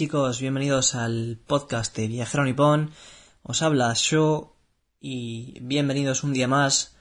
chicos, 0.00 0.40
bienvenidos 0.40 0.94
al 0.94 1.38
podcast 1.46 1.94
de 1.94 2.08
Viajero 2.08 2.46
Nippon. 2.46 2.90
Os 3.42 3.60
habla 3.60 3.92
Sho 3.94 4.56
y 4.98 5.58
bienvenidos 5.60 6.24
un 6.24 6.32
día 6.32 6.48
más 6.48 6.96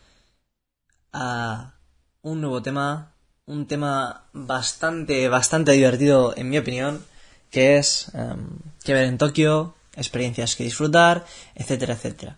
a 1.13 1.75
un 2.21 2.41
nuevo 2.41 2.61
tema, 2.61 3.15
un 3.45 3.67
tema 3.67 4.25
bastante, 4.33 5.29
bastante 5.29 5.71
divertido 5.71 6.33
en 6.35 6.49
mi 6.49 6.57
opinión, 6.57 7.01
que 7.49 7.77
es 7.77 8.11
em, 8.13 8.59
que 8.83 8.93
ver 8.93 9.05
en 9.05 9.17
Tokio, 9.17 9.75
experiencias 9.95 10.57
que 10.57 10.65
disfrutar, 10.65 11.25
etcétera, 11.55 11.93
etcétera. 11.93 12.37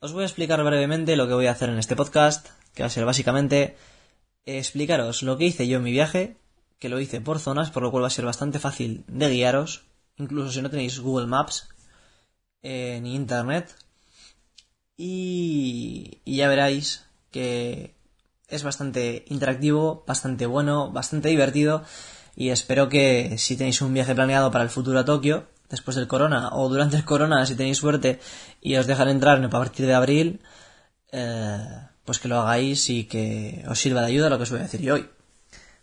Os 0.00 0.14
voy 0.14 0.22
a 0.22 0.28
explicar 0.28 0.64
brevemente 0.64 1.14
lo 1.14 1.28
que 1.28 1.34
voy 1.34 1.48
a 1.48 1.52
hacer 1.52 1.68
en 1.68 1.78
este 1.78 1.94
podcast, 1.94 2.48
que 2.72 2.84
va 2.84 2.86
a 2.86 2.90
ser 2.90 3.04
básicamente 3.04 3.76
explicaros 4.46 5.22
lo 5.22 5.36
que 5.36 5.44
hice 5.44 5.68
yo 5.68 5.76
en 5.76 5.84
mi 5.84 5.92
viaje, 5.92 6.38
que 6.78 6.88
lo 6.88 7.00
hice 7.00 7.20
por 7.20 7.38
zonas, 7.38 7.70
por 7.70 7.82
lo 7.82 7.90
cual 7.90 8.04
va 8.04 8.08
a 8.08 8.10
ser 8.10 8.24
bastante 8.24 8.58
fácil 8.58 9.04
de 9.08 9.30
guiaros, 9.30 9.86
incluso 10.16 10.52
si 10.52 10.62
no 10.62 10.70
tenéis 10.70 11.00
Google 11.00 11.26
Maps 11.26 11.68
eh, 12.62 13.00
ni 13.02 13.14
Internet. 13.14 13.74
Y, 14.96 16.22
ya 16.24 16.48
veréis 16.48 17.06
que 17.30 17.94
es 18.48 18.62
bastante 18.62 19.24
interactivo, 19.28 20.04
bastante 20.06 20.46
bueno, 20.46 20.90
bastante 20.90 21.28
divertido 21.28 21.84
y 22.34 22.50
espero 22.50 22.88
que 22.88 23.36
si 23.38 23.56
tenéis 23.56 23.80
un 23.82 23.92
viaje 23.92 24.14
planeado 24.14 24.50
para 24.50 24.64
el 24.64 24.70
futuro 24.70 24.98
a 24.98 25.04
Tokio, 25.04 25.48
después 25.68 25.96
del 25.96 26.06
corona 26.06 26.50
o 26.52 26.68
durante 26.68 26.96
el 26.96 27.04
corona, 27.04 27.44
si 27.46 27.56
tenéis 27.56 27.78
suerte 27.78 28.20
y 28.60 28.76
os 28.76 28.86
dejan 28.86 29.08
entrar 29.08 29.42
a 29.42 29.50
partir 29.50 29.86
de 29.86 29.94
abril, 29.94 30.40
eh, 31.12 31.58
pues 32.04 32.18
que 32.20 32.28
lo 32.28 32.38
hagáis 32.40 32.88
y 32.90 33.04
que 33.04 33.64
os 33.68 33.78
sirva 33.78 34.02
de 34.02 34.08
ayuda 34.08 34.30
lo 34.30 34.36
que 34.36 34.44
os 34.44 34.50
voy 34.50 34.60
a 34.60 34.64
decir 34.64 34.80
yo 34.80 34.94
hoy. 34.94 35.08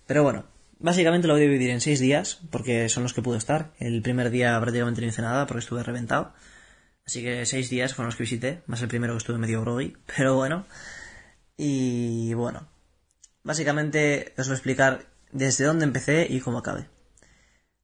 Pero 0.06 0.24
bueno, 0.24 0.46
básicamente 0.84 1.28
lo 1.28 1.34
voy 1.34 1.44
a 1.44 1.46
dividir 1.46 1.72
en 1.72 1.82
seis 1.82 2.00
días, 2.00 2.42
porque 2.52 2.90
son 2.90 3.02
los 3.02 3.14
que 3.14 3.24
pude 3.24 3.38
estar. 3.38 3.74
El 3.80 4.04
primer 4.04 4.30
día 4.30 4.60
prácticamente 4.62 5.02
no 5.02 5.08
hice 5.08 5.24
nada 5.24 5.48
porque 5.48 5.60
estuve 5.60 5.82
reventado. 5.82 6.34
Así 7.06 7.24
que 7.24 7.46
seis 7.46 7.70
días 7.70 7.96
fueron 7.96 8.10
los 8.10 8.16
que 8.16 8.24
visité, 8.24 8.62
más 8.68 8.82
el 8.82 8.90
primero 8.90 9.14
que 9.14 9.18
estuve 9.18 9.38
medio 9.40 9.62
groggy, 9.62 9.98
pero 10.16 10.36
bueno. 10.36 10.66
Y 11.58 12.34
bueno, 12.36 12.68
básicamente 13.44 14.34
os 14.38 14.48
voy 14.48 14.54
a 14.54 14.58
explicar 14.58 15.06
desde 15.32 15.66
dónde 15.66 15.86
empecé 15.86 16.28
y 16.30 16.40
cómo 16.42 16.60
acabé. 16.60 16.88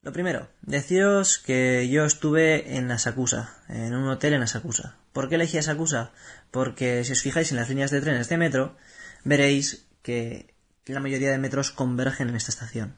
Lo 0.02 0.12
primero, 0.12 0.48
deciros 0.62 1.38
que 1.38 1.88
yo 1.90 2.04
estuve 2.04 2.76
en 2.76 2.90
Asakusa, 2.90 3.62
en 3.68 3.94
un 3.94 4.08
hotel 4.08 4.34
en 4.34 4.42
Asakusa. 4.42 4.96
¿Por 5.12 5.28
qué 5.28 5.34
elegí 5.34 5.58
Asakusa? 5.58 6.12
Porque 6.50 7.04
si 7.04 7.12
os 7.12 7.20
fijáis 7.20 7.50
en 7.50 7.58
las 7.58 7.68
líneas 7.68 7.90
de 7.90 8.00
trenes 8.00 8.28
de 8.28 8.38
metro, 8.38 8.76
veréis 9.24 9.86
que 10.02 10.49
la 10.86 11.00
mayoría 11.00 11.30
de 11.30 11.38
metros 11.38 11.70
convergen 11.70 12.28
en 12.28 12.36
esta 12.36 12.50
estación. 12.50 12.96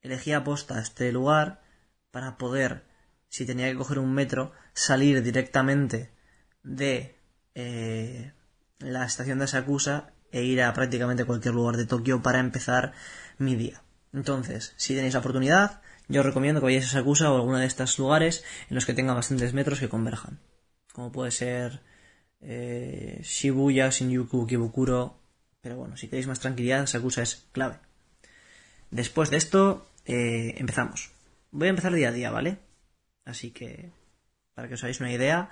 Elegí 0.00 0.32
aposta 0.32 0.80
este 0.80 1.10
lugar 1.12 1.62
para 2.10 2.38
poder, 2.38 2.84
si 3.28 3.46
tenía 3.46 3.70
que 3.70 3.76
coger 3.76 3.98
un 3.98 4.12
metro, 4.12 4.52
salir 4.72 5.22
directamente 5.22 6.12
de 6.62 7.16
eh, 7.54 8.32
la 8.78 9.04
estación 9.04 9.38
de 9.38 9.44
Asakusa 9.44 10.12
e 10.30 10.42
ir 10.42 10.62
a 10.62 10.72
prácticamente 10.74 11.24
cualquier 11.24 11.54
lugar 11.54 11.76
de 11.76 11.86
Tokio 11.86 12.22
para 12.22 12.40
empezar 12.40 12.92
mi 13.38 13.56
día. 13.56 13.82
Entonces, 14.12 14.74
si 14.76 14.94
tenéis 14.94 15.14
la 15.14 15.20
oportunidad, 15.20 15.80
yo 16.08 16.20
os 16.20 16.26
recomiendo 16.26 16.60
que 16.60 16.66
vayáis 16.66 16.86
a 16.86 16.98
Sakusa 16.98 17.32
o 17.32 17.36
alguno 17.36 17.58
de 17.58 17.66
estos 17.66 17.98
lugares 17.98 18.44
en 18.68 18.74
los 18.74 18.86
que 18.86 18.94
tengan 18.94 19.16
bastantes 19.16 19.54
metros 19.54 19.80
que 19.80 19.88
converjan. 19.88 20.40
Como 20.92 21.12
puede 21.12 21.30
ser 21.30 21.82
eh, 22.40 23.20
Shibuya, 23.22 23.90
Shinjuku, 23.90 24.46
Kibukuro. 24.46 25.20
Pero 25.60 25.76
bueno, 25.76 25.96
si 25.96 26.08
queréis 26.08 26.26
más 26.26 26.40
tranquilidad, 26.40 26.86
Sakusa 26.86 27.22
es 27.22 27.46
clave. 27.52 27.78
Después 28.90 29.30
de 29.30 29.36
esto, 29.36 29.86
eh, 30.04 30.54
empezamos. 30.58 31.10
Voy 31.50 31.66
a 31.66 31.70
empezar 31.70 31.92
día 31.92 32.08
a 32.08 32.12
día, 32.12 32.30
¿vale? 32.30 32.58
Así 33.24 33.50
que, 33.50 33.90
para 34.54 34.68
que 34.68 34.74
os 34.74 34.82
hagáis 34.84 35.00
una 35.00 35.12
idea, 35.12 35.50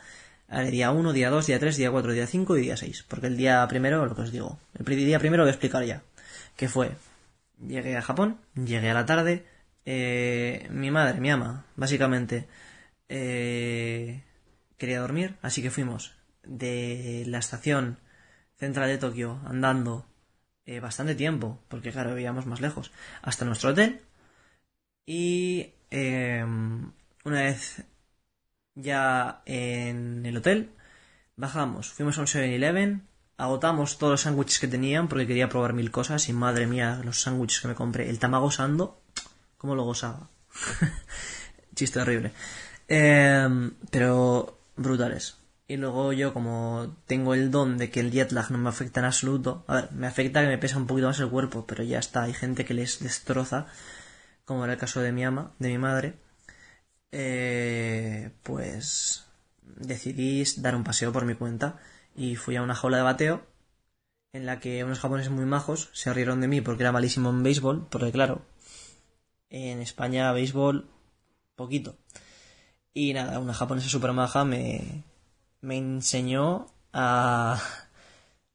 haré 0.49 0.71
día 0.71 0.91
1, 0.91 1.13
día 1.13 1.31
2, 1.31 1.47
día 1.47 1.59
3, 1.59 1.77
día 1.77 1.91
4, 1.91 2.13
día 2.13 2.27
5 2.27 2.57
y 2.59 2.63
día 2.63 2.77
6. 2.77 3.05
Porque 3.09 3.27
el 3.27 3.37
día 3.37 3.67
primero, 3.69 4.07
lo 4.07 4.15
que 4.15 4.23
os 4.23 4.33
digo, 4.33 4.59
el 4.79 4.85
día 4.85 5.19
primero 5.19 5.43
lo 5.43 5.45
voy 5.45 5.51
a 5.51 5.55
explicar 5.55 5.85
ya. 5.85 6.03
Que 6.57 6.69
fue, 6.69 6.93
llegué 7.67 7.97
a 7.97 8.03
Japón, 8.03 8.39
llegué 8.55 8.91
a 8.91 8.95
la 8.95 9.07
tarde, 9.07 9.45
eh, 9.85 10.69
mi 10.71 10.91
madre, 10.91 11.21
mi 11.21 11.31
ama, 11.31 11.67
básicamente, 11.77 12.47
eh, 13.09 14.23
quería 14.79 15.01
dormir, 15.01 15.37
así 15.43 15.63
que 15.63 15.71
fuimos 15.71 16.15
de 16.45 17.25
la 17.27 17.39
estación 17.39 17.99
central 18.65 18.89
de 18.89 18.99
Tokio 18.99 19.41
andando 19.47 20.07
eh, 20.67 20.81
bastante 20.81 21.15
tiempo, 21.15 21.61
porque 21.69 21.93
claro, 21.93 22.15
veíamos 22.15 22.47
más 22.47 22.61
lejos, 22.61 22.91
hasta 23.23 23.45
nuestro 23.45 23.71
hotel. 23.71 24.01
Y 25.07 25.73
em, 25.91 26.93
una 27.25 27.43
vez 27.43 27.85
ya 28.75 29.43
en 29.47 30.25
el 30.27 30.37
hotel, 30.39 30.71
bajamos, 31.37 31.93
fuimos 31.93 32.19
a 32.19 32.23
un 32.23 32.27
7-Eleven, 32.27 33.07
agotamos 33.37 33.99
todos 33.99 34.13
los 34.13 34.21
sándwiches 34.23 34.61
que 34.61 34.69
tenían 34.69 35.09
porque 35.09 35.27
quería 35.27 35.49
probar 35.49 35.75
mil 35.75 35.91
cosas 35.91 36.29
y 36.29 36.33
madre 36.33 36.67
mía, 36.67 37.01
los 37.05 37.21
sándwiches 37.21 37.61
que 37.61 37.69
me 37.69 37.75
compré, 37.75 38.09
el 38.09 38.19
tamago 38.19 38.51
sando 38.51 39.03
cómo 39.59 39.75
lo 39.75 39.85
gozaba. 39.85 40.29
Chiste 41.75 42.01
horrible. 42.01 42.33
Em, 42.89 43.73
pero 43.91 44.59
brutales. 44.77 45.44
Y 45.67 45.77
luego 45.77 46.13
yo, 46.13 46.35
como 46.35 46.97
tengo 47.07 47.35
el 47.35 47.51
don 47.51 47.79
de 47.79 47.91
que 47.91 48.01
el 48.01 48.11
jet 48.11 48.33
lag 48.33 48.51
no 48.51 48.59
me 48.59 48.69
afecta 48.69 49.01
en 49.01 49.07
absoluto, 49.07 49.65
a 49.67 49.75
ver, 49.77 49.93
me 49.93 50.07
afecta 50.07 50.43
que 50.43 50.49
me 50.49 50.59
pesa 50.59 50.77
un 50.77 50.87
poquito 50.87 51.07
más 51.09 51.21
el 51.21 51.31
cuerpo, 51.31 51.67
pero 51.67 51.83
ya 51.83 51.99
está, 51.99 52.25
hay 52.25 52.35
gente 52.35 52.65
que 52.67 52.75
les 52.75 53.01
destroza, 53.01 53.67
como 54.45 54.65
era 54.65 54.75
el 54.75 54.79
caso 54.79 55.01
de 55.01 55.13
mi 55.13 55.25
ama, 55.25 55.55
de 55.59 55.69
mi 55.71 55.79
madre, 55.79 56.19
eh, 57.13 58.33
pues 58.43 59.27
decidí 59.65 60.45
dar 60.59 60.77
un 60.77 60.85
paseo 60.85 61.13
por 61.13 61.25
mi 61.25 61.35
cuenta 61.35 61.81
y 62.15 62.37
fui 62.37 62.57
a 62.57 62.63
una 62.63 62.75
jaula 62.75 62.99
de 62.99 63.03
bateo 63.05 63.47
en 64.33 64.47
la 64.47 64.61
que 64.61 64.85
unos 64.85 65.01
japoneses 65.01 65.33
muy 65.33 65.47
majos 65.47 65.91
se 65.95 66.13
rieron 66.13 66.41
de 66.41 66.49
mí 66.49 66.61
porque 66.61 66.83
era 66.83 66.93
malísimo 66.93 67.31
en 67.31 67.43
béisbol, 67.43 67.89
porque 67.91 68.13
claro, 68.13 68.43
en 69.51 69.81
España, 69.81 70.33
béisbol, 70.33 70.91
poquito. 71.57 71.97
Y 72.93 73.13
nada, 73.15 73.39
una 73.39 73.55
japonesa 73.55 73.89
super 73.89 74.13
maja 74.13 74.45
me, 74.45 75.05
me 75.65 75.79
enseñó 75.79 76.67
a 76.93 77.61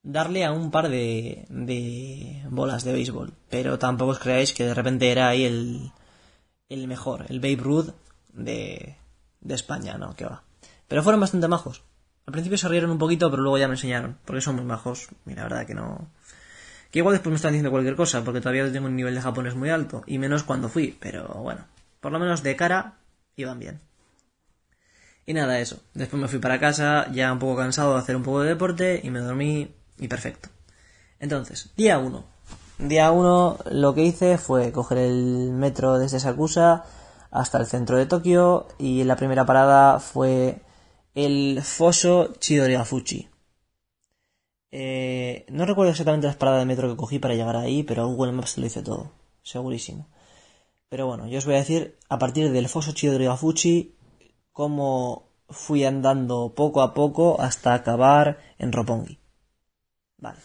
darle 0.03 0.45
a 0.45 0.51
un 0.51 0.71
par 0.71 0.89
de, 0.89 1.45
de 1.49 2.43
bolas 2.49 2.83
de 2.83 2.93
béisbol. 2.93 3.33
Pero 3.49 3.79
tampoco 3.79 4.11
os 4.11 4.19
creáis 4.19 4.53
que 4.53 4.63
de 4.63 4.73
repente 4.73 5.11
era 5.11 5.27
ahí 5.27 5.43
el, 5.43 5.91
el 6.69 6.87
mejor, 6.87 7.25
el 7.29 7.39
Babe 7.39 7.57
Ruth 7.57 7.89
de, 8.33 8.95
de 9.41 9.55
España, 9.55 9.97
no, 9.97 10.15
que 10.15 10.25
va. 10.25 10.43
Pero 10.87 11.03
fueron 11.03 11.19
bastante 11.19 11.47
majos. 11.47 11.83
Al 12.25 12.33
principio 12.33 12.57
se 12.57 12.69
rieron 12.69 12.91
un 12.91 12.99
poquito, 12.99 13.29
pero 13.31 13.41
luego 13.41 13.57
ya 13.57 13.67
me 13.67 13.73
enseñaron, 13.73 14.17
porque 14.23 14.41
son 14.41 14.55
muy 14.55 14.65
majos. 14.65 15.09
Y 15.25 15.33
la 15.33 15.43
verdad 15.43 15.65
que 15.65 15.73
no, 15.73 16.11
que 16.91 16.99
igual 16.99 17.13
después 17.13 17.31
me 17.31 17.37
están 17.37 17.53
diciendo 17.53 17.71
cualquier 17.71 17.95
cosa, 17.95 18.23
porque 18.23 18.41
todavía 18.41 18.71
tengo 18.71 18.87
un 18.87 18.95
nivel 18.95 19.15
de 19.15 19.21
japonés 19.21 19.55
muy 19.55 19.69
alto, 19.69 20.03
y 20.05 20.17
menos 20.17 20.43
cuando 20.43 20.69
fui, 20.69 20.95
pero 20.99 21.27
bueno, 21.27 21.65
por 21.99 22.11
lo 22.11 22.19
menos 22.19 22.43
de 22.43 22.55
cara 22.55 22.97
iban 23.35 23.59
bien. 23.59 23.81
Y 25.29 25.33
nada, 25.35 25.59
eso. 25.59 25.77
Después 25.93 26.19
me 26.19 26.27
fui 26.27 26.39
para 26.39 26.59
casa, 26.59 27.05
ya 27.11 27.31
un 27.31 27.37
poco 27.37 27.55
cansado 27.55 27.93
de 27.93 27.99
hacer 27.99 28.15
un 28.15 28.23
poco 28.23 28.41
de 28.41 28.49
deporte, 28.49 28.99
y 29.03 29.11
me 29.11 29.19
dormí, 29.19 29.71
y 29.99 30.07
perfecto. 30.07 30.49
Entonces, 31.19 31.69
día 31.77 31.99
1. 31.99 32.23
Día 32.79 33.11
1 33.11 33.59
lo 33.69 33.93
que 33.93 34.05
hice 34.05 34.39
fue 34.39 34.71
coger 34.71 34.97
el 34.97 35.51
metro 35.51 35.99
desde 35.99 36.19
Sakusa 36.19 36.83
hasta 37.29 37.59
el 37.59 37.67
centro 37.67 37.97
de 37.97 38.07
Tokio, 38.07 38.69
y 38.79 39.03
la 39.03 39.17
primera 39.17 39.45
parada 39.45 39.99
fue 39.99 40.63
el 41.13 41.61
foso 41.61 42.33
Chidorigafuchi. 42.39 43.29
Eh, 44.71 45.45
no 45.49 45.67
recuerdo 45.67 45.91
exactamente 45.91 46.25
las 46.25 46.37
paradas 46.37 46.61
de 46.61 46.65
metro 46.65 46.89
que 46.89 46.97
cogí 46.97 47.19
para 47.19 47.35
llegar 47.35 47.55
ahí, 47.55 47.83
pero 47.83 48.07
Google 48.07 48.31
Maps 48.31 48.57
lo 48.57 48.65
hice 48.65 48.81
todo, 48.81 49.11
segurísimo. 49.43 50.07
Pero 50.89 51.05
bueno, 51.05 51.27
yo 51.27 51.37
os 51.37 51.45
voy 51.45 51.53
a 51.53 51.59
decir 51.59 51.99
a 52.09 52.17
partir 52.17 52.51
del 52.51 52.67
foso 52.67 52.93
Chidorigafuchi 52.93 53.98
cómo 54.59 55.29
fui 55.47 55.85
andando 55.85 56.53
poco 56.53 56.81
a 56.81 56.93
poco 56.93 57.39
hasta 57.39 57.73
acabar 57.73 58.39
en 58.57 58.73
Roppongi. 58.73 59.17
Vale. 60.17 60.39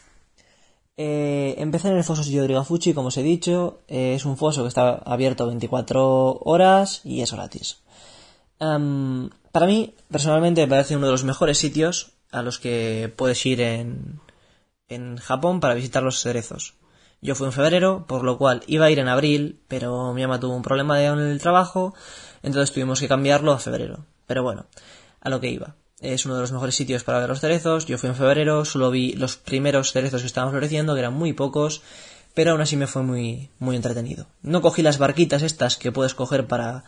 Eh, 0.96 1.56
empecé 1.58 1.88
en 1.88 1.96
el 1.96 2.04
foso 2.04 2.22
Chidorigafuchi, 2.22 2.94
como 2.94 3.08
os 3.08 3.16
he 3.16 3.24
dicho, 3.24 3.82
eh, 3.88 4.14
es 4.14 4.24
un 4.24 4.36
foso 4.36 4.62
que 4.62 4.68
está 4.68 5.02
abierto 5.04 5.48
24 5.48 6.38
horas 6.44 7.00
y 7.02 7.22
es 7.22 7.32
gratis. 7.32 7.82
para 8.58 9.66
mí, 9.66 9.94
personalmente, 10.08 10.60
me 10.60 10.68
parece 10.68 10.96
uno 10.96 11.06
de 11.06 11.12
los 11.12 11.24
mejores 11.24 11.58
sitios 11.58 12.12
a 12.30 12.42
los 12.42 12.60
que 12.60 13.12
puedes 13.16 13.44
ir 13.44 13.60
en, 13.60 14.20
en 14.86 15.16
Japón 15.16 15.58
para 15.58 15.74
visitar 15.74 16.04
los 16.04 16.20
cerezos. 16.20 16.74
Yo 17.20 17.34
fui 17.34 17.46
en 17.46 17.52
febrero, 17.52 18.04
por 18.06 18.22
lo 18.22 18.38
cual 18.38 18.62
iba 18.68 18.84
a 18.84 18.90
ir 18.92 19.00
en 19.00 19.08
abril, 19.08 19.60
pero 19.66 20.12
mi 20.12 20.22
mamá 20.22 20.38
tuvo 20.38 20.54
un 20.54 20.62
problema 20.62 21.02
en 21.02 21.18
el 21.18 21.40
trabajo, 21.40 21.94
entonces 22.44 22.72
tuvimos 22.72 23.00
que 23.00 23.08
cambiarlo 23.08 23.52
a 23.52 23.58
febrero. 23.58 24.04
Pero 24.26 24.42
bueno, 24.42 24.66
a 25.20 25.30
lo 25.30 25.40
que 25.40 25.50
iba. 25.50 25.76
Es 26.00 26.26
uno 26.26 26.34
de 26.34 26.42
los 26.42 26.52
mejores 26.52 26.74
sitios 26.74 27.02
para 27.02 27.18
ver 27.18 27.28
los 27.28 27.40
cerezos. 27.40 27.86
Yo 27.86 27.96
fui 27.96 28.10
en 28.10 28.14
febrero, 28.14 28.64
solo 28.64 28.90
vi 28.90 29.14
los 29.14 29.36
primeros 29.36 29.92
cerezos 29.92 30.20
que 30.20 30.26
estaban 30.26 30.50
floreciendo, 30.50 30.94
que 30.94 31.00
eran 31.00 31.14
muy 31.14 31.32
pocos, 31.32 31.82
pero 32.34 32.52
aún 32.52 32.60
así 32.60 32.76
me 32.76 32.86
fue 32.86 33.02
muy, 33.02 33.48
muy 33.58 33.76
entretenido. 33.76 34.26
No 34.42 34.60
cogí 34.60 34.82
las 34.82 34.98
barquitas 34.98 35.42
estas 35.42 35.76
que 35.76 35.90
puedes 35.90 36.14
coger 36.14 36.46
para 36.46 36.84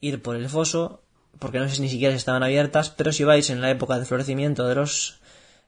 ir 0.00 0.20
por 0.20 0.34
el 0.34 0.48
foso, 0.48 1.02
porque 1.38 1.60
no 1.60 1.68
sé 1.68 1.80
ni 1.80 1.88
siquiera 1.88 2.12
si 2.12 2.18
estaban 2.18 2.42
abiertas, 2.42 2.90
pero 2.90 3.12
si 3.12 3.22
vais 3.22 3.48
en 3.50 3.60
la 3.60 3.70
época 3.70 3.98
de 3.98 4.04
florecimiento 4.04 4.66
de 4.66 4.74
los 4.74 5.20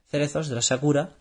cerezos, 0.09 0.49
de 0.49 0.55
la 0.55 0.61
sakura, 0.61 1.11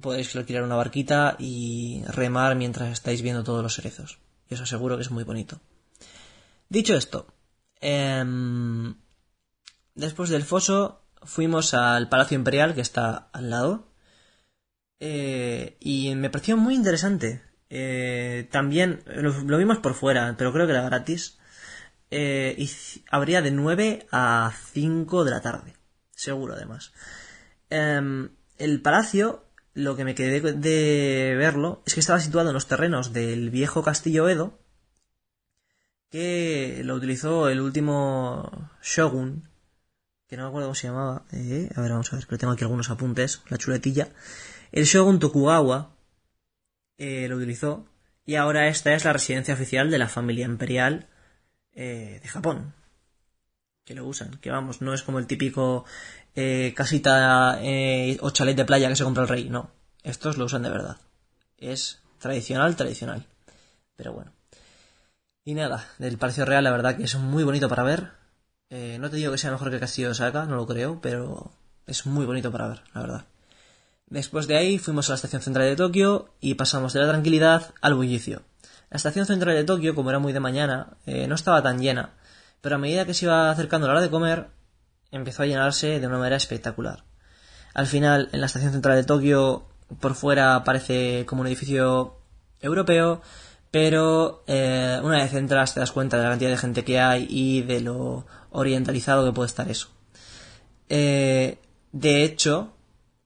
podéis 0.00 0.34
alquilar 0.36 0.62
una 0.62 0.76
barquita 0.76 1.34
y 1.40 2.04
remar 2.06 2.54
mientras 2.54 2.92
estáis 2.92 3.22
viendo 3.22 3.42
todos 3.42 3.64
los 3.64 3.74
cerezos. 3.74 4.18
Y 4.48 4.54
os 4.54 4.60
aseguro 4.60 4.96
que 4.96 5.02
es 5.02 5.10
muy 5.10 5.24
bonito. 5.24 5.60
Dicho 6.72 6.94
esto, 6.94 7.26
em, 7.82 8.94
después 9.94 10.30
del 10.30 10.42
foso 10.42 11.04
fuimos 11.22 11.74
al 11.74 12.08
Palacio 12.08 12.34
Imperial 12.34 12.74
que 12.74 12.80
está 12.80 13.28
al 13.34 13.50
lado. 13.50 13.92
Eh, 14.98 15.76
y 15.80 16.14
me 16.14 16.30
pareció 16.30 16.56
muy 16.56 16.74
interesante. 16.74 17.42
Eh, 17.68 18.48
también 18.50 19.02
lo, 19.04 19.58
vimos 19.58 19.80
por 19.80 19.92
fuera, 19.92 20.34
pero 20.38 20.50
creo 20.54 20.64
que 20.64 20.72
era 20.72 20.80
gratis. 20.80 21.38
Eh, 22.10 22.54
y 22.56 22.70
habría 23.10 23.42
de 23.42 23.50
9 23.50 24.06
a 24.10 24.54
5 24.72 25.24
de 25.24 25.30
la 25.30 25.42
tarde. 25.42 25.74
Seguro, 26.12 26.54
además. 26.54 26.94
Em, 27.68 28.30
el 28.56 28.80
palacio, 28.80 29.44
lo 29.74 29.94
que 29.94 30.06
me 30.06 30.14
quedé 30.14 30.40
de 30.40 31.34
verlo, 31.36 31.82
es 31.84 31.92
que 31.92 32.00
estaba 32.00 32.18
situado 32.18 32.48
en 32.48 32.54
los 32.54 32.66
terrenos 32.66 33.12
del 33.12 33.50
viejo 33.50 33.82
castillo 33.82 34.26
Edo, 34.26 34.61
que 36.12 36.82
lo 36.84 36.94
utilizó 36.94 37.48
el 37.48 37.58
último 37.58 38.68
shogun, 38.82 39.48
que 40.28 40.36
no 40.36 40.42
me 40.42 40.48
acuerdo 40.50 40.68
cómo 40.68 40.74
se 40.74 40.88
llamaba. 40.88 41.24
Eh, 41.32 41.70
a 41.74 41.80
ver, 41.80 41.90
vamos 41.90 42.12
a 42.12 42.16
ver, 42.16 42.26
que 42.26 42.36
tengo 42.36 42.52
aquí 42.52 42.64
algunos 42.64 42.90
apuntes, 42.90 43.40
la 43.48 43.56
chuletilla. 43.56 44.10
El 44.72 44.84
shogun 44.84 45.18
Tokugawa 45.18 45.96
eh, 46.98 47.28
lo 47.28 47.38
utilizó, 47.38 47.86
y 48.26 48.34
ahora 48.34 48.68
esta 48.68 48.92
es 48.92 49.06
la 49.06 49.14
residencia 49.14 49.54
oficial 49.54 49.90
de 49.90 49.98
la 49.98 50.06
familia 50.06 50.44
imperial 50.44 51.08
eh, 51.72 52.20
de 52.22 52.28
Japón. 52.28 52.74
Que 53.86 53.94
lo 53.94 54.06
usan, 54.06 54.36
que 54.36 54.50
vamos, 54.50 54.82
no 54.82 54.92
es 54.92 55.02
como 55.02 55.18
el 55.18 55.26
típico 55.26 55.86
eh, 56.34 56.74
casita 56.76 57.58
o 58.20 58.30
chalet 58.30 58.56
de 58.56 58.66
playa 58.66 58.90
que 58.90 58.96
se 58.96 59.04
compra 59.04 59.22
el 59.22 59.30
rey, 59.30 59.48
no. 59.48 59.70
Estos 60.02 60.36
lo 60.36 60.44
usan 60.44 60.62
de 60.62 60.70
verdad. 60.70 60.98
Es 61.56 62.02
tradicional, 62.18 62.76
tradicional. 62.76 63.26
Pero 63.96 64.12
bueno. 64.12 64.32
Y 65.44 65.54
nada, 65.54 65.84
del 65.98 66.18
Palacio 66.18 66.44
Real 66.44 66.62
la 66.62 66.70
verdad 66.70 66.96
que 66.96 67.04
es 67.04 67.14
muy 67.16 67.42
bonito 67.42 67.68
para 67.68 67.82
ver. 67.82 68.12
no 68.70 69.10
te 69.10 69.16
digo 69.16 69.32
que 69.32 69.38
sea 69.38 69.50
mejor 69.50 69.68
que 69.70 69.76
el 69.76 69.80
Castillo 69.80 70.08
de 70.08 70.12
Osaka, 70.12 70.46
no 70.46 70.56
lo 70.56 70.66
creo, 70.66 71.00
pero 71.00 71.52
es 71.86 72.06
muy 72.06 72.26
bonito 72.26 72.52
para 72.52 72.68
ver, 72.68 72.82
la 72.94 73.00
verdad. 73.00 73.24
Después 74.06 74.46
de 74.46 74.56
ahí 74.56 74.78
fuimos 74.78 75.08
a 75.08 75.12
la 75.12 75.14
estación 75.16 75.42
central 75.42 75.66
de 75.66 75.76
Tokio 75.76 76.34
y 76.40 76.54
pasamos 76.54 76.92
de 76.92 77.00
la 77.00 77.08
tranquilidad 77.08 77.74
al 77.80 77.94
bullicio. 77.94 78.42
La 78.90 78.98
estación 78.98 79.26
central 79.26 79.56
de 79.56 79.64
Tokio, 79.64 79.94
como 79.94 80.10
era 80.10 80.18
muy 80.18 80.32
de 80.32 80.40
mañana, 80.40 80.98
eh, 81.06 81.26
no 81.26 81.34
estaba 81.34 81.62
tan 81.62 81.80
llena, 81.80 82.10
pero 82.60 82.76
a 82.76 82.78
medida 82.78 83.06
que 83.06 83.14
se 83.14 83.24
iba 83.24 83.50
acercando 83.50 83.86
la 83.86 83.94
hora 83.94 84.02
de 84.02 84.10
comer, 84.10 84.48
empezó 85.10 85.42
a 85.42 85.46
llenarse 85.46 85.98
de 85.98 86.06
una 86.06 86.18
manera 86.18 86.36
espectacular. 86.36 87.04
Al 87.74 87.86
final, 87.86 88.28
en 88.32 88.40
la 88.40 88.46
estación 88.46 88.72
central 88.72 88.96
de 88.96 89.04
Tokio, 89.04 89.66
por 89.98 90.14
fuera 90.14 90.62
parece 90.62 91.24
como 91.26 91.40
un 91.40 91.46
edificio 91.46 92.18
europeo, 92.60 93.22
pero 93.72 94.44
eh, 94.46 95.00
una 95.02 95.16
vez 95.16 95.34
entras 95.34 95.74
te 95.74 95.80
das 95.80 95.90
cuenta 95.90 96.18
de 96.18 96.22
la 96.22 96.28
cantidad 96.30 96.50
de 96.50 96.56
gente 96.58 96.84
que 96.84 97.00
hay 97.00 97.26
y 97.28 97.62
de 97.62 97.80
lo 97.80 98.26
orientalizado 98.50 99.24
que 99.24 99.32
puede 99.32 99.48
estar 99.48 99.68
eso. 99.68 99.88
Eh, 100.88 101.58
de 101.90 102.22
hecho, 102.22 102.74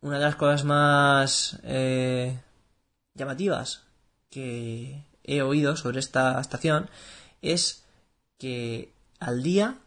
una 0.00 0.19
de 0.19 0.25
las 0.25 0.37
cosas 0.37 0.64
más 0.64 1.60
llamativas 3.14 3.82
que 4.31 5.04
he 5.25 5.43
oído 5.43 5.76
sobre 5.76 5.98
esta 5.98 6.40
estación 6.40 6.88
es 7.43 7.84
que 8.38 8.93
al 9.19 9.43
día 9.43 9.78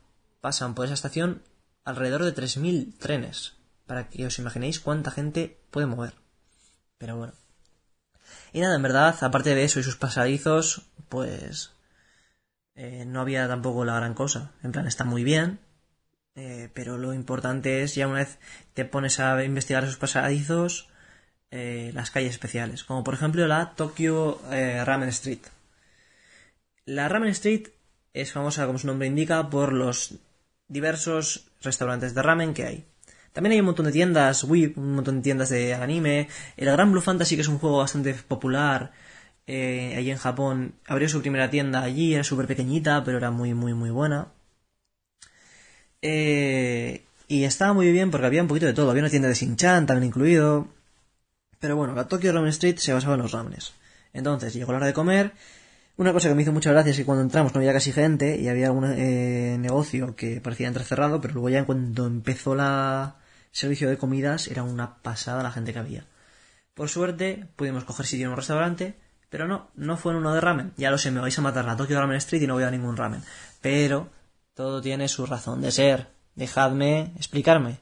pasan 0.42 0.76
por 0.76 0.86
esa 0.86 0.94
estación 0.94 1.42
alrededor 1.86 2.24
de 2.24 2.36
3.000 2.36 2.98
trenes, 2.98 3.54
para 3.86 4.10
que 4.10 4.26
os 4.26 4.40
imaginéis 4.40 4.80
cuánta 4.80 5.12
gente 5.12 5.58
puede 5.72 5.88
mover. 5.88 6.14
Pero 6.98 7.16
bueno. 7.16 7.34
Y 8.54 8.62
nada, 8.62 8.76
en 8.76 8.82
verdad, 8.82 9.16
aparte 9.22 9.56
de 9.56 9.64
eso 9.64 9.80
y 9.80 9.84
sus 9.84 9.96
pasadizos, 9.96 10.84
pues 11.10 11.72
eh, 12.76 13.06
no 13.06 13.22
había 13.22 13.48
tampoco 13.48 13.86
la 13.86 13.96
gran 13.96 14.14
cosa. 14.14 14.52
En 14.64 14.72
plan, 14.72 14.88
está 14.88 15.04
muy 15.04 15.24
bien, 15.24 15.60
eh, 16.36 16.70
pero 16.74 16.98
lo 16.98 17.14
importante 17.14 17.84
es 17.84 17.96
ya 17.96 18.08
una 18.08 18.20
vez 18.20 18.40
te 18.74 18.86
pones 18.86 19.20
a 19.20 19.44
investigar 19.44 19.84
esos 19.84 19.98
pasadizos, 19.98 20.90
eh, 21.52 21.92
las 21.94 22.12
calles 22.12 22.32
especiales, 22.32 22.84
como 22.84 23.04
por 23.04 23.14
ejemplo 23.16 23.48
la 23.48 23.74
Tokyo 23.76 24.40
Ramen 24.50 25.10
Street. 25.10 25.42
La 26.86 27.08
Ramen 27.08 27.30
Street 27.30 27.68
es 28.14 28.32
famosa, 28.32 28.66
como 28.66 28.80
su 28.80 28.88
nombre 28.88 29.08
indica, 29.08 29.50
por 29.50 29.74
los 29.74 30.16
diversos 30.68 31.52
restaurantes 31.62 32.14
de 32.14 32.22
ramen 32.22 32.54
que 32.54 32.66
hay. 32.66 32.86
También 33.34 33.54
hay 33.54 33.60
un 33.60 33.68
montón 33.68 33.86
de 33.86 33.92
tiendas 33.92 34.44
web, 34.44 34.74
un 34.78 34.96
montón 34.96 35.18
de 35.18 35.22
tiendas 35.22 35.50
de 35.50 35.74
anime. 35.74 36.28
El 36.58 36.72
Gran 36.72 36.92
Blue 36.92 37.02
Fantasy, 37.02 37.36
que 37.36 37.42
es 37.42 37.48
un 37.48 37.60
juego 37.60 37.78
bastante 37.78 38.14
popular 38.14 38.92
eh, 39.48 39.96
allí 39.98 40.12
en 40.12 40.18
Japón, 40.18 40.76
abrió 40.88 41.10
su 41.10 41.22
primera 41.22 41.50
tienda 41.50 41.82
allí, 41.84 42.14
era 42.14 42.24
súper 42.24 42.48
pequeñita, 42.48 43.04
pero 43.04 43.18
era 43.18 43.32
muy, 43.32 43.54
muy, 43.54 43.74
muy 43.74 43.90
buena. 43.92 44.28
y 47.28 47.44
estaba 47.44 47.74
muy 47.74 47.92
bien 47.92 48.12
porque 48.12 48.28
había 48.28 48.42
un 48.42 48.48
poquito 48.48 48.66
de 48.66 48.74
todo. 48.74 48.90
Había 48.90 49.04
una 49.04 49.10
tienda 49.10 49.28
de 49.30 49.36
Shin-Chan 49.36 49.86
también 49.86 50.08
incluido. 50.08 50.68
Pero 51.60 51.76
bueno, 51.76 51.94
la 51.94 52.08
Tokyo 52.08 52.32
Ramen 52.32 52.50
Street 52.50 52.78
se 52.78 52.94
basaba 52.94 53.16
en 53.16 53.22
los 53.22 53.32
ramenes. 53.32 53.74
Entonces 54.14 54.54
llegó 54.54 54.72
la 54.72 54.78
hora 54.80 54.88
de 54.88 54.94
comer. 54.94 55.34
Una 55.98 56.14
cosa 56.14 56.30
que 56.30 56.36
me 56.36 56.44
hizo 56.44 56.54
mucha 56.54 56.72
gracia 56.72 56.92
es 56.92 56.98
que 56.98 57.06
cuando 57.06 57.24
entramos 57.24 57.54
no 57.54 57.60
había 57.60 57.74
casi 57.74 57.92
gente 57.92 58.40
y 58.40 58.48
había 58.48 58.68
algún 58.68 58.86
eh, 58.86 59.58
negocio 59.60 60.16
que 60.16 60.40
parecía 60.42 60.68
entrecerrado, 60.68 61.20
pero 61.22 61.34
luego 61.34 61.50
ya 61.50 61.66
cuando 61.66 62.08
empezó 62.08 62.56
la 62.56 63.18
servicio 63.52 63.90
de 63.90 63.98
comidas 63.98 64.48
era 64.48 64.64
una 64.64 65.02
pasada 65.02 65.44
la 65.44 65.52
gente 65.52 65.74
que 65.74 65.80
había. 65.80 66.06
Por 66.74 66.90
suerte 66.90 67.48
pudimos 67.56 67.84
coger 67.84 68.06
sitio 68.06 68.26
en 68.26 68.32
un 68.32 68.38
restaurante, 68.38 68.98
pero 69.30 69.48
no, 69.48 69.70
no 69.76 69.98
fue 69.98 70.14
en 70.14 70.20
uno 70.20 70.34
de 70.34 70.42
ramen. 70.42 70.74
Ya 70.78 70.92
lo 70.92 70.98
sé, 70.98 71.12
me 71.12 71.20
vais 71.20 71.38
a 71.38 71.42
matar 71.42 71.66
la 71.66 71.76
Tokyo 71.76 72.00
Ramen 72.00 72.18
Street 72.18 72.44
y 72.44 72.48
no 72.48 72.56
voy 72.56 72.64
a 72.64 72.72
ningún 72.72 72.98
ramen. 72.98 73.24
Pero 73.62 74.10
todo 74.54 74.82
tiene 74.82 75.08
su 75.08 75.26
razón 75.26 75.62
de 75.62 75.72
ser. 75.72 76.08
Dejadme 76.36 77.12
explicarme. 77.16 77.80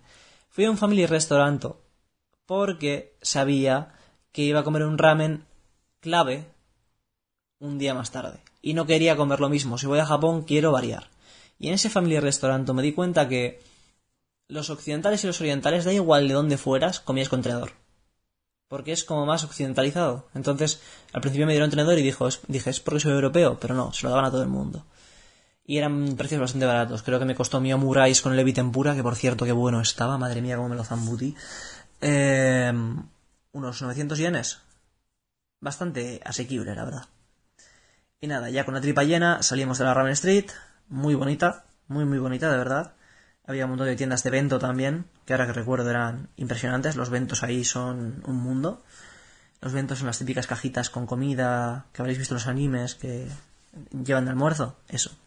Fui 0.50 0.66
a 0.66 0.72
un 0.72 0.78
family 0.78 1.06
restaurant 1.06 1.64
porque 2.46 3.16
sabía 3.22 3.94
que 4.32 4.44
iba 4.44 4.62
a 4.62 4.64
comer 4.64 4.84
un 4.84 4.98
ramen 4.98 5.46
clave 6.00 6.48
un 7.60 7.78
día 7.78 7.94
más 7.94 8.12
tarde. 8.12 8.40
Y 8.62 8.74
no 8.74 8.86
quería 8.86 9.16
comer 9.16 9.40
lo 9.40 9.50
mismo. 9.50 9.78
Si 9.78 9.86
voy 9.86 10.00
a 10.00 10.06
Japón, 10.06 10.44
quiero 10.44 10.72
variar. 10.72 11.10
Y 11.60 11.70
en 11.70 11.76
ese 11.76 11.90
Family 11.90 12.20
Restaurant 12.20 12.70
me 12.70 12.84
di 12.84 12.94
cuenta 12.94 13.28
que 13.28 13.62
los 14.48 14.70
occidentales 14.70 15.24
y 15.24 15.28
los 15.28 15.40
orientales, 15.42 15.86
da 15.86 15.94
igual 15.94 16.28
de 16.28 16.34
dónde 16.34 16.58
fueras, 16.58 17.00
comías 17.00 17.30
con 17.30 17.42
tenedor. 17.42 17.72
Porque 18.68 18.92
es 18.92 19.04
como 19.04 19.26
más 19.26 19.44
occidentalizado. 19.44 20.28
Entonces, 20.34 20.82
al 21.14 21.22
principio 21.22 21.48
me 21.48 21.54
dieron 21.54 21.70
tenedor 21.70 21.98
y 21.98 22.04
dijo, 22.04 22.28
dije, 22.48 22.70
es 22.70 22.80
porque 22.80 23.00
soy 23.00 23.14
europeo, 23.14 23.60
pero 23.60 23.76
no, 23.76 23.94
se 23.94 24.04
lo 24.04 24.10
daban 24.10 24.26
a 24.26 24.32
todo 24.32 24.44
el 24.44 24.50
mundo. 24.50 24.86
Y 25.66 25.78
eran 25.78 26.16
precios 26.16 26.40
bastante 26.40 26.66
baratos. 26.66 27.04
Creo 27.04 27.20
que 27.20 27.26
me 27.26 27.36
costó 27.36 27.60
mi 27.60 27.74
omurais 27.74 28.22
con 28.22 28.38
el 28.38 28.54
tempura, 28.54 28.96
que 28.96 29.04
por 29.04 29.16
cierto, 29.16 29.46
qué 29.46 29.52
bueno 29.52 29.82
estaba. 29.82 30.18
Madre 30.18 30.42
mía, 30.42 30.56
cómo 30.56 30.70
me 30.70 30.76
lo 30.76 30.84
zambutí. 30.86 31.36
Eh, 32.00 32.72
unos 33.52 33.82
900 33.82 34.18
yenes. 34.18 34.60
Bastante 35.60 36.22
asequible, 36.24 36.74
la 36.76 36.86
verdad. 36.86 37.06
Y 38.22 38.28
nada, 38.28 38.50
ya 38.50 38.66
con 38.66 38.74
la 38.74 38.82
tripa 38.82 39.04
llena 39.04 39.44
salimos 39.44 39.78
de 39.78 39.86
la 39.86 39.94
Ramen 39.94 40.14
Street. 40.14 40.50
Muy 40.88 41.16
bonita, 41.16 41.66
muy 41.88 42.06
muy 42.06 42.20
bonita, 42.20 42.50
de 42.50 42.58
verdad. 42.58 42.94
Había 43.48 43.64
un 43.64 43.72
montón 43.72 43.88
de 43.88 43.96
tiendas 43.96 44.24
de 44.24 44.30
vento 44.30 44.60
también, 44.60 45.06
que 45.26 45.34
ahora 45.34 45.48
que 45.48 45.54
recuerdo 45.54 45.90
eran 45.90 46.30
impresionantes. 46.36 46.98
Los 46.98 47.10
ventos 47.10 47.44
ahí 47.44 47.64
son 47.64 48.22
un 48.26 48.36
mundo. 48.36 48.84
Los 49.62 49.72
ventos 49.74 50.00
son 50.00 50.08
las 50.08 50.20
típicas 50.20 50.48
cajitas 50.48 50.90
con 50.90 51.08
comida 51.08 51.86
que 51.94 52.02
habréis 52.02 52.20
visto 52.20 52.34
en 52.34 52.40
los 52.40 52.48
animes 52.48 52.96
que 52.96 53.28
llevan 53.92 54.26
de 54.26 54.32
almuerzo. 54.32 54.78
Eso. 54.90 55.18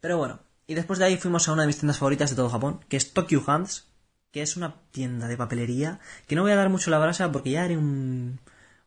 Pero 0.00 0.18
bueno, 0.18 0.40
y 0.66 0.74
después 0.74 0.98
de 0.98 1.04
ahí 1.06 1.16
fuimos 1.16 1.48
a 1.48 1.52
una 1.52 1.62
de 1.62 1.68
mis 1.68 1.78
tiendas 1.78 1.98
favoritas 1.98 2.30
de 2.30 2.36
todo 2.36 2.50
Japón, 2.50 2.80
que 2.88 2.96
es 2.96 3.12
Tokyo 3.12 3.42
Hands, 3.46 3.86
que 4.32 4.42
es 4.42 4.56
una 4.56 4.74
tienda 4.90 5.28
de 5.28 5.36
papelería, 5.36 6.00
que 6.26 6.34
no 6.34 6.42
voy 6.42 6.52
a 6.52 6.56
dar 6.56 6.70
mucho 6.70 6.90
la 6.90 6.98
brasa 6.98 7.30
porque 7.30 7.52
ya 7.52 7.62
haré 7.62 7.76
un, 7.76 8.40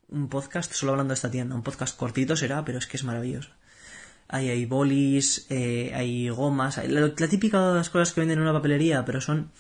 un 0.10 0.28
podcast 0.28 0.74
solo 0.74 0.92
hablando 0.92 1.12
de 1.12 1.16
esta 1.16 1.32
tienda, 1.32 1.56
un 1.56 1.64
podcast 1.64 1.98
cortito 1.98 2.36
será, 2.36 2.66
pero 2.66 2.80
es 2.80 2.88
que 2.88 2.98
es 2.98 3.04
maravilloso. 3.06 3.50
Ahí 4.30 4.50
hay 4.50 4.66
bolis, 4.66 5.48
eh, 5.50 5.92
hay 5.96 6.30
gomas, 6.30 6.78
la, 6.86 7.14
típica 7.30 7.70
de 7.70 7.76
las 7.76 7.90
cosas 7.90 8.14
que 8.14 8.22
venden 8.22 8.40
en 8.40 8.44
una 8.44 8.54
papelería, 8.54 9.06
pero 9.06 9.22
son 9.22 9.52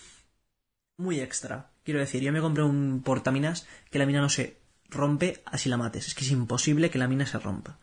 muy 0.97 1.19
extra. 1.19 1.71
Quiero 1.83 1.99
decir, 2.01 2.21
yo 2.21 2.33
me 2.33 2.41
compré 2.41 2.63
un 2.63 3.01
portaminas 3.03 3.65
que 3.89 3.99
la 3.99 4.05
mina 4.05 4.19
no 4.19 4.29
se 4.29 4.57
rompe 4.89 5.41
así 5.45 5.69
la 5.69 5.77
mates. 5.77 6.07
Es 6.07 6.15
que 6.15 6.25
es 6.25 6.31
imposible 6.31 6.89
que 6.89 6.99
la 6.99 7.07
mina 7.07 7.25
se 7.25 7.39
rompa. 7.39 7.77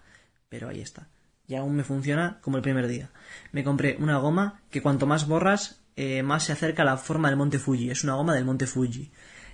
Pero 0.49 0.69
ahí 0.69 0.81
está. 0.81 1.09
Y 1.47 1.55
aún 1.55 1.75
me 1.75 1.85
funciona 1.85 2.39
como 2.43 2.59
el 2.59 2.63
primer 2.63 2.87
día. 2.87 3.11
Me 3.53 3.65
compré 3.65 3.97
una 3.99 4.19
goma 4.19 4.61
que 4.71 4.83
cuanto 4.83 5.07
más 5.07 5.27
borras, 5.27 5.81
eh, 5.97 6.23
más 6.23 6.45
se 6.45 6.53
acerca 6.53 6.83
a 6.83 6.87
la 6.87 6.97
forma 6.99 7.29
del 7.29 7.39
monte 7.39 7.59
Fuji. 7.59 7.91
Es 7.91 8.05
una 8.05 8.15
goma 8.15 8.35
del 8.35 8.45
monte 8.45 8.67
Fuji. 8.67 9.11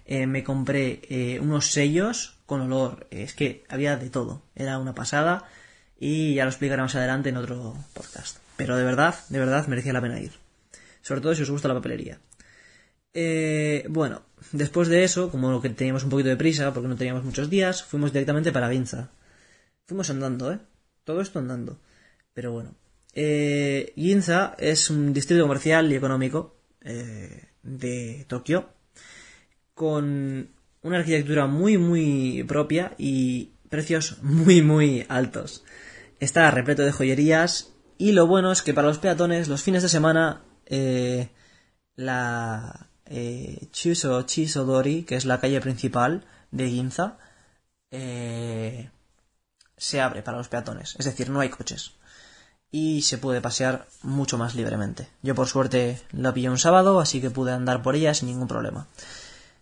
Eh, 0.06 0.26
me 0.26 0.42
compré 0.42 1.38
unos 1.40 1.70
sellos 1.70 2.38
con 2.46 2.60
olor. 2.60 3.06
Es 3.10 3.34
que 3.34 3.64
había 3.68 3.96
de 3.96 4.10
todo. 4.10 4.42
Era 4.56 4.78
una 4.78 4.94
pasada. 4.94 5.44
Y 6.00 6.34
ya 6.34 6.44
lo 6.44 6.50
explicaré 6.50 6.80
más 6.80 6.94
adelante 6.96 7.28
en 7.28 7.36
otro 7.36 7.76
podcast. 7.92 8.38
pero 8.56 8.76
de 8.76 8.84
verdad, 8.84 9.14
de 9.28 9.38
verdad 9.38 9.66
merecía 9.68 9.92
la 9.92 10.00
pena 10.00 10.18
ir. 10.18 10.32
Sobre 11.02 11.20
todo 11.20 11.34
si 11.34 11.42
os 11.42 11.50
gusta 11.50 11.68
la 11.68 11.74
papelería. 11.74 12.18
Eh, 13.12 13.84
bueno, 13.88 14.22
después 14.52 14.88
de 14.88 15.04
eso, 15.04 15.30
como 15.30 15.60
que 15.60 15.68
teníamos 15.70 16.04
un 16.04 16.10
poquito 16.10 16.30
de 16.30 16.36
prisa, 16.36 16.72
porque 16.72 16.88
no 16.88 16.96
teníamos 16.96 17.24
muchos 17.24 17.50
días, 17.50 17.82
fuimos 17.84 18.12
directamente 18.12 18.50
para 18.50 18.70
Ginza. 18.70 19.10
Fuimos 19.86 20.08
andando, 20.08 20.52
¿eh? 20.52 20.58
Todo 21.04 21.20
esto 21.20 21.38
andando. 21.38 21.78
Pero 22.32 22.52
bueno. 22.52 22.74
Eh, 23.12 23.92
Ginza 23.96 24.54
es 24.58 24.88
un 24.88 25.12
distrito 25.12 25.42
comercial 25.42 25.90
y 25.92 25.96
económico 25.96 26.56
eh, 26.82 27.48
de 27.62 28.24
Tokio, 28.28 28.70
con 29.74 30.48
una 30.82 30.98
arquitectura 30.98 31.46
muy, 31.46 31.76
muy 31.76 32.44
propia 32.44 32.94
y 32.96 33.50
precios 33.68 34.22
muy, 34.22 34.62
muy 34.62 35.04
altos. 35.08 35.64
Está 36.20 36.50
repleto 36.50 36.82
de 36.82 36.92
joyerías 36.92 37.72
y 37.96 38.12
lo 38.12 38.26
bueno 38.26 38.52
es 38.52 38.62
que 38.62 38.74
para 38.74 38.88
los 38.88 38.98
peatones, 38.98 39.48
los 39.48 39.62
fines 39.62 39.82
de 39.82 39.88
semana, 39.88 40.42
eh, 40.66 41.30
la 41.96 42.88
eh, 43.06 43.68
Chiso 43.72 44.22
Chisodori, 44.22 45.02
que 45.04 45.16
es 45.16 45.24
la 45.24 45.40
calle 45.40 45.60
principal 45.60 46.26
de 46.50 46.68
Ginza, 46.68 47.18
eh, 47.90 48.90
se 49.76 50.00
abre 50.00 50.22
para 50.22 50.38
los 50.38 50.48
peatones. 50.48 50.94
Es 50.98 51.06
decir, 51.06 51.30
no 51.30 51.40
hay 51.40 51.48
coches. 51.48 51.92
Y 52.70 53.02
se 53.02 53.18
puede 53.18 53.40
pasear 53.40 53.88
mucho 54.02 54.38
más 54.38 54.54
libremente. 54.54 55.08
Yo 55.22 55.34
por 55.34 55.48
suerte 55.48 56.00
la 56.12 56.32
pillé 56.34 56.50
un 56.50 56.58
sábado, 56.58 57.00
así 57.00 57.20
que 57.20 57.30
pude 57.30 57.52
andar 57.52 57.82
por 57.82 57.96
ella 57.96 58.14
sin 58.14 58.28
ningún 58.28 58.46
problema. 58.46 58.86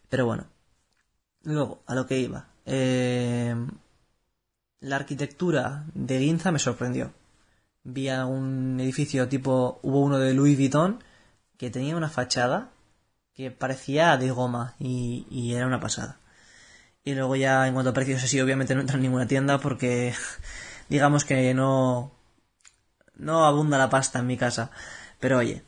Pero 0.09 0.27
bueno. 0.27 0.47
Luego, 1.43 1.83
a 1.87 1.95
lo 1.95 2.07
que 2.07 2.19
iba. 2.19 2.49
Eh, 2.67 3.55
la 4.81 4.97
arquitectura 4.97 5.85
de 5.95 6.21
Ginza 6.21 6.53
me 6.53 6.59
sorprendió. 6.59 7.13
Vi 7.85 8.09
un 8.11 8.79
edificio 8.81 9.29
tipo, 9.29 9.81
hubo 9.83 10.01
uno 10.01 10.19
de 10.19 10.35
Louis 10.35 10.57
Vuitton 10.57 11.03
que 11.57 11.71
tenía 11.71 11.97
una 11.97 12.09
fachada 12.09 12.71
que 13.35 13.51
parecía 13.51 14.17
de 14.17 14.31
goma 14.31 14.75
y, 14.79 15.27
y 15.31 15.55
era 15.55 15.67
una 15.67 15.81
pasada. 15.81 16.19
Y 17.05 17.15
luego 17.15 17.37
ya 17.37 17.67
en 17.67 17.75
cuanto 17.75 17.91
a 17.91 17.95
precios 17.95 18.23
así, 18.23 18.41
obviamente 18.41 18.75
no 18.75 18.83
entra 18.83 18.97
en 18.97 19.03
ninguna 19.03 19.27
tienda 19.27 19.59
porque 19.59 20.15
digamos 20.89 21.25
que 21.25 21.55
no 21.55 22.13
no 23.17 23.45
abunda 23.45 23.79
la 23.79 23.91
pasta 23.91 24.21
en 24.21 24.27
mi 24.27 24.37
casa. 24.37 24.71
Pero 25.21 25.39
oye, 25.39 25.63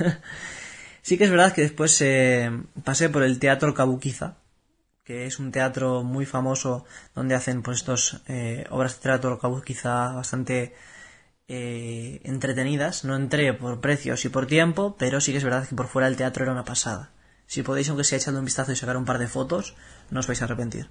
sí 1.02 1.18
que 1.18 1.24
es 1.24 1.30
verdad 1.30 1.52
que 1.52 1.62
después 1.62 2.00
eh, 2.02 2.50
pasé 2.84 3.08
por 3.08 3.22
el 3.22 3.38
Teatro 3.38 3.74
Kabukiza, 3.74 4.36
que 5.10 5.26
es 5.26 5.40
un 5.40 5.50
teatro 5.50 6.04
muy 6.04 6.24
famoso 6.24 6.84
donde 7.16 7.34
hacen 7.34 7.62
pues 7.64 7.84
eh, 8.28 8.64
obras 8.70 8.94
de 8.94 9.02
teatro 9.02 9.40
Kabukiza 9.40 10.12
bastante 10.12 10.72
eh, 11.48 12.20
entretenidas. 12.22 13.04
No 13.04 13.16
entré 13.16 13.52
por 13.52 13.80
precios 13.80 14.24
y 14.24 14.28
por 14.28 14.46
tiempo, 14.46 14.94
pero 15.00 15.20
sí 15.20 15.32
que 15.32 15.38
es 15.38 15.42
verdad 15.42 15.66
que 15.66 15.74
por 15.74 15.88
fuera 15.88 16.06
el 16.06 16.14
teatro 16.14 16.44
era 16.44 16.52
una 16.52 16.64
pasada. 16.64 17.10
Si 17.48 17.64
podéis, 17.64 17.88
aunque 17.88 18.04
sea 18.04 18.18
echando 18.18 18.38
un 18.38 18.44
vistazo 18.44 18.70
y 18.70 18.76
sacar 18.76 18.96
un 18.96 19.04
par 19.04 19.18
de 19.18 19.26
fotos, 19.26 19.74
no 20.10 20.20
os 20.20 20.28
vais 20.28 20.40
a 20.42 20.44
arrepentir. 20.44 20.88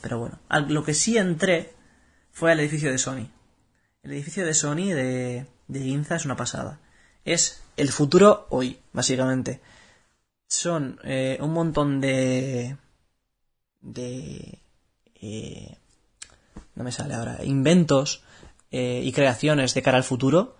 Pero 0.00 0.18
bueno, 0.18 0.38
lo 0.68 0.82
que 0.82 0.94
sí 0.94 1.18
entré 1.18 1.74
fue 2.32 2.50
al 2.50 2.60
edificio 2.60 2.90
de 2.90 2.96
Sony. 2.96 3.28
El 4.02 4.12
edificio 4.12 4.46
de 4.46 4.54
Sony 4.54 4.94
de, 4.94 5.46
de 5.66 5.80
Ginza 5.80 6.16
es 6.16 6.24
una 6.24 6.36
pasada. 6.36 6.80
Es 7.26 7.62
el 7.76 7.90
futuro 7.90 8.46
hoy, 8.48 8.80
básicamente. 8.94 9.60
Son 10.48 10.98
eh, 11.04 11.36
un 11.42 11.52
montón 11.52 12.00
de. 12.00 12.78
De. 13.80 14.60
Eh, 15.20 15.76
no 16.74 16.84
me 16.84 16.92
sale 16.92 17.14
ahora. 17.14 17.44
Inventos 17.44 18.22
eh, 18.70 19.02
y 19.04 19.12
creaciones 19.12 19.74
de 19.74 19.82
cara 19.82 19.98
al 19.98 20.04
futuro 20.04 20.58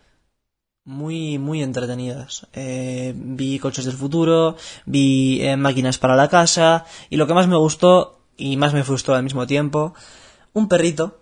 muy, 0.89 1.39
muy 1.39 1.63
entretenidas. 1.63 2.47
Eh, 2.55 3.13
vi 3.15 3.59
coches 3.59 3.85
del 3.85 3.95
futuro, 3.95 4.57
vi 4.87 5.43
eh, 5.43 5.57
máquinas 5.57 5.99
para 5.99 6.17
la 6.17 6.29
casa 6.29 6.87
y 7.11 7.17
lo 7.17 7.27
que 7.27 7.35
más 7.35 7.47
me 7.47 7.57
gustó 7.57 8.21
y 8.39 8.57
más 8.57 8.73
me 8.73 8.85
frustró 8.85 9.15
al 9.15 9.23
mismo 9.23 9.47
tiempo, 9.47 9.93
un 10.55 10.67
perrito, 10.67 11.21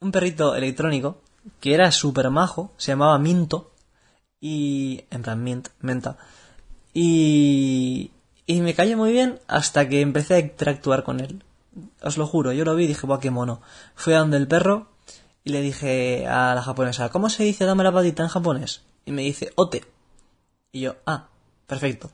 un 0.00 0.12
perrito 0.12 0.54
electrónico 0.54 1.20
que 1.60 1.74
era 1.74 1.90
súper 1.90 2.30
majo, 2.30 2.72
se 2.76 2.92
llamaba 2.92 3.18
Minto 3.18 3.72
y... 4.40 5.04
en 5.10 5.22
plan, 5.22 5.42
mint, 5.42 5.68
menta. 5.80 6.16
Y... 6.94 8.12
y 8.48 8.62
me 8.62 8.74
cayó 8.74 8.96
muy 8.96 9.12
bien 9.12 9.40
hasta 9.46 9.86
que 9.90 10.00
empecé 10.00 10.34
a 10.34 10.38
interactuar 10.38 11.04
con 11.04 11.20
él. 11.20 11.44
Os 12.02 12.16
lo 12.16 12.26
juro, 12.26 12.50
yo 12.54 12.64
lo 12.64 12.74
vi 12.74 12.84
y 12.84 12.86
dije, 12.86 13.06
guau, 13.06 13.20
qué 13.20 13.30
mono. 13.30 13.60
Fui 13.94 14.14
a 14.14 14.20
donde 14.20 14.38
el 14.38 14.48
perro 14.48 14.88
y 15.44 15.50
le 15.50 15.60
dije 15.60 16.26
a 16.26 16.54
la 16.54 16.62
japonesa, 16.62 17.10
¿cómo 17.10 17.28
se 17.28 17.44
dice 17.44 17.66
dame 17.66 17.84
la 17.84 17.92
patita 17.92 18.22
en 18.22 18.30
japonés? 18.30 18.80
Y 19.04 19.12
me 19.12 19.20
dice, 19.20 19.52
ote. 19.54 19.84
Y 20.72 20.80
yo, 20.80 20.96
ah, 21.04 21.28
perfecto. 21.66 22.10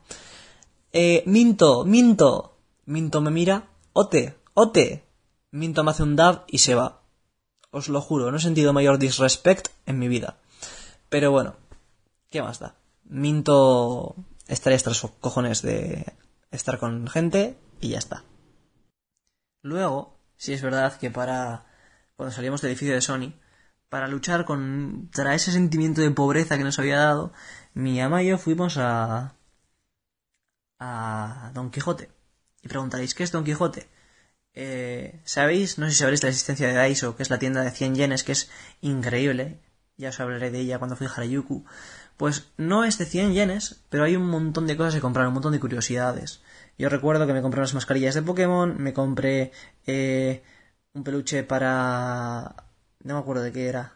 Eh, 0.91 1.23
Minto, 1.25 1.85
Minto. 1.85 2.57
Minto 2.85 3.21
me 3.21 3.31
mira, 3.31 3.69
ote, 3.93 4.35
ote. 4.53 5.05
Minto 5.51 5.85
me 5.85 5.91
hace 5.91 6.03
un 6.03 6.17
dab 6.17 6.43
y 6.47 6.57
se 6.57 6.75
va. 6.75 6.99
Os 7.71 7.87
lo 7.87 8.01
juro, 8.01 8.29
no 8.29 8.37
he 8.37 8.41
sentido 8.41 8.73
mayor 8.73 8.99
disrespect 8.99 9.69
en 9.85 9.99
mi 9.99 10.09
vida. 10.09 10.37
Pero 11.07 11.31
bueno, 11.31 11.55
¿qué 12.29 12.41
más 12.41 12.59
da? 12.59 12.75
Minto 13.05 14.17
estaría 14.49 14.75
hasta 14.75 14.89
los 14.89 15.01
cojones 15.21 15.61
de 15.61 16.05
estar 16.55 16.79
con 16.79 17.07
gente 17.07 17.57
y 17.81 17.89
ya 17.89 17.99
está. 17.99 18.23
Luego, 19.61 20.17
si 20.37 20.53
es 20.53 20.61
verdad 20.61 20.97
que 20.97 21.11
para 21.11 21.65
cuando 22.15 22.33
salíamos 22.33 22.61
del 22.61 22.71
edificio 22.71 22.93
de 22.93 23.01
Sony, 23.01 23.33
para 23.89 24.07
luchar 24.07 24.45
contra 24.45 25.35
ese 25.35 25.51
sentimiento 25.51 26.01
de 26.01 26.11
pobreza 26.11 26.57
que 26.57 26.63
nos 26.63 26.79
había 26.79 26.97
dado, 26.97 27.33
mi 27.73 27.99
ama 28.01 28.23
y 28.23 28.27
yo 28.29 28.37
fuimos 28.37 28.77
a. 28.77 29.35
a 30.79 31.51
Don 31.53 31.71
Quijote. 31.71 32.09
Y 32.61 32.67
preguntaréis, 32.67 33.13
¿qué 33.15 33.23
es 33.23 33.31
Don 33.31 33.43
Quijote? 33.43 33.87
Eh, 34.53 35.21
¿Sabéis? 35.25 35.77
No 35.77 35.85
sé 35.87 35.93
si 35.93 35.99
sabréis 35.99 36.23
la 36.23 36.29
existencia 36.29 36.67
de 36.67 36.73
Daiso, 36.73 37.15
que 37.15 37.23
es 37.23 37.29
la 37.29 37.39
tienda 37.39 37.61
de 37.63 37.71
100 37.71 37.95
yenes, 37.95 38.23
que 38.23 38.31
es 38.31 38.49
increíble. 38.81 39.59
Ya 39.97 40.09
os 40.09 40.19
hablaré 40.19 40.51
de 40.51 40.59
ella 40.59 40.79
cuando 40.79 40.95
fui 40.95 41.07
a 41.07 41.11
Harajuku. 41.11 41.65
Pues 42.17 42.47
no 42.57 42.85
es 42.85 42.97
de 42.97 43.05
100 43.05 43.33
yenes, 43.33 43.81
pero 43.89 44.05
hay 44.05 44.15
un 44.15 44.29
montón 44.29 44.67
de 44.67 44.77
cosas 44.77 44.95
que 44.95 45.01
comprar, 45.01 45.27
un 45.27 45.33
montón 45.33 45.51
de 45.51 45.59
curiosidades. 45.59 46.41
Yo 46.77 46.89
recuerdo 46.89 47.27
que 47.27 47.33
me 47.33 47.41
compré 47.41 47.59
unas 47.59 47.73
mascarillas 47.73 48.15
de 48.15 48.21
Pokémon, 48.21 48.75
me 48.77 48.93
compré 48.93 49.51
eh, 49.85 50.43
un 50.93 51.03
peluche 51.03 51.43
para... 51.43 52.55
No 53.03 53.15
me 53.15 53.19
acuerdo 53.19 53.43
de 53.43 53.51
qué 53.51 53.67
era. 53.67 53.93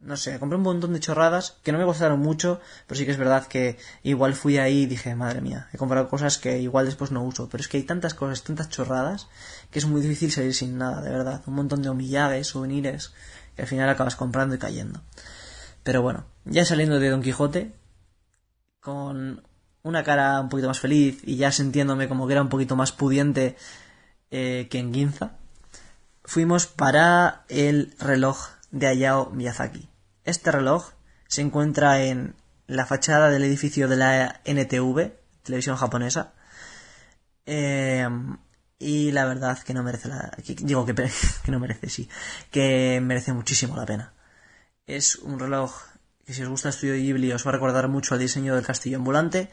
No 0.00 0.16
sé, 0.16 0.38
compré 0.38 0.56
un 0.56 0.62
montón 0.62 0.94
de 0.94 1.00
chorradas 1.00 1.58
que 1.62 1.72
no 1.72 1.78
me 1.78 1.84
gustaron 1.84 2.20
mucho, 2.20 2.60
pero 2.86 2.98
sí 2.98 3.04
que 3.04 3.10
es 3.10 3.18
verdad 3.18 3.46
que 3.46 3.76
igual 4.02 4.34
fui 4.34 4.56
ahí 4.56 4.82
y 4.82 4.86
dije, 4.86 5.14
madre 5.14 5.42
mía, 5.42 5.68
he 5.74 5.76
comprado 5.76 6.08
cosas 6.08 6.38
que 6.38 6.58
igual 6.58 6.86
después 6.86 7.10
no 7.10 7.22
uso. 7.22 7.48
Pero 7.50 7.60
es 7.60 7.68
que 7.68 7.76
hay 7.76 7.82
tantas 7.82 8.14
cosas, 8.14 8.42
tantas 8.42 8.70
chorradas, 8.70 9.28
que 9.70 9.78
es 9.78 9.86
muy 9.86 10.00
difícil 10.00 10.30
salir 10.30 10.54
sin 10.54 10.78
nada, 10.78 11.02
de 11.02 11.10
verdad. 11.10 11.42
Un 11.46 11.54
montón 11.54 11.82
de 11.82 11.90
humillades, 11.90 12.46
souvenirs, 12.46 13.12
que 13.56 13.62
al 13.62 13.68
final 13.68 13.90
acabas 13.90 14.16
comprando 14.16 14.54
y 14.54 14.58
cayendo. 14.58 15.02
Pero 15.82 16.02
bueno, 16.02 16.26
ya 16.44 16.64
saliendo 16.64 16.98
de 16.98 17.10
Don 17.10 17.22
Quijote, 17.22 17.72
con 18.80 19.42
una 19.82 20.04
cara 20.04 20.40
un 20.40 20.48
poquito 20.48 20.68
más 20.68 20.80
feliz 20.80 21.20
y 21.24 21.36
ya 21.36 21.52
sintiéndome 21.52 22.08
como 22.08 22.26
que 22.26 22.34
era 22.34 22.42
un 22.42 22.48
poquito 22.48 22.76
más 22.76 22.92
pudiente 22.92 23.56
eh, 24.30 24.68
que 24.70 24.78
en 24.78 24.92
Ginza, 24.92 25.38
fuimos 26.24 26.66
para 26.66 27.44
el 27.48 27.94
reloj 27.98 28.48
de 28.70 28.86
Hayao 28.88 29.30
Miyazaki. 29.30 29.88
Este 30.24 30.52
reloj 30.52 30.90
se 31.26 31.42
encuentra 31.42 32.02
en 32.02 32.34
la 32.66 32.86
fachada 32.86 33.30
del 33.30 33.44
edificio 33.44 33.88
de 33.88 33.96
la 33.96 34.40
NTV, 34.44 35.12
televisión 35.42 35.76
japonesa. 35.76 36.32
Eh, 37.46 38.08
y 38.78 39.10
la 39.12 39.24
verdad 39.26 39.58
que 39.58 39.74
no 39.74 39.82
merece 39.82 40.08
la... 40.08 40.32
digo 40.62 40.86
que 41.44 41.50
no 41.50 41.58
merece, 41.58 41.88
sí. 41.88 42.08
Que 42.50 43.00
merece 43.02 43.32
muchísimo 43.32 43.76
la 43.76 43.86
pena. 43.86 44.12
Es 44.90 45.14
un 45.14 45.38
reloj 45.38 45.70
que 46.26 46.34
si 46.34 46.42
os 46.42 46.48
gusta 46.48 46.66
el 46.66 46.74
estudio 46.74 46.94
Ghibli 46.94 47.32
os 47.32 47.46
va 47.46 47.50
a 47.50 47.52
recordar 47.52 47.86
mucho 47.86 48.12
al 48.12 48.20
diseño 48.20 48.56
del 48.56 48.66
castillo 48.66 48.96
ambulante. 48.96 49.48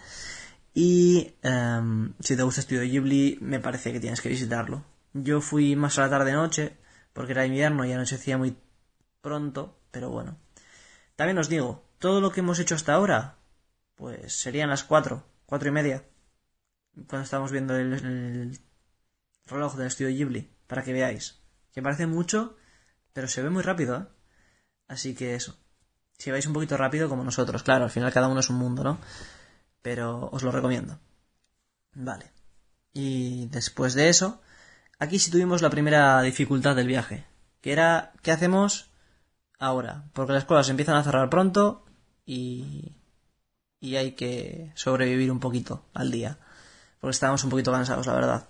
Y 0.74 1.36
um, 1.44 2.13
si 2.20 2.36
te 2.36 2.41
gusta 2.41 2.62
el 2.62 2.63
estudio 2.63 2.82
Ghibli, 2.82 3.38
me 3.39 3.60
parece 3.60 3.94
que 3.94 4.00
tienes 4.00 4.20
que 4.20 4.29
visitarlo. 4.29 4.84
Yo 5.13 5.39
fui 5.39 5.75
más 5.75 6.00
a 6.00 6.01
la 6.01 6.10
tarde-noche, 6.10 6.77
porque 7.13 7.34
era 7.34 7.46
invierno 7.46 7.86
y 7.86 7.91
anochecía 7.91 8.39
muy 8.39 8.58
pronto, 9.22 9.79
pero 9.91 10.10
bueno. 10.10 10.39
También 11.15 11.38
os 11.38 11.50
digo, 11.50 11.88
todo 12.00 12.20
lo 12.20 12.32
que 12.32 12.39
hemos 12.39 12.58
hecho 12.58 12.74
hasta 12.74 12.96
ahora, 12.96 13.38
pues 13.94 14.34
serían 14.34 14.72
las 14.72 14.84
cuatro, 14.84 15.24
cuatro 15.46 15.70
y 15.70 15.72
media, 15.72 16.03
cuando 17.08 17.25
estamos 17.25 17.51
viendo 17.51 17.75
el, 17.77 18.60
reloj 19.46 19.75
del 19.75 19.88
estudio 19.88 20.10
Ghibli, 20.10 20.50
para 20.65 20.84
que 20.84 20.94
veáis. 20.94 21.39
Que 21.72 21.84
parece 21.84 22.08
mucho, 22.08 22.58
pero 23.13 23.27
se 23.27 23.44
ve 23.44 23.51
muy 23.51 23.62
rápido, 23.62 23.98
¿eh? 23.98 24.16
Así 24.88 25.15
que 25.15 25.36
eso. 25.36 25.56
Si 26.17 26.32
vais 26.32 26.48
un 26.48 26.53
poquito 26.53 26.77
rápido 26.77 27.10
como 27.10 27.24
nosotros, 27.24 27.63
claro, 27.63 27.84
al 27.86 27.91
final 27.91 28.13
cada 28.13 28.27
uno 28.27 28.39
es 28.39 28.50
un 28.50 28.58
mundo, 28.58 28.84
¿no? 28.84 29.00
Pero 29.82 30.29
os 30.32 30.44
lo 30.44 30.51
recomiendo. 30.51 31.00
Vale. 31.94 32.32
Y 32.94 33.48
después 33.48 33.94
de 33.94 34.10
eso, 34.10 34.41
Aquí 35.00 35.20
sí 35.20 35.29
tuvimos 35.29 35.62
la 35.62 35.70
primera 35.70 36.22
dificultad 36.24 36.75
del 36.75 36.88
viaje, 36.88 37.25
que 37.62 37.72
era 37.72 38.13
¿qué 38.24 38.32
hacemos 38.32 38.89
ahora? 39.60 40.06
Porque 40.13 40.34
las 40.34 40.46
cosas 40.46 40.70
empiezan 40.70 40.96
a 40.96 41.03
cerrar 41.03 41.29
pronto 41.29 41.86
y, 42.25 42.94
y 43.79 43.96
hay 43.98 44.13
que 44.13 44.72
sobrevivir 44.74 45.32
un 45.32 45.39
poquito 45.39 45.86
al 45.94 46.10
día, 46.10 46.39
porque 47.00 47.12
estábamos 47.13 47.44
un 47.44 47.51
poquito 47.51 47.72
cansados, 47.72 48.08
la 48.08 48.13
verdad. 48.13 48.50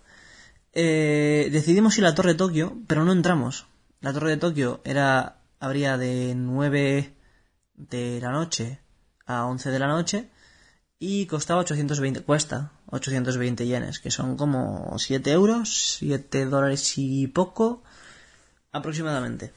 Eh, 0.72 1.50
decidimos 1.52 1.98
ir 1.98 2.06
a 2.06 2.10
la 2.10 2.16
Torre 2.16 2.32
de 2.32 2.38
Tokio, 2.38 2.78
pero 2.88 3.04
no 3.04 3.12
entramos. 3.12 3.66
La 4.00 4.14
Torre 4.14 4.30
de 4.30 4.38
Tokio 4.38 4.80
era 4.86 5.37
habría 5.60 5.98
de 5.98 6.34
9 6.36 7.16
de 7.74 8.22
la 8.22 8.32
noche 8.32 8.80
a 9.26 9.46
11 9.46 9.70
de 9.70 9.80
la 9.80 9.88
noche 9.88 10.30
y 11.00 11.28
costaba 11.28 11.62
820, 11.62 12.22
cuesta 12.22 12.72
820 12.88 13.68
yenes, 13.68 14.00
que 14.00 14.12
son 14.12 14.38
como 14.38 14.98
7 14.98 15.32
euros, 15.32 15.98
7 16.00 16.46
dólares 16.46 16.98
y 16.98 17.28
poco 17.28 17.84
aproximadamente. 18.72 19.54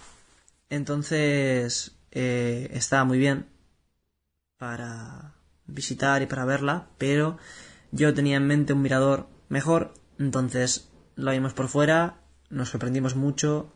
Entonces, 0.68 1.96
eh, 2.10 2.68
estaba 2.72 3.04
muy 3.04 3.18
bien 3.18 3.46
para 4.58 5.34
visitar 5.66 6.22
y 6.22 6.26
para 6.26 6.44
verla, 6.44 6.88
pero 6.98 7.38
yo 7.92 8.12
tenía 8.14 8.36
en 8.36 8.46
mente 8.46 8.72
un 8.72 8.82
mirador 8.82 9.28
mejor, 9.48 9.94
entonces 10.18 10.90
lo 11.16 11.30
vimos 11.30 11.54
por 11.54 11.68
fuera, 11.68 12.20
nos 12.50 12.70
sorprendimos 12.70 13.16
mucho 13.16 13.72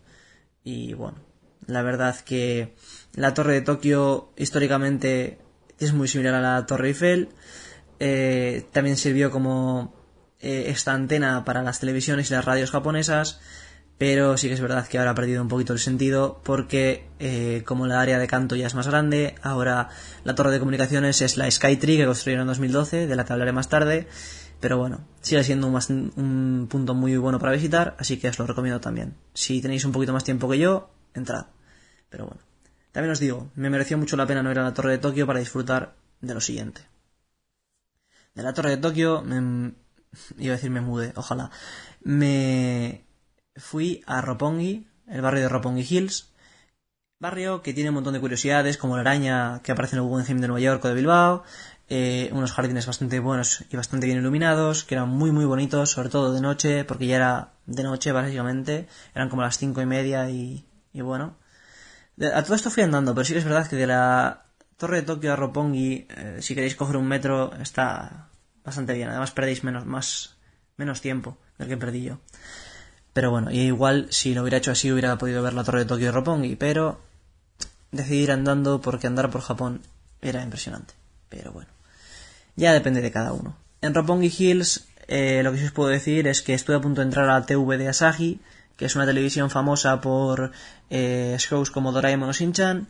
y 0.63 0.95
bueno, 0.95 1.19
la 1.67 1.83
verdad 1.83 2.19
que 2.21 2.75
la 3.15 3.35
torre 3.35 3.55
de 3.55 3.61
Tokio 3.63 4.33
históricamente 4.37 5.39
es 5.79 5.93
muy 5.93 6.09
similar 6.09 6.35
a 6.35 6.41
la 6.41 6.67
torre 6.67 6.89
Eiffel, 6.89 7.29
eh, 8.01 8.67
también 8.73 8.97
sirvió 8.97 9.31
como 9.31 9.95
eh, 10.41 10.67
esta 10.69 10.93
antena 10.93 11.45
para 11.45 11.63
las 11.63 11.81
televisiones 11.81 12.31
y 12.31 12.35
las 12.35 12.45
radios 12.45 12.71
japonesas, 12.71 13.41
pero 13.99 14.37
sí 14.37 14.49
que 14.49 14.55
es 14.55 14.61
verdad 14.61 14.87
que 14.87 14.99
ahora 14.99 15.13
ha 15.13 15.15
perdido 15.15 15.41
un 15.41 15.49
poquito 15.49 15.73
el 15.73 15.79
sentido 15.79 16.41
porque 16.45 17.09
eh, 17.21 17.63
como 17.65 17.87
la 17.87 18.01
área 18.01 18.19
de 18.19 18.27
canto 18.27 18.57
ya 18.57 18.67
es 18.67 18.75
más 18.75 18.89
grande, 18.89 19.37
ahora 19.43 19.89
la 20.25 20.35
torre 20.35 20.51
de 20.51 20.59
comunicaciones 20.59 21.23
es 21.23 21.37
la 21.37 21.51
Skytree 21.51 21.99
que 21.99 22.07
construyeron 22.07 22.43
en 22.43 22.49
2012, 22.49 23.07
de 23.07 23.17
la 23.17 23.25
que 23.25 23.33
hablaré 23.33 23.53
más 23.53 23.69
tarde, 23.69 24.09
pero 24.61 24.79
bueno, 24.79 25.07
sigue 25.21 25.45
siendo 25.45 25.69
un, 25.69 26.13
un, 26.17 26.67
punto 26.69 26.95
muy 26.95 27.17
bueno 27.17 27.39
para 27.39 27.53
visitar, 27.53 27.97
así 27.99 28.19
que 28.19 28.29
os 28.29 28.39
lo 28.39 28.47
recomiendo 28.47 28.81
también. 28.81 29.15
Si 29.35 29.61
tenéis 29.61 29.85
un 29.85 29.93
poquito 29.93 30.13
más 30.13 30.25
tiempo 30.25 30.49
que 30.49 30.59
yo, 30.59 30.91
entrad. 31.15 31.47
Pero 32.11 32.27
bueno, 32.27 32.43
también 32.93 33.13
os 33.13 33.21
digo, 33.21 33.51
me 33.57 33.71
mereció 33.71 33.99
mucho 33.99 34.17
la 34.17 34.27
pena 34.27 34.43
no 34.43 34.53
ir 34.53 34.59
a 34.59 34.63
la 34.63 34.75
Torre 34.75 34.93
de 34.93 34.99
Tokio 34.99 35.27
para 35.27 35.41
disfrutar 35.41 35.95
de 36.21 36.35
lo 36.35 36.41
siguiente. 36.41 36.83
De 38.35 38.43
la 38.43 38.53
Torre 38.53 38.71
de 38.71 38.77
Tokio, 38.77 39.23
me, 39.23 39.73
iba 40.39 40.53
a 40.53 40.57
decir 40.57 40.71
me 40.71 40.81
mude, 40.81 41.13
ojalá. 41.17 41.51
Me 42.03 43.05
fui 43.57 44.03
a 44.07 44.21
Roppongi, 44.21 44.87
el 45.09 45.23
barrio 45.23 45.43
de 45.43 45.49
Roppongi 45.49 45.87
Hills, 45.89 46.29
barrio 47.19 47.63
que 47.63 47.73
tiene 47.75 47.91
un 47.91 47.97
montón 47.97 48.15
de 48.15 48.21
curiosidades, 48.21 48.77
como 48.77 48.97
la 48.97 49.03
araña 49.03 49.61
que 49.63 49.73
aparece 49.73 49.97
en 49.97 50.03
el 50.03 50.09
Guggenheim 50.09 50.41
de 50.41 50.49
Nueva 50.49 50.61
York 50.61 50.85
o 50.85 50.89
de 50.89 50.95
Bilbao, 50.95 51.43
eh, 51.89 52.31
unos 52.33 52.53
jardines 52.53 52.87
bastante 52.87 53.19
buenos 53.21 53.65
y 53.71 53.77
bastante 53.77 54.07
bien 54.07 54.19
iluminados, 54.19 54.85
que 54.85 54.95
eran 54.95 55.09
muy 55.09 55.33
muy 55.33 55.45
bonitos, 55.45 55.91
sobre 55.91 56.11
todo 56.11 56.33
de 56.33 56.41
noche, 56.41 56.85
porque 56.85 57.07
ya 57.07 57.17
era 57.17 57.53
de 57.67 57.83
noche 57.83 58.13
básicamente, 58.13 58.89
eran 59.15 59.29
como 59.29 59.43
las 59.43 59.59
cinco 59.59 59.83
y 59.83 59.87
media 59.87 60.31
y, 60.31 60.65
bueno. 61.01 61.37
a 62.33 62.43
todo 62.43 62.55
esto 62.55 62.71
fui 62.71 62.83
andando, 62.83 63.15
pero 63.15 63.25
sí 63.25 63.33
que 63.33 63.41
es 63.41 63.45
verdad 63.45 63.69
que 63.69 63.77
de 63.77 63.87
la 63.87 64.45
Torre 64.77 64.99
de 64.99 65.03
Tokio 65.03 65.33
a 65.33 65.37
Roppongi, 65.37 66.07
eh, 66.09 66.39
si 66.41 66.55
queréis 66.55 66.77
coger 66.77 66.97
un 66.97 67.07
metro, 67.07 67.53
está 67.61 68.29
bastante 68.65 68.95
bien, 68.95 69.09
además 69.09 69.31
perdéis 69.31 69.65
menos, 69.65 69.87
más, 69.87 70.37
menos 70.77 71.01
tiempo 71.01 71.37
del 71.59 71.69
que 71.69 71.77
perdí 71.77 72.05
yo. 72.05 72.19
Pero 73.13 73.31
bueno, 73.31 73.51
y 73.51 73.61
igual 73.61 74.09
si 74.11 74.35
lo 74.35 74.43
hubiera 74.43 74.59
hecho 74.59 74.73
así 74.73 74.91
hubiera 74.91 75.17
podido 75.19 75.43
ver 75.43 75.55
la 75.55 75.65
Torre 75.65 75.81
de 75.81 75.87
Tokio 75.87 76.09
y 76.09 76.11
Roppongi, 76.11 76.57
pero 76.57 77.01
decidí 77.93 78.23
ir 78.23 78.33
andando 78.33 78.81
porque 78.81 79.07
andar 79.07 79.31
por 79.31 79.41
Japón 79.41 79.83
era 80.21 80.43
impresionante. 80.43 80.95
Pero 81.29 81.53
bueno 81.53 81.75
ya 82.57 82.73
depende 82.73 83.01
de 83.01 83.11
cada 83.11 83.33
uno. 83.33 83.57
En 83.81 83.95
Roppongi 83.95 84.33
Hills 84.37 84.87
eh, 85.09 85.43
lo 85.43 85.53
que 85.53 85.59
sí 85.59 85.65
os 85.67 85.73
puedo 85.73 85.91
decir 85.91 86.27
es 86.27 86.43
que 86.43 86.55
estuve 86.55 86.77
a 86.77 86.81
punto 86.81 87.01
de 87.01 87.07
entrar 87.07 87.29
a 87.29 87.39
la 87.41 87.47
TV 87.47 87.77
de 87.77 87.89
Asahi, 87.89 88.41
que 88.77 88.87
es 88.87 88.97
una 88.97 89.07
televisión 89.07 89.51
famosa 89.51 90.01
por 90.01 90.53
eh, 90.91 91.37
shows 91.39 91.71
como 91.71 91.93
Doraemon 91.93 92.29
o 92.29 92.33
Shin-chan, 92.33 92.89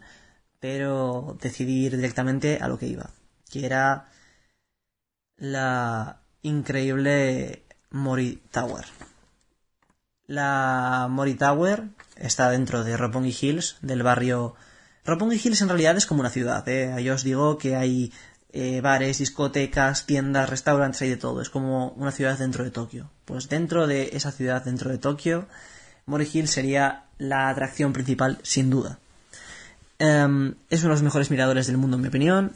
pero 0.60 1.36
decidí 1.40 1.86
ir 1.86 1.96
directamente 1.96 2.58
a 2.60 2.68
lo 2.68 2.78
que 2.78 2.86
iba, 2.86 3.10
que 3.50 3.66
era 3.66 4.08
la 5.36 6.20
increíble 6.42 7.64
Mori 7.90 8.42
Tower. 8.50 8.84
La 10.26 11.06
Mori 11.10 11.34
Tower 11.34 11.84
está 12.16 12.50
dentro 12.50 12.82
de 12.82 12.96
Roppongi 12.96 13.36
Hills, 13.38 13.76
del 13.82 14.02
barrio... 14.02 14.54
Roppongi 15.04 15.38
Hills 15.42 15.60
en 15.60 15.68
realidad 15.68 15.98
es 15.98 16.06
como 16.06 16.20
una 16.20 16.30
ciudad, 16.30 16.66
¿eh? 16.66 17.02
Yo 17.02 17.14
os 17.14 17.24
digo 17.24 17.58
que 17.58 17.76
hay 17.76 18.10
eh, 18.56 18.80
bares, 18.80 19.18
discotecas, 19.18 20.06
tiendas, 20.06 20.48
restaurantes, 20.48 21.02
hay 21.02 21.10
de 21.10 21.16
todo. 21.16 21.42
Es 21.42 21.50
como 21.50 21.88
una 21.90 22.12
ciudad 22.12 22.38
dentro 22.38 22.64
de 22.64 22.70
Tokio. 22.70 23.10
Pues 23.24 23.48
dentro 23.48 23.86
de 23.86 24.10
esa 24.12 24.30
ciudad, 24.30 24.64
dentro 24.64 24.90
de 24.90 24.98
Tokio, 24.98 25.46
Mori 26.06 26.26
sería 26.46 27.04
la 27.18 27.48
atracción 27.48 27.92
principal, 27.92 28.38
sin 28.42 28.70
duda. 28.70 28.98
Em, 29.98 30.54
es 30.70 30.80
uno 30.80 30.90
de 30.90 30.94
los 30.96 31.02
mejores 31.02 31.30
miradores 31.30 31.66
del 31.66 31.76
mundo, 31.76 31.96
en 31.96 32.02
mi 32.02 32.08
opinión. 32.08 32.52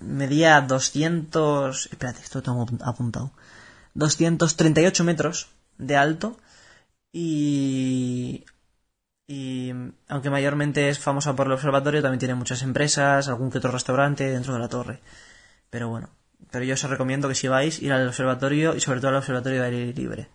Medía 0.00 0.60
200... 0.60 1.86
Espérate, 1.86 2.20
esto 2.22 2.38
lo 2.38 2.42
tengo 2.42 2.66
apuntado. 2.84 3.30
238 3.94 5.04
metros 5.04 5.48
de 5.78 5.96
alto 5.96 6.36
y 7.12 8.44
y 9.28 9.72
aunque 10.08 10.30
mayormente 10.30 10.88
es 10.88 10.98
famosa 11.00 11.34
por 11.34 11.46
el 11.46 11.52
observatorio, 11.52 12.02
también 12.02 12.20
tiene 12.20 12.34
muchas 12.34 12.62
empresas, 12.62 13.28
algún 13.28 13.50
que 13.50 13.58
otro 13.58 13.72
restaurante 13.72 14.30
dentro 14.30 14.54
de 14.54 14.60
la 14.60 14.68
torre. 14.68 15.00
Pero 15.70 15.88
bueno, 15.88 16.10
pero 16.50 16.64
yo 16.64 16.74
os 16.74 16.82
recomiendo 16.84 17.28
que 17.28 17.34
si 17.34 17.48
vais, 17.48 17.82
ir 17.82 17.92
al 17.92 18.06
observatorio 18.08 18.76
y 18.76 18.80
sobre 18.80 19.00
todo 19.00 19.10
al 19.10 19.16
observatorio 19.16 19.62
de 19.62 19.66
aire 19.66 19.92
libre. 19.94 20.28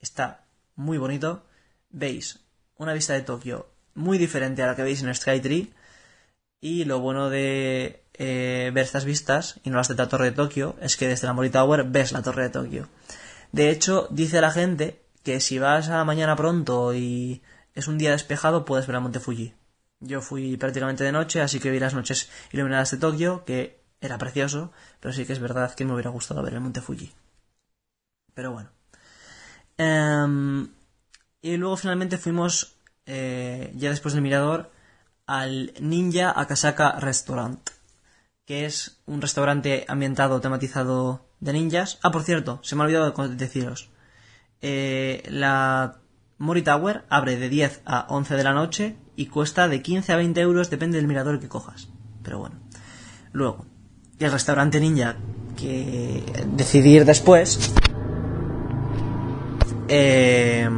Está 0.00 0.44
muy 0.76 0.98
bonito. 0.98 1.44
Veis 1.92 2.40
una 2.76 2.92
vista 2.92 3.12
de 3.12 3.22
Tokio 3.22 3.68
muy 3.94 4.18
diferente 4.18 4.62
a 4.62 4.66
la 4.66 4.76
que 4.76 4.82
veis 4.82 5.02
en 5.02 5.14
Skytree. 5.14 5.72
Y 6.60 6.84
lo 6.84 7.00
bueno 7.00 7.28
de 7.28 8.04
eh, 8.14 8.70
ver 8.72 8.84
estas 8.84 9.04
vistas 9.04 9.60
y 9.64 9.70
no 9.70 9.76
las 9.76 9.88
de 9.88 9.94
la 9.94 10.08
Torre 10.08 10.26
de 10.26 10.32
Tokio 10.32 10.76
es 10.80 10.96
que 10.96 11.08
desde 11.08 11.26
la 11.26 11.32
Mori 11.32 11.50
Tower 11.50 11.84
ves 11.84 12.12
la 12.12 12.22
Torre 12.22 12.44
de 12.44 12.50
Tokio. 12.50 12.88
De 13.52 13.70
hecho, 13.70 14.08
dice 14.10 14.40
la 14.40 14.50
gente 14.50 15.02
que 15.22 15.40
si 15.40 15.58
vas 15.58 15.88
a 15.88 16.04
mañana 16.04 16.36
pronto 16.36 16.94
y 16.94 17.42
es 17.74 17.88
un 17.88 17.98
día 17.98 18.12
despejado, 18.12 18.64
puedes 18.64 18.86
ver 18.86 18.96
a 18.96 19.00
Monte 19.00 19.20
Fuji. 19.20 19.54
Yo 20.00 20.20
fui 20.20 20.56
prácticamente 20.56 21.04
de 21.04 21.12
noche, 21.12 21.40
así 21.40 21.60
que 21.60 21.70
vi 21.70 21.78
las 21.78 21.94
noches 21.94 22.28
iluminadas 22.52 22.90
de 22.90 22.96
Tokio, 22.98 23.44
que 23.44 23.80
era 24.00 24.18
precioso, 24.18 24.72
pero 25.00 25.12
sí 25.12 25.24
que 25.24 25.32
es 25.32 25.38
verdad 25.38 25.74
que 25.74 25.84
me 25.84 25.92
hubiera 25.92 26.10
gustado 26.10 26.42
ver 26.42 26.54
el 26.54 26.60
Monte 26.60 26.80
Fuji. 26.80 27.12
Pero 28.34 28.52
bueno. 28.52 28.70
Em, 29.78 30.68
y 31.42 31.56
luego 31.56 31.76
finalmente 31.76 32.18
fuimos, 32.18 32.76
eh, 33.04 33.72
ya 33.74 33.90
después 33.90 34.14
del 34.14 34.22
mirador, 34.22 34.70
al 35.26 35.74
Ninja 35.80 36.32
Akasaka 36.40 37.00
Restaurant, 37.00 37.68
que 38.46 38.64
es 38.64 39.02
un 39.06 39.20
restaurante 39.20 39.84
ambientado, 39.88 40.40
tematizado 40.40 41.26
de 41.40 41.52
ninjas. 41.52 41.98
Ah, 42.02 42.12
por 42.12 42.22
cierto, 42.22 42.60
se 42.62 42.76
me 42.76 42.82
ha 42.82 42.86
olvidado 42.86 43.28
deciros. 43.28 43.90
Eh, 44.60 45.24
la 45.28 45.98
Mori 46.38 46.62
Tower 46.62 47.04
abre 47.08 47.36
de 47.36 47.48
10 47.48 47.82
a 47.84 48.06
11 48.08 48.36
de 48.36 48.44
la 48.44 48.52
noche 48.52 48.96
y 49.16 49.26
cuesta 49.26 49.68
de 49.68 49.82
15 49.82 50.12
a 50.12 50.16
20 50.16 50.40
euros, 50.40 50.70
depende 50.70 50.98
del 50.98 51.08
mirador 51.08 51.40
que 51.40 51.48
cojas. 51.48 51.88
Pero 52.22 52.38
bueno. 52.38 52.56
Luego, 53.32 53.66
el 54.18 54.30
restaurante 54.30 54.80
ninja 54.80 55.16
que 55.56 56.22
decidí 56.54 56.96
ir 56.96 57.04
después 57.04 57.72
eh, 59.88 60.68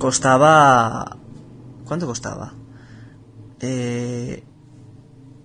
costaba 0.00 1.16
¿cuánto 1.84 2.06
costaba? 2.06 2.54
Eh, 3.60 4.42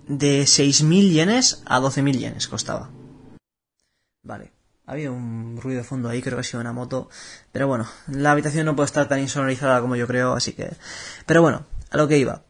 de 0.08 0.42
6.000 0.42 1.10
yenes 1.10 1.62
a 1.66 1.78
12.000 1.80 2.18
yenes 2.18 2.48
costaba 2.48 2.90
vale 4.24 4.56
había 4.86 5.10
un 5.10 5.58
ruido 5.60 5.82
de 5.82 5.84
fondo 5.84 6.08
ahí, 6.08 6.22
creo 6.22 6.36
que 6.36 6.40
ha 6.42 6.44
sido 6.44 6.60
una 6.60 6.72
moto. 6.72 7.10
Pero 7.52 7.66
bueno, 7.66 7.88
la 8.06 8.30
habitación 8.30 8.66
no 8.66 8.76
puede 8.76 8.86
estar 8.86 9.08
tan 9.08 9.18
insonorizada 9.18 9.80
como 9.80 9.96
yo 9.96 10.06
creo, 10.06 10.34
así 10.34 10.52
que... 10.52 10.70
Pero 11.26 11.42
bueno, 11.42 11.66
a 11.90 11.96
lo 11.96 12.06
que 12.06 12.18
iba. 12.18 12.44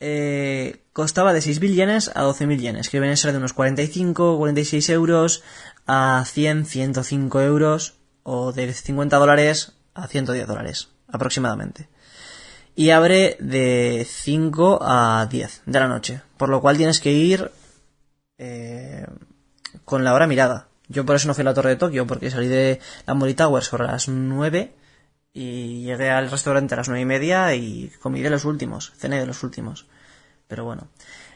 Eh, 0.00 0.84
costaba 0.92 1.32
de 1.32 1.40
6.000 1.40 1.74
yenes 1.74 2.10
a 2.14 2.24
12.000 2.24 2.58
yenes, 2.58 2.90
que 2.90 2.98
viene 2.98 3.14
a 3.14 3.16
ser 3.16 3.32
de 3.32 3.38
unos 3.38 3.52
45, 3.52 4.36
46 4.36 4.88
euros 4.90 5.42
a 5.86 6.24
100, 6.26 6.66
105 6.66 7.40
euros, 7.40 7.94
o 8.24 8.52
de 8.52 8.72
50 8.72 9.16
dólares 9.16 9.72
a 9.96 10.06
110 10.06 10.46
dólares, 10.46 10.88
aproximadamente. 11.08 11.88
Y 12.74 12.90
abre 12.90 13.36
de 13.40 14.06
5 14.08 14.80
a 14.82 15.26
10 15.30 15.62
de 15.64 15.80
la 15.80 15.88
noche, 15.88 16.22
por 16.36 16.48
lo 16.48 16.60
cual 16.60 16.76
tienes 16.76 17.00
que 17.00 17.12
ir 17.12 17.50
eh, 18.38 19.06
con 19.84 20.04
la 20.04 20.14
hora 20.14 20.26
mirada. 20.26 20.68
Yo 20.88 21.04
por 21.04 21.16
eso 21.16 21.26
no 21.26 21.34
fui 21.34 21.42
a 21.42 21.46
la 21.46 21.54
Torre 21.54 21.70
de 21.70 21.76
Tokio, 21.76 22.06
porque 22.06 22.30
salí 22.30 22.48
de 22.48 22.80
la 23.06 23.14
Mori 23.14 23.34
Tower 23.34 23.62
sobre 23.62 23.86
las 23.86 24.08
9 24.08 24.74
y 25.32 25.82
llegué 25.82 26.10
al 26.10 26.30
restaurante 26.30 26.72
a 26.74 26.78
las 26.78 26.88
nueve 26.88 27.02
y 27.02 27.04
media 27.04 27.54
y 27.54 27.92
comí 28.00 28.22
de 28.22 28.30
los 28.30 28.46
últimos, 28.46 28.94
cené 28.96 29.20
de 29.20 29.26
los 29.26 29.42
últimos. 29.42 29.86
Pero 30.48 30.64
bueno. 30.64 30.88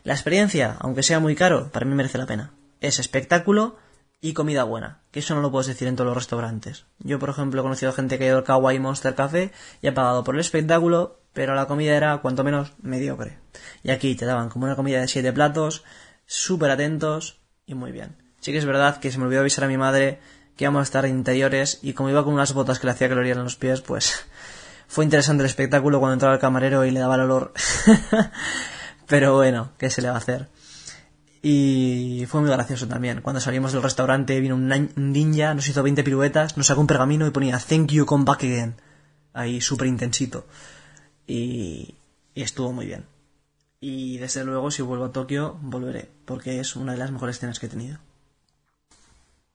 La 0.05 0.15
experiencia, 0.15 0.77
aunque 0.81 1.03
sea 1.03 1.21
muy 1.21 1.35
caro, 1.35 1.71
para 1.71 1.85
mí 1.85 1.95
merece 1.95 2.17
la 2.17 2.25
pena. 2.25 2.53
Es 2.81 2.99
espectáculo 2.99 3.77
y 4.21 4.35
comida 4.35 4.65
buena, 4.65 5.01
que 5.11 5.21
eso 5.21 5.35
no 5.35 5.41
lo 5.41 5.51
puedes 5.51 5.67
decir 5.67 5.89
en 5.89 5.97
todos 5.97 6.09
los 6.09 6.17
restaurantes. 6.17 6.85
Yo, 6.99 7.19
por 7.19 7.31
ejemplo, 7.31 7.61
he 7.61 7.65
conocido 7.65 7.93
gente 7.93 8.19
que 8.19 8.25
ha 8.25 8.29
ido 8.29 8.39
al 8.39 8.45
Kawaii 8.45 8.79
Monster 8.79 9.15
Café 9.15 9.53
y 9.81 9.87
ha 9.87 9.95
pagado 9.95 10.25
por 10.25 10.35
el 10.35 10.41
espectáculo, 10.41 11.21
pero 11.33 11.55
la 11.55 11.67
comida 11.67 11.97
era 11.97 12.19
cuanto 12.19 12.45
menos 12.45 12.73
mediocre. 12.83 13.39
Y 13.83 13.91
aquí 13.91 14.15
te 14.15 14.27
daban 14.27 14.51
como 14.51 14.67
una 14.67 14.77
comida 14.77 15.01
de 15.01 15.09
siete 15.09 15.33
platos, 15.33 15.85
súper 16.27 16.71
atentos 16.71 17.41
y 17.67 17.75
muy 17.75 17.93
bien. 17.93 18.17
Sí 18.41 18.53
que 18.53 18.59
es 18.59 18.67
verdad 18.67 18.99
que 18.99 19.11
se 19.11 19.19
me 19.19 19.25
olvidó 19.25 19.41
avisar 19.41 19.65
a 19.65 19.69
mi 19.69 19.79
madre 19.79 20.21
que 20.57 20.65
íbamos 20.65 20.81
a 20.81 20.85
estar 20.85 21.07
en 21.07 21.17
interiores 21.17 21.79
y 21.83 21.95
como 21.95 22.11
iba 22.11 22.23
con 22.23 22.35
unas 22.35 22.53
botas 22.53 22.79
que 22.79 22.87
le 22.87 22.93
hacía 22.93 23.09
que 23.09 23.15
en 23.15 23.43
los 23.43 23.57
pies, 23.57 23.81
pues 23.81 24.27
fue 24.87 25.05
interesante 25.05 25.43
el 25.43 25.49
espectáculo 25.49 25.99
cuando 25.99 26.15
entraba 26.15 26.35
el 26.35 26.41
camarero 26.41 26.85
y 26.85 26.91
le 26.91 27.01
daba 27.01 27.15
el 27.15 27.23
olor. 27.23 27.55
pero 29.07 29.35
bueno, 29.35 29.73
¿qué 29.79 29.89
se 29.89 30.03
le 30.03 30.09
va 30.09 30.17
a 30.17 30.19
hacer? 30.19 30.49
Y 31.43 32.27
fue 32.29 32.43
muy 32.43 32.51
gracioso 32.51 32.87
también. 32.87 33.23
Cuando 33.23 33.41
salimos 33.41 33.73
del 33.73 33.83
restaurante 33.83 34.41
vino 34.41 34.57
un 34.57 34.91
ninja, 34.97 35.55
nos 35.55 35.69
hizo 35.69 35.83
20 35.83 36.05
piruetas, 36.05 36.57
nos 36.57 36.67
sacó 36.67 36.83
un 36.83 36.87
pergamino 36.87 37.27
y 37.27 37.31
ponía 37.31 37.59
Thank 37.59 37.93
you, 37.93 38.05
come 38.05 38.25
back 38.25 38.45
again. 38.45 38.75
Ahí 39.33 39.61
súper 39.61 39.87
intensito. 39.87 40.47
Y, 41.27 41.95
estuvo 42.35 42.73
muy 42.73 42.87
bien. 42.87 43.07
Y 43.81 44.19
desde 44.19 44.45
luego, 44.45 44.71
si 44.71 44.83
vuelvo 44.83 45.07
a 45.07 45.13
Tokio, 45.13 45.59
volveré, 45.63 46.11
porque 46.27 46.61
es 46.61 46.77
una 46.77 46.93
de 46.93 46.99
las 46.99 47.13
mejores 47.13 47.39
cenas 47.39 47.59
que 47.59 47.67
he 47.67 47.71
tenido. 47.71 47.99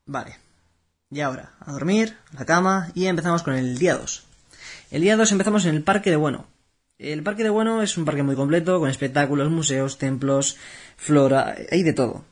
Vale. 0.07 0.39
Y 1.11 1.19
ahora, 1.21 1.53
a 1.59 1.71
dormir, 1.71 2.17
a 2.33 2.39
la 2.39 2.45
cama, 2.45 2.91
y 2.95 3.05
empezamos 3.05 3.43
con 3.43 3.53
el 3.53 3.77
día 3.77 3.95
2. 3.95 4.23
El 4.89 5.01
día 5.01 5.17
2 5.17 5.31
empezamos 5.31 5.65
en 5.65 5.75
el 5.75 5.83
Parque 5.83 6.09
de 6.09 6.15
Bueno. 6.15 6.47
El 6.97 7.23
Parque 7.23 7.43
de 7.43 7.49
Bueno 7.49 7.81
es 7.81 7.97
un 7.97 8.05
parque 8.05 8.23
muy 8.23 8.35
completo, 8.35 8.79
con 8.79 8.89
espectáculos, 8.89 9.51
museos, 9.51 9.97
templos, 9.97 10.57
flora, 10.95 11.55
hay 11.69 11.83
de 11.83 11.91
todo. 11.91 12.23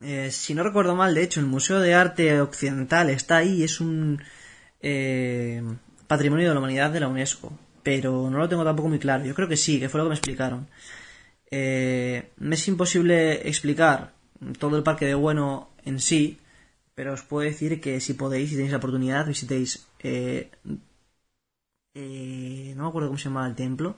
Eh, 0.00 0.30
si 0.30 0.54
no 0.54 0.62
recuerdo 0.62 0.94
mal, 0.94 1.14
de 1.14 1.22
hecho, 1.22 1.40
el 1.40 1.46
Museo 1.46 1.80
de 1.80 1.92
Arte 1.92 2.40
Occidental 2.40 3.10
está 3.10 3.36
ahí, 3.38 3.62
es 3.62 3.80
un 3.80 4.22
eh, 4.80 5.62
patrimonio 6.06 6.48
de 6.48 6.54
la 6.54 6.60
humanidad 6.60 6.90
de 6.90 7.00
la 7.00 7.08
UNESCO, 7.08 7.52
pero 7.82 8.30
no 8.30 8.38
lo 8.38 8.48
tengo 8.48 8.64
tampoco 8.64 8.88
muy 8.88 8.98
claro. 8.98 9.24
Yo 9.26 9.34
creo 9.34 9.48
que 9.48 9.56
sí, 9.56 9.78
que 9.78 9.90
fue 9.90 9.98
lo 9.98 10.04
que 10.04 10.10
me 10.10 10.14
explicaron. 10.14 10.66
Eh, 11.50 12.30
me 12.38 12.54
es 12.54 12.68
imposible 12.68 13.48
explicar 13.48 14.12
todo 14.58 14.78
el 14.78 14.82
Parque 14.82 15.04
de 15.04 15.14
Bueno 15.14 15.68
en 15.84 16.00
sí, 16.00 16.38
pero 16.94 17.12
os 17.12 17.22
puedo 17.22 17.48
decir 17.48 17.82
que 17.82 18.00
si 18.00 18.14
podéis, 18.14 18.48
si 18.48 18.54
tenéis 18.54 18.72
la 18.72 18.78
oportunidad, 18.78 19.26
visitéis 19.26 19.86
eh, 21.98 22.74
no 22.76 22.84
me 22.84 22.88
acuerdo 22.88 23.08
cómo 23.08 23.18
se 23.18 23.24
llama 23.24 23.46
el 23.46 23.56
templo, 23.56 23.96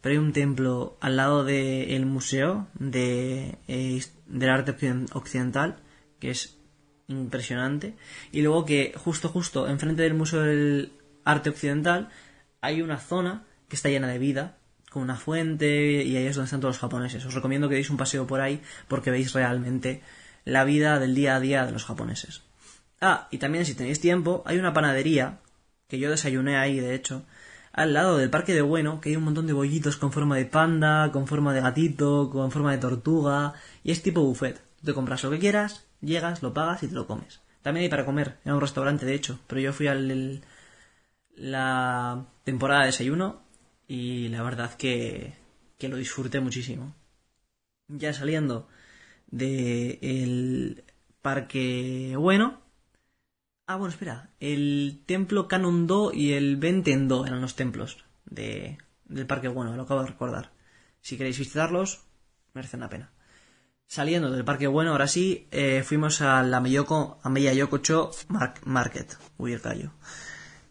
pero 0.00 0.12
hay 0.12 0.18
un 0.18 0.32
templo 0.32 0.96
al 1.00 1.16
lado 1.16 1.44
del 1.44 2.04
museo 2.06 2.68
de, 2.74 3.58
eh, 3.68 4.02
del 4.26 4.50
arte 4.50 4.74
occidental, 5.12 5.76
que 6.18 6.30
es 6.30 6.58
impresionante, 7.06 7.96
y 8.32 8.42
luego 8.42 8.64
que 8.64 8.92
justo, 8.96 9.28
justo, 9.28 9.68
enfrente 9.68 10.02
del 10.02 10.14
museo 10.14 10.42
del 10.42 10.92
arte 11.24 11.50
occidental, 11.50 12.08
hay 12.60 12.82
una 12.82 12.98
zona 12.98 13.44
que 13.68 13.76
está 13.76 13.88
llena 13.88 14.08
de 14.08 14.18
vida, 14.18 14.58
con 14.90 15.02
una 15.02 15.16
fuente, 15.16 16.02
y 16.02 16.16
ahí 16.16 16.26
es 16.26 16.34
donde 16.34 16.46
están 16.46 16.60
todos 16.60 16.74
los 16.74 16.80
japoneses. 16.80 17.24
Os 17.24 17.34
recomiendo 17.34 17.68
que 17.68 17.76
deis 17.76 17.90
un 17.90 17.98
paseo 17.98 18.26
por 18.26 18.40
ahí, 18.40 18.60
porque 18.88 19.10
veis 19.10 19.32
realmente 19.32 20.02
la 20.44 20.64
vida 20.64 20.98
del 20.98 21.14
día 21.14 21.36
a 21.36 21.40
día 21.40 21.66
de 21.66 21.72
los 21.72 21.84
japoneses. 21.84 22.42
Ah, 23.00 23.28
y 23.30 23.38
también 23.38 23.64
si 23.64 23.74
tenéis 23.74 24.00
tiempo, 24.00 24.42
hay 24.44 24.58
una 24.58 24.72
panadería 24.72 25.38
que 25.88 25.98
yo 25.98 26.10
desayuné 26.10 26.56
ahí, 26.56 26.80
de 26.80 26.94
hecho, 26.94 27.24
al 27.72 27.94
lado 27.94 28.18
del 28.18 28.30
Parque 28.30 28.54
de 28.54 28.62
Bueno, 28.62 29.00
que 29.00 29.10
hay 29.10 29.16
un 29.16 29.24
montón 29.24 29.46
de 29.46 29.52
bollitos 29.54 29.96
con 29.96 30.12
forma 30.12 30.36
de 30.36 30.44
panda, 30.46 31.10
con 31.12 31.26
forma 31.26 31.54
de 31.54 31.60
gatito, 31.60 32.30
con 32.30 32.50
forma 32.50 32.72
de 32.72 32.78
tortuga, 32.78 33.54
y 33.82 33.92
es 33.92 34.02
tipo 34.02 34.22
buffet. 34.22 34.62
Te 34.84 34.94
compras 34.94 35.24
lo 35.24 35.30
que 35.30 35.38
quieras, 35.38 35.86
llegas, 36.00 36.42
lo 36.42 36.54
pagas 36.54 36.82
y 36.82 36.88
te 36.88 36.94
lo 36.94 37.06
comes. 37.06 37.40
También 37.62 37.84
hay 37.84 37.90
para 37.90 38.04
comer, 38.04 38.38
en 38.44 38.52
un 38.54 38.60
restaurante 38.60 39.06
de 39.06 39.14
hecho, 39.14 39.40
pero 39.46 39.60
yo 39.60 39.72
fui 39.72 39.88
al 39.88 40.42
la 41.36 42.26
temporada 42.44 42.80
de 42.80 42.86
desayuno 42.86 43.42
y 43.86 44.28
la 44.28 44.42
verdad 44.42 44.74
que, 44.74 45.34
que 45.78 45.88
lo 45.88 45.96
disfruté 45.96 46.40
muchísimo. 46.40 46.94
Ya 47.88 48.12
saliendo 48.12 48.68
del 49.30 49.98
el 50.02 50.84
Parque 51.22 52.14
Bueno, 52.18 52.60
Ah, 53.70 53.76
bueno, 53.76 53.92
espera. 53.92 54.30
El 54.40 55.02
templo 55.04 55.46
Canon-do 55.46 56.10
y 56.14 56.32
el 56.32 56.56
Benten-do 56.56 57.26
eran 57.26 57.42
los 57.42 57.54
templos 57.54 57.98
de, 58.24 58.78
del 59.04 59.26
Parque 59.26 59.48
Bueno, 59.48 59.76
lo 59.76 59.82
acabo 59.82 60.00
de 60.00 60.08
recordar. 60.08 60.52
Si 61.02 61.18
queréis 61.18 61.38
visitarlos, 61.38 62.00
merecen 62.54 62.80
la 62.80 62.88
pena. 62.88 63.12
Saliendo 63.86 64.30
del 64.30 64.46
Parque 64.46 64.68
Bueno, 64.68 64.92
ahora 64.92 65.06
sí, 65.06 65.48
eh, 65.50 65.82
fuimos 65.84 66.22
a 66.22 66.42
la 66.44 66.56
Ameya 66.56 67.52
Yokocho 67.52 68.10
Market. 68.64 69.18
Uy, 69.36 69.52
el 69.52 69.60
callo. 69.60 69.92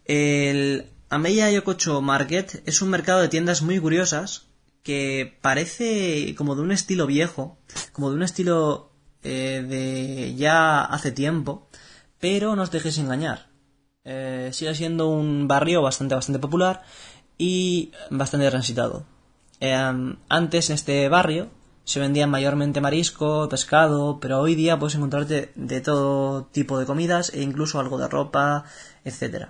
El 0.04 0.90
Ameya 1.08 1.52
Yokocho 1.52 2.02
Market 2.02 2.64
es 2.66 2.82
un 2.82 2.90
mercado 2.90 3.20
de 3.20 3.28
tiendas 3.28 3.62
muy 3.62 3.78
curiosas 3.78 4.48
que 4.82 5.38
parece 5.40 6.34
como 6.36 6.56
de 6.56 6.62
un 6.62 6.72
estilo 6.72 7.06
viejo, 7.06 7.58
como 7.92 8.10
de 8.10 8.16
un 8.16 8.24
estilo 8.24 8.90
eh, 9.22 9.64
de 9.68 10.34
ya 10.34 10.84
hace 10.84 11.12
tiempo 11.12 11.67
pero 12.20 12.56
no 12.56 12.62
os 12.62 12.70
dejéis 12.70 12.98
engañar. 12.98 13.48
Eh, 14.04 14.50
sigue 14.52 14.74
siendo 14.74 15.08
un 15.08 15.48
barrio 15.48 15.82
bastante, 15.82 16.14
bastante 16.14 16.38
popular 16.38 16.82
y 17.36 17.92
bastante 18.10 18.48
transitado. 18.48 19.04
Em, 19.60 20.16
antes 20.28 20.70
en 20.70 20.74
este 20.74 21.08
barrio 21.08 21.50
se 21.84 22.00
vendían 22.00 22.30
mayormente 22.30 22.80
marisco, 22.80 23.48
pescado, 23.48 24.20
pero 24.20 24.40
hoy 24.40 24.54
día 24.54 24.78
puedes 24.78 24.94
encontrarte 24.94 25.52
de 25.54 25.80
todo 25.80 26.44
tipo 26.44 26.78
de 26.78 26.86
comidas 26.86 27.32
e 27.32 27.42
incluso 27.42 27.80
algo 27.80 27.98
de 27.98 28.08
ropa, 28.08 28.64
etc. 29.04 29.48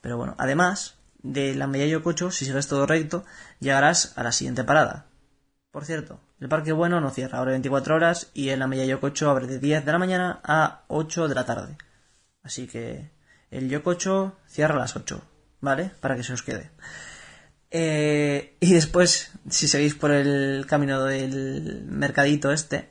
Pero 0.00 0.16
bueno, 0.16 0.34
además 0.38 0.96
de 1.22 1.54
la 1.54 1.66
Media 1.66 2.02
Cocho, 2.02 2.30
si 2.30 2.44
sigues 2.44 2.68
todo 2.68 2.86
recto, 2.86 3.24
llegarás 3.60 4.16
a 4.16 4.22
la 4.22 4.32
siguiente 4.32 4.64
parada. 4.64 5.06
Por 5.70 5.84
cierto, 5.84 6.20
el 6.42 6.48
Parque 6.48 6.72
Bueno 6.72 7.00
no 7.00 7.10
cierra, 7.10 7.38
abre 7.38 7.52
24 7.52 7.94
horas 7.94 8.32
y 8.34 8.48
el 8.48 8.60
Ameya 8.60 8.84
Yokocho 8.84 9.30
abre 9.30 9.46
de 9.46 9.60
10 9.60 9.84
de 9.84 9.92
la 9.92 9.98
mañana 9.98 10.40
a 10.42 10.82
8 10.88 11.28
de 11.28 11.36
la 11.36 11.46
tarde. 11.46 11.76
Así 12.42 12.66
que 12.66 13.12
el 13.52 13.68
Yokocho 13.68 14.36
cierra 14.48 14.74
a 14.74 14.78
las 14.78 14.96
8, 14.96 15.22
¿vale? 15.60 15.92
Para 16.00 16.16
que 16.16 16.24
se 16.24 16.32
os 16.32 16.42
quede. 16.42 16.72
Eh, 17.70 18.56
y 18.58 18.72
después, 18.72 19.30
si 19.48 19.68
seguís 19.68 19.94
por 19.94 20.10
el 20.10 20.66
camino 20.66 21.04
del 21.04 21.84
mercadito 21.86 22.50
este, 22.50 22.88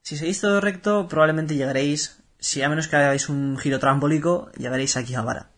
si 0.00 0.16
seguís 0.16 0.40
todo 0.40 0.62
recto, 0.62 1.06
probablemente 1.06 1.54
llegaréis, 1.54 2.22
si 2.38 2.62
a 2.62 2.70
menos 2.70 2.88
que 2.88 2.96
hagáis 2.96 3.28
un 3.28 3.58
giro 3.58 3.78
trambólico, 3.78 4.50
llegaréis 4.56 4.96
a 4.96 5.00
Akihabara. 5.00 5.50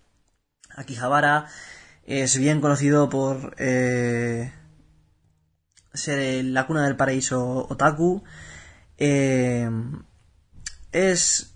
Akihabara 0.75 1.47
es 2.05 2.37
bien 2.37 2.61
conocido 2.61 3.09
por 3.09 3.55
eh, 3.59 4.53
ser 5.93 6.45
la 6.45 6.67
cuna 6.67 6.85
del 6.85 6.97
paraíso 6.97 7.67
otaku. 7.69 8.23
Eh, 8.97 9.71
es 10.93 11.55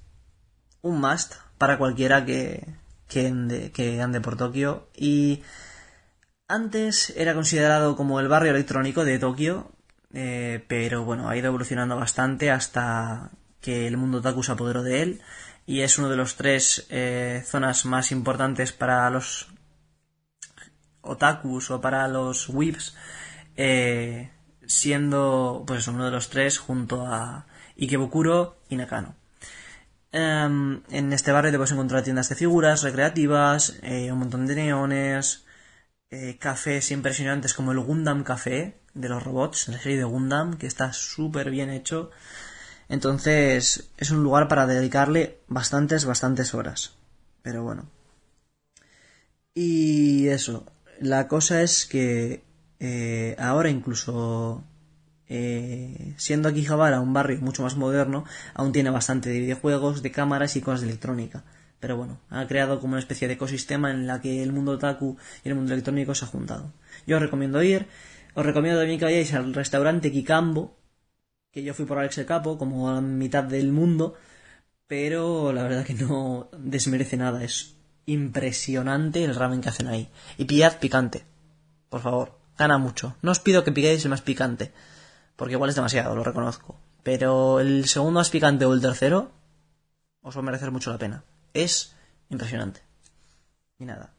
un 0.83 1.01
must 1.01 1.35
para 1.59 1.79
cualquiera 1.79 2.25
que, 2.25 2.67
que, 3.09 4.01
ande, 4.01 4.21
por 4.21 4.37
Tokio. 4.37 4.89
Y 4.97 5.43
antes 6.49 7.11
era 7.17 7.35
considerado 7.35 7.97
como 7.97 8.21
el 8.21 8.29
barrio 8.29 8.51
electrónico 8.53 9.05
de 9.05 9.19
Tokio, 9.19 9.71
eh, 10.13 10.65
pero 10.69 11.05
bueno, 11.05 11.29
ha 11.29 11.37
ido 11.37 11.47
evolucionando 11.47 11.97
bastante 11.97 12.51
hasta 12.51 13.31
que 13.61 13.87
el 13.87 13.97
mundo 13.97 14.19
otaku 14.19 14.43
se 14.43 14.53
apoderó 14.53 14.83
de 14.83 15.03
él 15.03 15.23
y 15.67 15.81
es 15.83 15.99
uno 15.99 16.09
de 16.09 16.17
los 16.17 16.37
tres 16.37 16.87
eh, 16.91 17.43
zonas 17.47 17.87
más 17.87 18.11
importantes 18.11 18.73
para 18.73 19.09
los 19.11 19.49
otakus 21.01 21.71
o 21.71 21.81
para 21.81 22.09
los 22.09 22.49
whips 22.49 22.97
eh, 23.57 24.31
siendo 24.67 25.65
pues 25.67 25.87
uno 25.89 26.05
de 26.05 26.11
los 26.11 26.31
tres 26.31 26.59
junto 26.59 27.07
a 27.07 27.47
Ikebukuro 27.79 28.59
y 28.69 28.77
Nakano. 28.77 29.15
Em, 30.13 30.83
en 30.91 31.13
este 31.13 31.33
barrio 31.33 31.51
te 31.51 31.59
puedes 31.59 31.73
encontrar 31.73 32.03
tiendas 32.03 32.29
de 32.29 32.35
figuras 32.35 32.83
recreativas, 32.83 33.79
eh, 33.83 34.13
un 34.13 34.19
montón 34.19 34.47
de 34.47 34.55
neones, 34.55 35.45
eh, 36.11 36.37
cafés 36.39 36.91
impresionantes 36.91 37.55
como 37.55 37.73
el 37.73 37.81
Gundam 37.81 38.23
Café 38.23 38.79
de 38.95 39.09
los 39.09 39.23
robots, 39.23 39.69
la 39.69 39.79
serie 39.79 39.99
de 39.99 40.05
Gundam, 40.05 40.59
que 40.59 40.67
está 40.67 40.93
súper 40.93 41.51
bien 41.51 41.71
hecho. 41.71 42.11
Entonces 42.89 43.91
es 43.97 44.11
un 44.11 44.23
lugar 44.23 44.49
para 44.49 44.67
dedicarle 44.67 45.41
bastantes, 45.49 46.05
bastantes 46.05 46.55
horas. 46.55 46.93
Pero 47.43 47.63
bueno. 47.63 47.89
Y 49.55 50.29
eso, 50.29 50.67
la 51.01 51.29
cosa 51.29 51.63
es 51.63 51.87
que 51.87 52.45
eh, 52.85 53.37
ahora 53.39 53.71
incluso 53.71 54.65
eh, 55.29 56.15
siendo 56.17 56.49
Akihabara 56.49 57.01
un 57.01 57.13
barrio 57.13 57.41
mucho 57.41 57.63
más 57.63 57.77
moderno, 57.77 58.25
aún 58.55 58.73
tiene 58.73 58.91
bastante 58.91 59.31
de 59.31 59.39
videojuegos, 59.39 60.03
de 60.03 60.11
cámaras 60.11 60.57
y 60.57 60.63
cosas 60.63 60.81
de 60.81 60.89
electrónica. 60.89 61.45
Pero 61.79 61.97
bueno, 61.97 62.19
ha 62.29 62.45
creado 62.49 62.81
como 62.81 62.95
una 62.95 62.99
especie 62.99 63.29
de 63.29 63.35
ecosistema 63.35 63.93
en 63.93 64.09
la 64.09 64.21
que 64.21 64.43
el 64.43 64.53
mundo 64.53 64.73
otaku 64.73 65.17
y 65.45 65.49
el 65.49 65.55
mundo 65.55 65.73
electrónico 65.73 66.13
se 66.17 66.25
ha 66.25 66.29
juntado. 66.29 66.73
Yo 67.07 67.17
os 67.17 67.23
recomiendo 67.23 67.63
ir, 67.63 67.87
os 68.35 68.45
recomiendo 68.45 68.81
también 68.81 68.99
que 68.99 69.05
vayáis 69.05 69.33
al 69.33 69.55
restaurante 69.55 70.11
Kikambo, 70.11 70.77
que 71.53 71.63
yo 71.63 71.75
fui 71.75 71.85
por 71.85 71.99
Alex 71.99 72.19
el 72.19 72.27
Capo, 72.27 72.59
como 72.59 72.91
a 72.91 72.95
la 72.95 73.01
mitad 73.01 73.45
del 73.45 73.71
mundo, 73.71 74.17
pero 74.89 75.53
la 75.53 75.63
verdad 75.63 75.85
que 75.85 75.95
no 75.95 76.49
desmerece 76.59 77.17
nada, 77.17 77.45
es 77.45 77.77
impresionante 78.07 79.23
el 79.23 79.37
ramen 79.37 79.61
que 79.61 79.69
hacen 79.69 79.87
ahí. 79.87 80.09
Y 80.37 80.47
pillad 80.47 80.79
picante, 80.81 81.25
por 81.89 82.01
favor, 82.01 82.42
gana 82.59 82.79
mucho. 82.79 83.17
No 83.23 83.31
os 83.31 83.41
pido 83.41 83.65
que 83.65 83.73
piquéis 83.73 84.05
el 84.05 84.11
más 84.11 84.23
picante, 84.23 84.73
porque 85.37 85.55
igual 85.55 85.71
es 85.71 85.77
demasiado, 85.77 86.15
lo 86.15 86.25
reconozco. 86.25 86.77
Pero 87.03 87.61
el 87.61 87.87
segundo 87.87 88.21
más 88.21 88.31
picante 88.31 88.65
o 88.65 88.73
el 88.73 88.81
tercero 88.81 89.33
os 90.23 90.37
va 90.37 90.41
a 90.41 90.45
merecer 90.45 90.71
mucho 90.71 90.91
la 90.91 90.99
pena. 90.99 91.25
Es 91.53 91.95
impresionante. 92.31 92.83
Y 93.79 93.85
nada. 93.85 94.13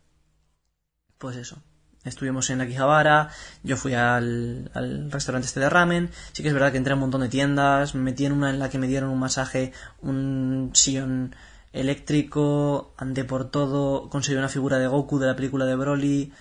Pues 1.18 1.38
eso. 1.38 1.62
Estuvimos 2.04 2.50
en 2.50 2.60
Akihabara, 2.60 3.30
yo 3.64 3.78
fui 3.78 3.94
al, 3.94 4.70
al, 4.74 5.10
restaurante 5.10 5.48
este 5.48 5.62
de 5.62 5.70
ramen, 5.70 6.10
sí 6.34 6.44
que 6.44 6.50
es 6.50 6.54
verdad 6.54 6.74
que 6.74 6.78
entré 6.78 6.92
a 6.92 6.96
un 6.96 7.00
montón 7.00 7.22
de 7.22 7.30
tiendas, 7.30 7.96
me 7.96 8.02
metí 8.02 8.26
en 8.26 8.34
una 8.34 8.50
en 8.50 8.60
la 8.60 8.70
que 8.70 8.78
me 8.78 8.88
dieron 8.88 9.10
un 9.10 9.20
masaje, 9.20 9.72
un 10.02 10.72
sillón 10.74 11.34
eléctrico, 11.72 12.94
andé 12.98 13.24
por 13.24 13.50
todo, 13.50 14.10
conseguí 14.10 14.38
una 14.38 14.50
figura 14.50 14.80
de 14.80 14.88
Goku 14.88 15.18
de 15.18 15.28
la 15.28 15.36
película 15.38 15.66
de 15.66 15.76
Broly, 15.76 16.34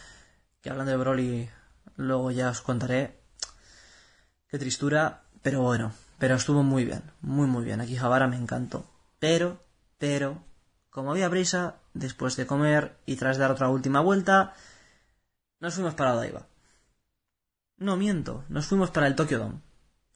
que 0.61 0.70
hablando 0.70 0.90
de 0.90 0.98
Broly 0.98 1.48
luego 1.96 2.31
ya 2.31 2.50
os 2.50 2.61
contaré, 2.61 3.20
qué 4.48 4.59
tristura, 4.59 5.24
pero 5.42 5.62
bueno, 5.62 5.92
pero 6.18 6.37
estuvo 6.37 6.62
muy 6.62 6.85
bien, 6.85 7.02
muy 7.20 7.46
muy 7.46 7.64
bien, 7.64 7.81
Akihabara 7.81 8.26
me 8.26 8.37
encantó, 8.37 8.85
pero, 9.18 9.62
pero, 9.98 10.42
como 10.90 11.11
había 11.12 11.31
prisa, 11.31 11.76
después 11.94 12.37
de 12.37 12.46
comer 12.46 12.96
y 13.07 13.16
tras 13.16 13.38
dar 13.38 13.50
otra 13.50 13.68
última 13.68 14.00
vuelta, 14.00 14.55
nos 15.61 15.74
fuimos 15.74 15.94
para 15.94 16.14
Odaiba. 16.14 16.46
No 17.76 17.96
miento, 17.96 18.44
nos 18.48 18.66
fuimos 18.66 18.90
para 18.90 19.07
el 19.07 19.14
Tokyo 19.14 19.38
Dome. 19.38 19.61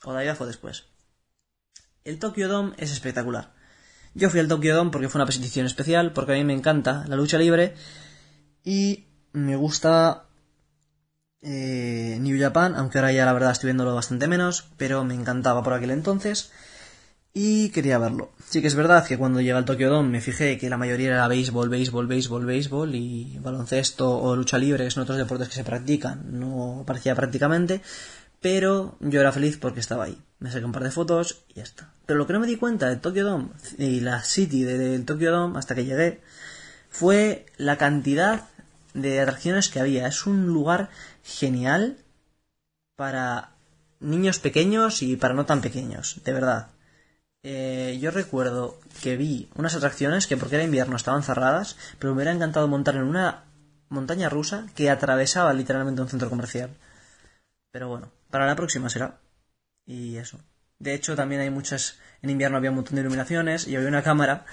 Odaiba 0.05 0.35
fue 0.35 0.47
después. 0.47 0.85
El 2.05 2.19
Tokyo 2.19 2.49
Dome 2.49 2.75
es 2.79 2.93
espectacular. 2.93 3.53
Yo 4.15 4.31
fui 4.31 4.41
al 4.41 4.49
Tokyo 4.49 4.75
Dome 4.75 4.91
porque 4.91 5.09
fue 5.09 5.19
una 5.19 5.27
presentación 5.27 5.67
especial, 5.67 6.13
porque 6.13 6.33
a 6.33 6.35
mí 6.37 6.45
me 6.45 6.55
encanta 6.55 7.05
la 7.09 7.17
lucha 7.17 7.39
libre 7.39 7.75
y 8.65 9.07
me 9.33 9.57
gusta 9.57 10.26
eh, 11.49 12.19
New 12.21 12.39
Japan, 12.41 12.75
aunque 12.75 12.99
ahora 12.99 13.13
ya 13.13 13.25
la 13.25 13.33
verdad 13.33 13.53
estoy 13.53 13.69
viéndolo 13.69 13.95
bastante 13.95 14.27
menos, 14.27 14.69
pero 14.77 15.05
me 15.05 15.15
encantaba 15.15 15.63
por 15.63 15.75
aquel 15.75 15.93
entonces 15.93 16.51
y 17.33 17.69
quería 17.69 17.99
verlo. 17.99 18.33
Sí 18.49 18.61
que 18.61 18.67
es 18.67 18.75
verdad 18.75 19.07
que 19.07 19.17
cuando 19.17 19.41
llega 19.41 19.59
al 19.59 19.65
Tokyo 19.65 19.89
Dome 19.89 20.09
me 20.09 20.21
fijé 20.21 20.59
que 20.59 20.69
la 20.69 20.77
mayoría 20.77 21.09
era 21.09 21.29
béisbol, 21.29 21.69
béisbol, 21.69 22.07
béisbol, 22.09 22.47
béisbol 22.47 22.95
y 22.95 23.39
baloncesto 23.41 24.11
o 24.11 24.35
lucha 24.35 24.59
libre, 24.59 24.85
que 24.85 24.91
son 24.91 25.05
otros 25.05 25.19
deportes 25.19 25.49
que 25.49 25.55
se 25.55 25.63
practican, 25.63 26.41
no 26.41 26.83
parecía 26.85 27.15
prácticamente, 27.15 27.81
pero 28.41 28.97
yo 29.01 29.21
era 29.21 29.33
feliz 29.33 29.57
porque 29.57 29.81
estaba 29.81 30.05
ahí. 30.05 30.19
Me 30.41 30.51
saqué 30.51 30.65
un 30.65 30.73
par 30.73 30.83
de 30.83 30.91
fotos 30.91 31.45
y 31.49 31.55
ya 31.55 31.63
está. 31.63 31.93
Pero 32.07 32.19
lo 32.19 32.27
que 32.27 32.33
no 32.33 32.41
me 32.41 32.47
di 32.47 32.57
cuenta 32.57 32.89
del 32.89 33.01
Tokyo 33.01 33.25
Dome 33.25 33.51
y 33.79 34.01
la 34.01 34.23
City 34.25 34.65
del 34.65 35.05
Tokyo 35.05 35.31
Dome 35.31 35.59
hasta 35.59 35.75
que 35.75 35.85
llegué 35.85 36.23
fue 36.89 37.47
la 37.57 37.77
cantidad 37.77 38.49
de 38.95 39.21
atracciones 39.21 39.69
que 39.69 39.81
había. 39.81 40.07
Es 40.07 40.27
un 40.27 40.47
lugar 40.47 40.89
genial 41.27 41.99
para 42.95 43.51
niños 44.01 44.39
pequeños 44.39 45.03
y 45.03 45.17
para 45.17 45.35
no 45.35 45.45
tan 45.45 45.61
pequeños, 45.61 46.21
de 46.25 46.33
verdad. 46.33 46.69
Eh, 47.43 47.99
yo 48.01 48.11
recuerdo 48.11 48.79
que 49.03 49.17
vi 49.17 49.49
unas 49.55 49.75
atracciones 49.75 50.27
que 50.27 50.37
porque 50.37 50.57
era 50.57 50.65
invierno 50.65 50.97
estaban 50.97 51.23
cerradas, 51.23 51.77
pero 51.99 52.13
me 52.13 52.17
hubiera 52.17 52.33
encantado 52.33 52.69
montar 52.69 52.97
en 52.97 53.03
una 53.03 53.45
montaña 53.89 54.29
rusa 54.29 54.67
que 54.75 54.91
atravesaba 54.91 55.53
literalmente 55.53 56.03
un 56.03 56.09
centro 56.09 56.31
comercial. 56.31 56.71
Pero 57.71 57.89
bueno, 57.89 58.11
para 58.31 58.47
la 58.47 58.57
próxima 58.57 58.89
será. 58.89 59.19
Y 59.85 60.17
eso. 60.17 60.41
De 60.79 60.95
hecho, 60.95 61.17
también 61.17 61.41
hay 61.41 61.51
muchas. 61.51 61.99
En 62.23 62.31
invierno 62.31 62.57
había 62.57 62.71
un 62.71 62.77
montón 62.77 62.97
de 62.97 63.03
iluminaciones 63.03 63.67
y 63.67 63.77
había 63.77 63.89
una 63.89 64.03
cámara 64.03 64.45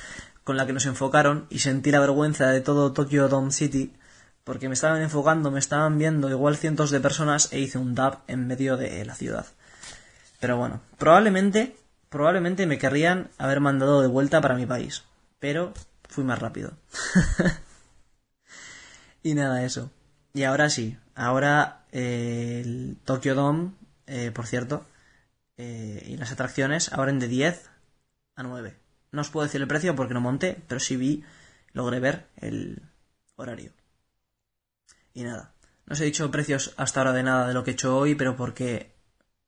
con 0.43 0.57
la 0.57 0.65
que 0.65 0.73
nos 0.73 0.85
enfocaron 0.85 1.47
y 1.49 1.59
sentí 1.59 1.91
la 1.91 1.99
vergüenza 1.99 2.47
de 2.47 2.61
todo 2.61 2.93
Tokyo 2.93 3.27
Dome 3.29 3.51
City 3.51 3.93
porque 4.43 4.67
me 4.67 4.73
estaban 4.73 5.01
enfocando, 5.01 5.51
me 5.51 5.59
estaban 5.59 5.97
viendo 5.97 6.29
igual 6.29 6.57
cientos 6.57 6.91
de 6.91 6.99
personas 6.99 7.51
e 7.51 7.59
hice 7.59 7.77
un 7.77 7.95
dab 7.95 8.19
en 8.27 8.47
medio 8.47 8.77
de 8.77 9.03
la 9.05 9.15
ciudad. 9.15 9.45
Pero 10.39 10.57
bueno, 10.57 10.81
probablemente 10.97 11.75
probablemente 12.13 12.67
me 12.67 12.77
querrían 12.77 13.31
haber 13.39 13.59
mandado 13.59 14.03
de 14.03 14.07
vuelta 14.07 14.39
para 14.39 14.53
mi 14.53 14.67
país, 14.67 15.03
pero 15.39 15.73
fui 16.07 16.23
más 16.23 16.37
rápido. 16.37 16.77
y 19.23 19.33
nada, 19.33 19.65
eso. 19.65 19.89
Y 20.31 20.43
ahora 20.43 20.69
sí, 20.69 20.95
ahora 21.15 21.85
eh, 21.91 22.61
el 22.63 22.97
Tokyo 23.03 23.33
Dome, 23.33 23.71
eh, 24.05 24.29
por 24.29 24.45
cierto, 24.45 24.85
eh, 25.57 26.03
y 26.05 26.17
las 26.17 26.31
atracciones 26.31 26.93
abren 26.93 27.17
de 27.17 27.27
10 27.27 27.71
a 28.35 28.43
9. 28.43 28.77
No 29.11 29.21
os 29.21 29.31
puedo 29.31 29.47
decir 29.47 29.61
el 29.61 29.67
precio 29.67 29.95
porque 29.95 30.13
no 30.13 30.21
monté, 30.21 30.61
pero 30.67 30.79
sí 30.79 30.97
vi, 30.97 31.23
logré 31.71 31.99
ver 31.99 32.27
el 32.37 32.83
horario. 33.37 33.71
Y 35.13 35.23
nada, 35.23 35.53
no 35.85 35.93
os 35.93 36.01
he 36.01 36.05
dicho 36.05 36.31
precios 36.31 36.73
hasta 36.77 36.99
ahora 36.99 37.13
de 37.13 37.23
nada 37.23 37.47
de 37.47 37.53
lo 37.53 37.63
que 37.63 37.71
he 37.71 37.73
hecho 37.73 37.97
hoy, 37.97 38.15
pero 38.15 38.35
porque, 38.35 38.95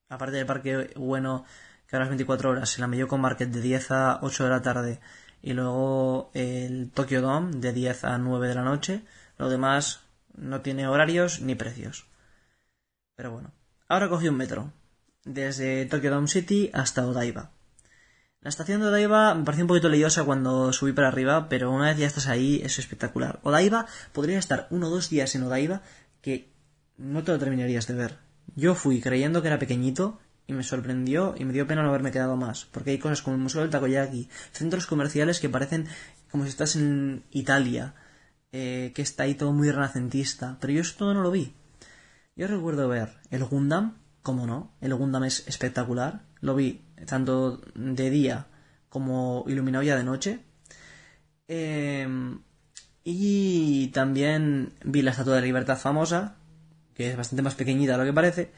aparte 0.09 0.37
del 0.37 0.45
parque 0.45 0.93
bueno 0.95 1.45
que 1.87 1.95
ahora 1.95 2.05
es 2.05 2.09
24 2.09 2.49
horas, 2.49 2.77
el 2.77 2.83
Ameyoko 2.83 3.17
Market 3.17 3.49
de 3.49 3.61
10 3.61 3.91
a 3.91 4.19
8 4.21 4.43
de 4.43 4.49
la 4.49 4.61
tarde 4.61 4.99
y 5.41 5.53
luego 5.53 6.31
el 6.33 6.91
Tokyo 6.91 7.21
Dome 7.21 7.57
de 7.57 7.71
10 7.71 8.03
a 8.03 8.17
9 8.17 8.47
de 8.47 8.55
la 8.55 8.63
noche. 8.63 9.03
Lo 9.37 9.49
demás 9.49 10.01
no 10.35 10.61
tiene 10.61 10.87
horarios 10.87 11.41
ni 11.41 11.55
precios. 11.55 12.07
Pero 13.15 13.31
bueno, 13.31 13.51
ahora 13.87 14.09
cogí 14.09 14.27
un 14.27 14.37
metro, 14.37 14.71
desde 15.23 15.85
Tokyo 15.85 16.11
Dome 16.11 16.27
City 16.27 16.71
hasta 16.73 17.05
Odaiba. 17.05 17.51
La 18.45 18.49
estación 18.49 18.79
de 18.79 18.89
Odaiba 18.89 19.33
me 19.33 19.43
pareció 19.43 19.63
un 19.63 19.69
poquito 19.69 19.89
leyosa 19.89 20.23
cuando 20.23 20.71
subí 20.71 20.93
para 20.93 21.07
arriba, 21.07 21.49
pero 21.49 21.71
una 21.71 21.87
vez 21.87 21.97
ya 21.97 22.05
estás 22.05 22.27
ahí 22.27 22.61
es 22.63 22.77
espectacular. 22.77 23.39
Odaiba 23.41 23.87
podría 24.13 24.37
estar 24.37 24.67
uno 24.69 24.85
o 24.85 24.91
dos 24.91 25.09
días 25.09 25.33
en 25.33 25.41
Odaiba 25.41 25.81
que 26.21 26.53
no 26.95 27.23
te 27.23 27.31
lo 27.31 27.39
terminarías 27.39 27.87
de 27.87 27.95
ver. 27.95 28.19
Yo 28.55 28.75
fui 28.75 29.01
creyendo 29.01 29.41
que 29.41 29.47
era 29.47 29.57
pequeñito 29.57 30.19
y 30.45 30.53
me 30.53 30.61
sorprendió 30.61 31.33
y 31.35 31.43
me 31.43 31.53
dio 31.53 31.65
pena 31.65 31.81
no 31.81 31.89
haberme 31.89 32.11
quedado 32.11 32.37
más, 32.37 32.65
porque 32.65 32.91
hay 32.91 32.99
cosas 32.99 33.23
como 33.23 33.35
el 33.35 33.41
Museo 33.41 33.61
del 33.61 33.71
Takoyaki, 33.71 34.29
centros 34.51 34.85
comerciales 34.85 35.39
que 35.39 35.49
parecen 35.49 35.87
como 36.29 36.43
si 36.43 36.51
estás 36.51 36.75
en 36.75 37.23
Italia, 37.31 37.95
eh, 38.51 38.91
que 38.93 39.01
está 39.01 39.23
ahí 39.23 39.33
todo 39.33 39.53
muy 39.53 39.71
renacentista, 39.71 40.59
pero 40.61 40.71
yo 40.71 40.81
eso 40.81 40.93
todo 40.99 41.15
no 41.15 41.23
lo 41.23 41.31
vi. 41.31 41.55
Yo 42.35 42.45
recuerdo 42.45 42.87
ver 42.89 43.09
el 43.31 43.43
Gundam, 43.43 43.97
como 44.21 44.45
no, 44.45 44.71
el 44.81 44.93
Gundam 44.93 45.23
es 45.23 45.47
espectacular, 45.47 46.21
lo 46.41 46.53
vi 46.53 46.84
tanto 47.05 47.61
de 47.73 48.09
día 48.09 48.47
como 48.89 49.43
iluminado 49.47 49.83
ya 49.83 49.97
de 49.97 50.03
noche. 50.03 50.39
Em, 51.47 52.39
y 53.03 53.87
también 53.89 54.73
vi 54.83 55.01
la 55.01 55.11
Estatua 55.11 55.35
de 55.35 55.41
Libertad 55.41 55.77
famosa, 55.77 56.35
que 56.93 57.09
es 57.09 57.17
bastante 57.17 57.43
más 57.43 57.55
pequeñita 57.55 57.93
de 57.93 57.97
lo 57.97 58.05
que 58.05 58.13
parece, 58.13 58.51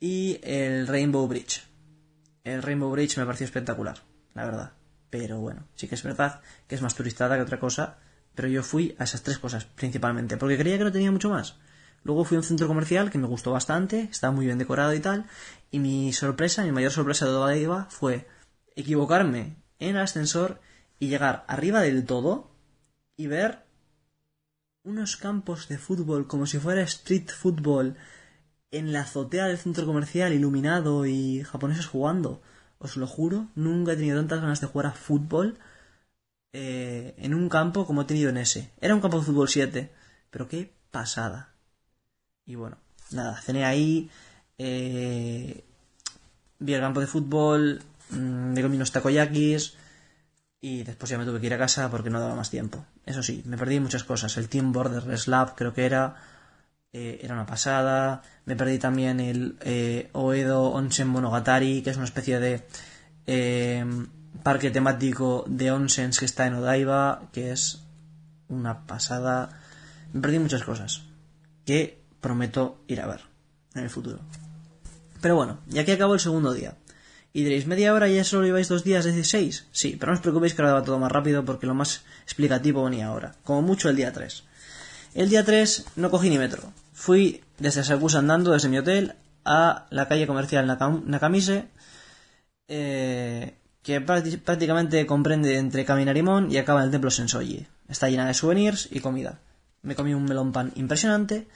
y 0.00 0.40
el 0.42 0.86
Rainbow 0.86 1.26
Bridge. 1.28 1.62
El 2.44 2.62
Rainbow 2.62 2.90
Bridge 2.90 3.18
me 3.18 3.26
pareció 3.26 3.44
espectacular, 3.44 3.98
la 4.34 4.44
verdad. 4.44 4.72
Pero 5.10 5.40
bueno, 5.40 5.66
sí 5.74 5.86
que 5.86 5.94
es 5.94 6.02
verdad 6.02 6.40
que 6.66 6.74
es 6.74 6.82
más 6.82 6.94
turistada 6.94 7.36
que 7.36 7.42
otra 7.42 7.60
cosa, 7.60 7.98
pero 8.34 8.48
yo 8.48 8.62
fui 8.62 8.94
a 8.98 9.04
esas 9.04 9.22
tres 9.22 9.38
cosas 9.38 9.64
principalmente, 9.64 10.36
porque 10.36 10.58
creía 10.58 10.78
que 10.78 10.84
no 10.84 10.92
tenía 10.92 11.12
mucho 11.12 11.30
más. 11.30 11.56
Luego 12.04 12.24
fui 12.24 12.36
a 12.36 12.40
un 12.40 12.44
centro 12.44 12.68
comercial 12.68 13.10
que 13.10 13.18
me 13.18 13.26
gustó 13.26 13.52
bastante, 13.52 14.08
estaba 14.10 14.32
muy 14.32 14.46
bien 14.46 14.58
decorado 14.58 14.94
y 14.94 15.00
tal, 15.00 15.26
y 15.70 15.78
mi 15.78 16.12
sorpresa, 16.12 16.64
mi 16.64 16.72
mayor 16.72 16.92
sorpresa 16.92 17.26
de 17.26 17.32
toda 17.32 17.48
la 17.48 17.56
iba 17.56 17.86
fue 17.90 18.26
equivocarme 18.76 19.56
en 19.78 19.96
el 19.96 19.98
ascensor 19.98 20.60
y 20.98 21.08
llegar 21.08 21.44
arriba 21.48 21.80
del 21.80 22.04
todo 22.04 22.50
y 23.16 23.26
ver 23.26 23.64
unos 24.84 25.16
campos 25.16 25.68
de 25.68 25.78
fútbol 25.78 26.26
como 26.26 26.46
si 26.46 26.58
fuera 26.58 26.82
street 26.82 27.28
football 27.30 27.96
en 28.70 28.92
la 28.92 29.00
azotea 29.00 29.46
del 29.46 29.58
centro 29.58 29.86
comercial 29.86 30.32
iluminado 30.32 31.06
y 31.06 31.42
japoneses 31.42 31.86
jugando. 31.86 32.40
Os 32.78 32.96
lo 32.96 33.06
juro, 33.06 33.48
nunca 33.54 33.92
he 33.92 33.96
tenido 33.96 34.18
tantas 34.18 34.40
ganas 34.40 34.60
de 34.60 34.66
jugar 34.68 34.86
a 34.86 34.92
fútbol 34.92 35.58
eh, 36.52 37.14
en 37.18 37.34
un 37.34 37.48
campo 37.48 37.86
como 37.86 38.02
he 38.02 38.04
tenido 38.04 38.30
en 38.30 38.38
ese. 38.38 38.72
Era 38.80 38.94
un 38.94 39.00
campo 39.00 39.18
de 39.18 39.26
fútbol 39.26 39.48
7, 39.48 39.92
pero 40.30 40.48
qué 40.48 40.72
pasada. 40.90 41.54
Y 42.48 42.56
bueno, 42.56 42.78
nada, 43.10 43.40
cené 43.40 43.64
ahí, 43.64 44.10
eh, 44.56 45.62
vi 46.58 46.74
el 46.74 46.80
campo 46.80 46.98
de 46.98 47.06
fútbol, 47.06 47.82
mm, 48.10 48.16
me 48.54 48.62
comí 48.62 48.76
unos 48.76 48.90
takoyakis 48.90 49.74
y 50.60 50.82
después 50.82 51.10
ya 51.10 51.18
me 51.18 51.26
tuve 51.26 51.40
que 51.40 51.46
ir 51.46 51.54
a 51.54 51.58
casa 51.58 51.90
porque 51.90 52.10
no 52.10 52.18
daba 52.18 52.34
más 52.34 52.48
tiempo. 52.50 52.84
Eso 53.04 53.22
sí, 53.22 53.42
me 53.44 53.58
perdí 53.58 53.80
muchas 53.80 54.02
cosas. 54.02 54.36
El 54.38 54.48
Team 54.48 54.72
Border 54.72 55.18
Slap 55.18 55.54
creo 55.56 55.74
que 55.74 55.84
era 55.84 56.16
eh, 56.92 57.20
era 57.22 57.34
una 57.34 57.46
pasada. 57.46 58.22
Me 58.46 58.56
perdí 58.56 58.78
también 58.78 59.20
el 59.20 59.58
eh, 59.60 60.08
Oedo 60.12 60.70
Onsen 60.70 61.08
Monogatari, 61.08 61.82
que 61.82 61.90
es 61.90 61.96
una 61.96 62.06
especie 62.06 62.40
de 62.40 62.66
eh, 63.26 63.84
parque 64.42 64.70
temático 64.70 65.44
de 65.46 65.70
onsens 65.70 66.18
que 66.18 66.24
está 66.24 66.46
en 66.46 66.54
Odaiba, 66.54 67.28
que 67.32 67.52
es 67.52 67.84
una 68.48 68.86
pasada. 68.86 69.50
Me 70.12 70.22
perdí 70.22 70.38
muchas 70.38 70.62
cosas 70.62 71.02
que 71.66 71.98
prometo 72.20 72.78
ir 72.86 73.00
a 73.00 73.06
ver 73.06 73.20
en 73.74 73.84
el 73.84 73.90
futuro. 73.90 74.18
Pero 75.20 75.36
bueno, 75.36 75.58
y 75.70 75.78
aquí 75.78 75.92
acabó 75.92 76.14
el 76.14 76.20
segundo 76.20 76.52
día. 76.52 76.74
Y 77.32 77.44
diréis, 77.44 77.66
¿media 77.66 77.92
hora 77.92 78.08
y 78.08 78.16
ya 78.16 78.24
solo 78.24 78.46
lleváis 78.46 78.68
dos 78.68 78.84
días, 78.84 79.04
es 79.06 79.28
seis? 79.28 79.66
Sí, 79.70 79.96
pero 79.98 80.12
no 80.12 80.16
os 80.16 80.22
preocupéis 80.22 80.54
que 80.54 80.62
ahora 80.62 80.74
va 80.74 80.84
todo 80.84 80.98
más 80.98 81.12
rápido 81.12 81.44
porque 81.44 81.66
lo 81.66 81.74
más 81.74 82.02
explicativo 82.24 82.84
venía 82.84 83.06
ahora. 83.06 83.34
Como 83.44 83.62
mucho 83.62 83.88
el 83.88 83.96
día 83.96 84.12
3. 84.12 84.44
El 85.14 85.28
día 85.28 85.44
3 85.44 85.84
no 85.96 86.10
cogí 86.10 86.30
ni 86.30 86.38
metro. 86.38 86.72
Fui 86.92 87.44
desde 87.58 87.84
Sakusa 87.84 88.18
andando, 88.18 88.52
desde 88.52 88.68
mi 88.68 88.78
hotel, 88.78 89.14
a 89.44 89.86
la 89.90 90.08
calle 90.08 90.26
comercial 90.26 90.66
Nakamise, 90.66 91.68
eh, 92.66 93.54
que 93.82 94.00
prácticamente 94.00 95.06
comprende 95.06 95.56
entre 95.56 95.84
Caminarimón 95.84 96.50
y 96.50 96.56
acaba 96.56 96.80
en 96.80 96.86
el 96.86 96.90
templo 96.90 97.10
Sensoji. 97.10 97.66
Está 97.88 98.08
llena 98.08 98.26
de 98.26 98.34
souvenirs 98.34 98.88
y 98.90 99.00
comida. 99.00 99.38
Me 99.82 99.94
comí 99.94 100.12
un 100.12 100.24
melón 100.24 100.52
pan 100.52 100.72
impresionante 100.76 101.46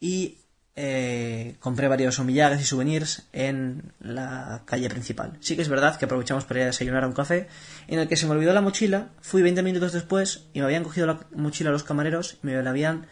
y 0.00 0.38
eh, 0.78 1.56
compré 1.58 1.88
varios 1.88 2.18
omillages 2.18 2.60
y 2.60 2.64
souvenirs 2.64 3.26
en 3.32 3.94
la 3.98 4.62
calle 4.66 4.90
principal. 4.90 5.38
Sí 5.40 5.56
que 5.56 5.62
es 5.62 5.70
verdad 5.70 5.96
que 5.96 6.04
aprovechamos 6.04 6.44
para 6.44 6.60
ir 6.60 6.64
a 6.64 6.66
desayunar 6.66 7.04
a 7.04 7.06
un 7.06 7.14
café 7.14 7.48
en 7.88 7.98
el 7.98 8.08
que 8.08 8.16
se 8.16 8.26
me 8.26 8.32
olvidó 8.32 8.52
la 8.52 8.60
mochila, 8.60 9.08
fui 9.22 9.40
20 9.40 9.62
minutos 9.62 9.92
después 9.92 10.48
y 10.52 10.58
me 10.60 10.66
habían 10.66 10.84
cogido 10.84 11.06
la 11.06 11.20
mochila 11.34 11.70
los 11.70 11.82
camareros 11.82 12.36
y 12.42 12.46
me 12.46 12.62
la 12.62 12.68
habían 12.68 13.06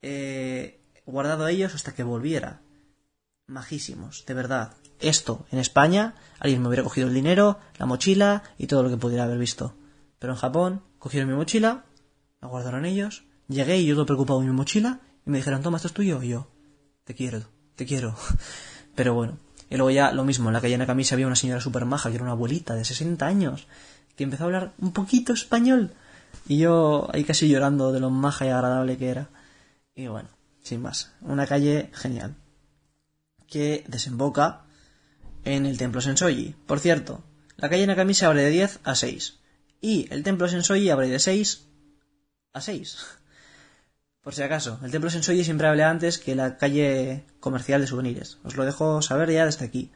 eh, 0.00 0.80
guardado 1.04 1.46
ellos 1.48 1.74
hasta 1.74 1.94
que 1.94 2.02
volviera. 2.02 2.62
Majísimos, 3.46 4.24
de 4.24 4.32
verdad. 4.32 4.72
Esto, 4.98 5.44
en 5.50 5.58
España, 5.58 6.14
alguien 6.38 6.62
me 6.62 6.68
hubiera 6.68 6.84
cogido 6.84 7.08
el 7.08 7.14
dinero, 7.14 7.58
la 7.76 7.84
mochila 7.84 8.42
y 8.56 8.68
todo 8.68 8.82
lo 8.82 8.88
que 8.88 8.96
pudiera 8.96 9.24
haber 9.24 9.36
visto. 9.36 9.74
Pero 10.18 10.32
en 10.32 10.38
Japón, 10.38 10.82
cogieron 10.98 11.28
mi 11.28 11.34
mochila, 11.34 11.84
la 12.40 12.48
guardaron 12.48 12.86
ellos, 12.86 13.24
llegué 13.48 13.76
y 13.76 13.86
yo 13.86 13.96
todo 13.96 14.06
preocupado 14.06 14.40
en 14.40 14.46
mi 14.46 14.54
mochila 14.54 15.00
y 15.26 15.30
me 15.30 15.38
dijeron, 15.38 15.62
toma, 15.62 15.76
esto 15.76 15.88
es 15.88 15.94
tuyo 15.94 16.22
y 16.22 16.28
yo 16.28 16.48
te 17.04 17.14
quiero, 17.14 17.42
te 17.74 17.86
quiero. 17.86 18.16
Pero 18.94 19.14
bueno, 19.14 19.38
y 19.70 19.76
luego 19.76 19.90
ya 19.90 20.12
lo 20.12 20.24
mismo, 20.24 20.48
en 20.48 20.54
la 20.54 20.60
calle 20.60 20.76
Nakamisa 20.76 21.14
había 21.14 21.26
una 21.26 21.36
señora 21.36 21.60
súper 21.60 21.84
maja, 21.84 22.10
que 22.10 22.16
era 22.16 22.24
una 22.24 22.32
abuelita 22.32 22.74
de 22.74 22.84
60 22.84 23.26
años, 23.26 23.66
que 24.16 24.24
empezó 24.24 24.44
a 24.44 24.46
hablar 24.46 24.72
un 24.78 24.92
poquito 24.92 25.32
español. 25.32 25.94
Y 26.46 26.58
yo 26.58 27.08
ahí 27.12 27.24
casi 27.24 27.48
llorando 27.48 27.92
de 27.92 28.00
lo 28.00 28.10
maja 28.10 28.46
y 28.46 28.48
agradable 28.50 28.98
que 28.98 29.08
era. 29.08 29.30
Y 29.94 30.08
bueno, 30.08 30.28
sin 30.62 30.82
más, 30.82 31.12
una 31.20 31.46
calle 31.46 31.90
genial. 31.94 32.34
Que 33.46 33.84
desemboca 33.88 34.64
en 35.44 35.66
el 35.66 35.78
templo 35.78 36.00
Sensoji. 36.00 36.54
Por 36.66 36.80
cierto, 36.80 37.22
la 37.56 37.68
calle 37.68 37.86
Nakamisa 37.86 38.26
abre 38.26 38.42
de 38.42 38.50
10 38.50 38.80
a 38.84 38.94
6. 38.94 39.38
Y 39.80 40.06
el 40.10 40.22
templo 40.22 40.48
Sensoji 40.48 40.90
abre 40.90 41.08
de 41.08 41.18
6 41.18 41.66
a 42.52 42.60
6. 42.60 42.98
Por 44.22 44.34
si 44.34 44.42
acaso, 44.42 44.78
el 44.82 44.90
templo 44.90 45.10
Sensoji 45.10 45.44
siempre 45.44 45.66
hablé 45.66 45.82
antes 45.82 46.18
que 46.18 46.34
la 46.34 46.56
calle 46.56 47.24
comercial 47.40 47.80
de 47.80 47.86
souvenirs. 47.86 48.38
Os 48.44 48.56
lo 48.56 48.64
dejo 48.64 49.02
saber 49.02 49.30
ya 49.30 49.44
desde 49.44 49.64
aquí. 49.64 49.90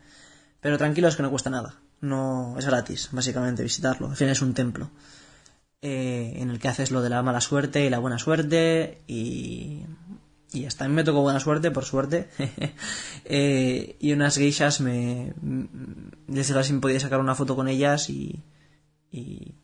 Pero 0.61 0.79
tranquilos 0.79 1.17
que 1.17 1.23
no 1.23 1.31
cuesta 1.31 1.51
nada. 1.51 1.77
No 2.01 2.57
es 2.59 2.67
gratis, 2.67 3.09
básicamente, 3.13 3.63
visitarlo. 3.63 4.11
Al 4.11 4.17
fin 4.17 4.29
es 4.29 4.43
un 4.43 4.53
templo. 4.53 4.91
Eh, 5.81 6.35
en 6.37 6.51
el 6.51 6.59
que 6.59 6.69
haces 6.69 6.91
lo 6.91 7.03
de 7.03 7.11
la 7.11 7.23
mala 7.23 7.41
suerte 7.41 7.85
y 7.85 7.91
la 7.91 8.01
buena 8.01 8.19
suerte 8.19 9.03
y 9.07 9.85
y 10.57 10.65
hasta 10.65 10.85
a 10.85 10.89
mí 10.89 10.95
me 10.95 11.05
tocó 11.05 11.21
buena 11.21 11.41
suerte, 11.41 11.71
por 11.71 11.85
suerte. 11.85 12.29
Eh, 13.29 13.97
y 13.99 14.13
unas 14.13 14.37
geishas 14.37 14.81
me. 14.81 15.35
Les 16.29 16.47
dije 16.47 16.63
si 16.63 16.73
me 16.73 16.81
podía 16.81 17.01
sacar 17.01 17.19
una 17.19 17.35
foto 17.35 17.57
con 17.57 17.67
ellas 17.67 18.09
y. 18.09 18.41
y. 19.11 19.57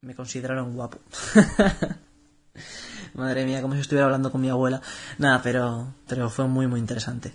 me 0.00 0.16
consideraron 0.16 0.74
guapo. 0.74 0.98
Madre 3.14 3.44
mía, 3.44 3.62
como 3.62 3.74
si 3.74 3.80
estuviera 3.80 4.06
hablando 4.06 4.30
con 4.32 4.40
mi 4.40 4.48
abuela. 4.48 4.80
Nada, 5.18 5.40
pero, 5.42 5.94
pero 6.08 6.30
fue 6.30 6.46
muy, 6.46 6.66
muy 6.66 6.80
interesante. 6.80 7.32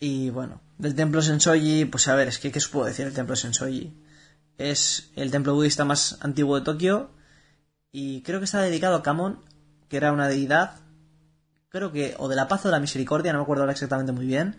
Y 0.00 0.30
bueno, 0.30 0.60
del 0.78 0.94
templo 0.94 1.22
Sensoji, 1.22 1.84
pues 1.84 2.06
a 2.08 2.14
ver, 2.14 2.28
es 2.28 2.38
que, 2.38 2.52
¿qué 2.52 2.58
os 2.58 2.68
puedo 2.68 2.86
decir 2.86 3.04
del 3.04 3.14
templo 3.14 3.36
Sensoji? 3.36 3.92
Es 4.56 5.10
el 5.16 5.30
templo 5.30 5.54
budista 5.54 5.84
más 5.84 6.18
antiguo 6.20 6.58
de 6.58 6.64
Tokio 6.64 7.10
y 7.90 8.22
creo 8.22 8.38
que 8.38 8.44
está 8.44 8.60
dedicado 8.60 8.96
a 8.96 9.02
Kamon, 9.02 9.40
que 9.88 9.96
era 9.96 10.12
una 10.12 10.28
deidad, 10.28 10.76
creo 11.68 11.92
que, 11.92 12.14
o 12.18 12.28
de 12.28 12.36
la 12.36 12.48
paz 12.48 12.64
o 12.64 12.68
de 12.68 12.72
la 12.72 12.80
misericordia, 12.80 13.32
no 13.32 13.38
me 13.38 13.42
acuerdo 13.42 13.62
ahora 13.62 13.72
exactamente 13.72 14.12
muy 14.12 14.26
bien, 14.26 14.56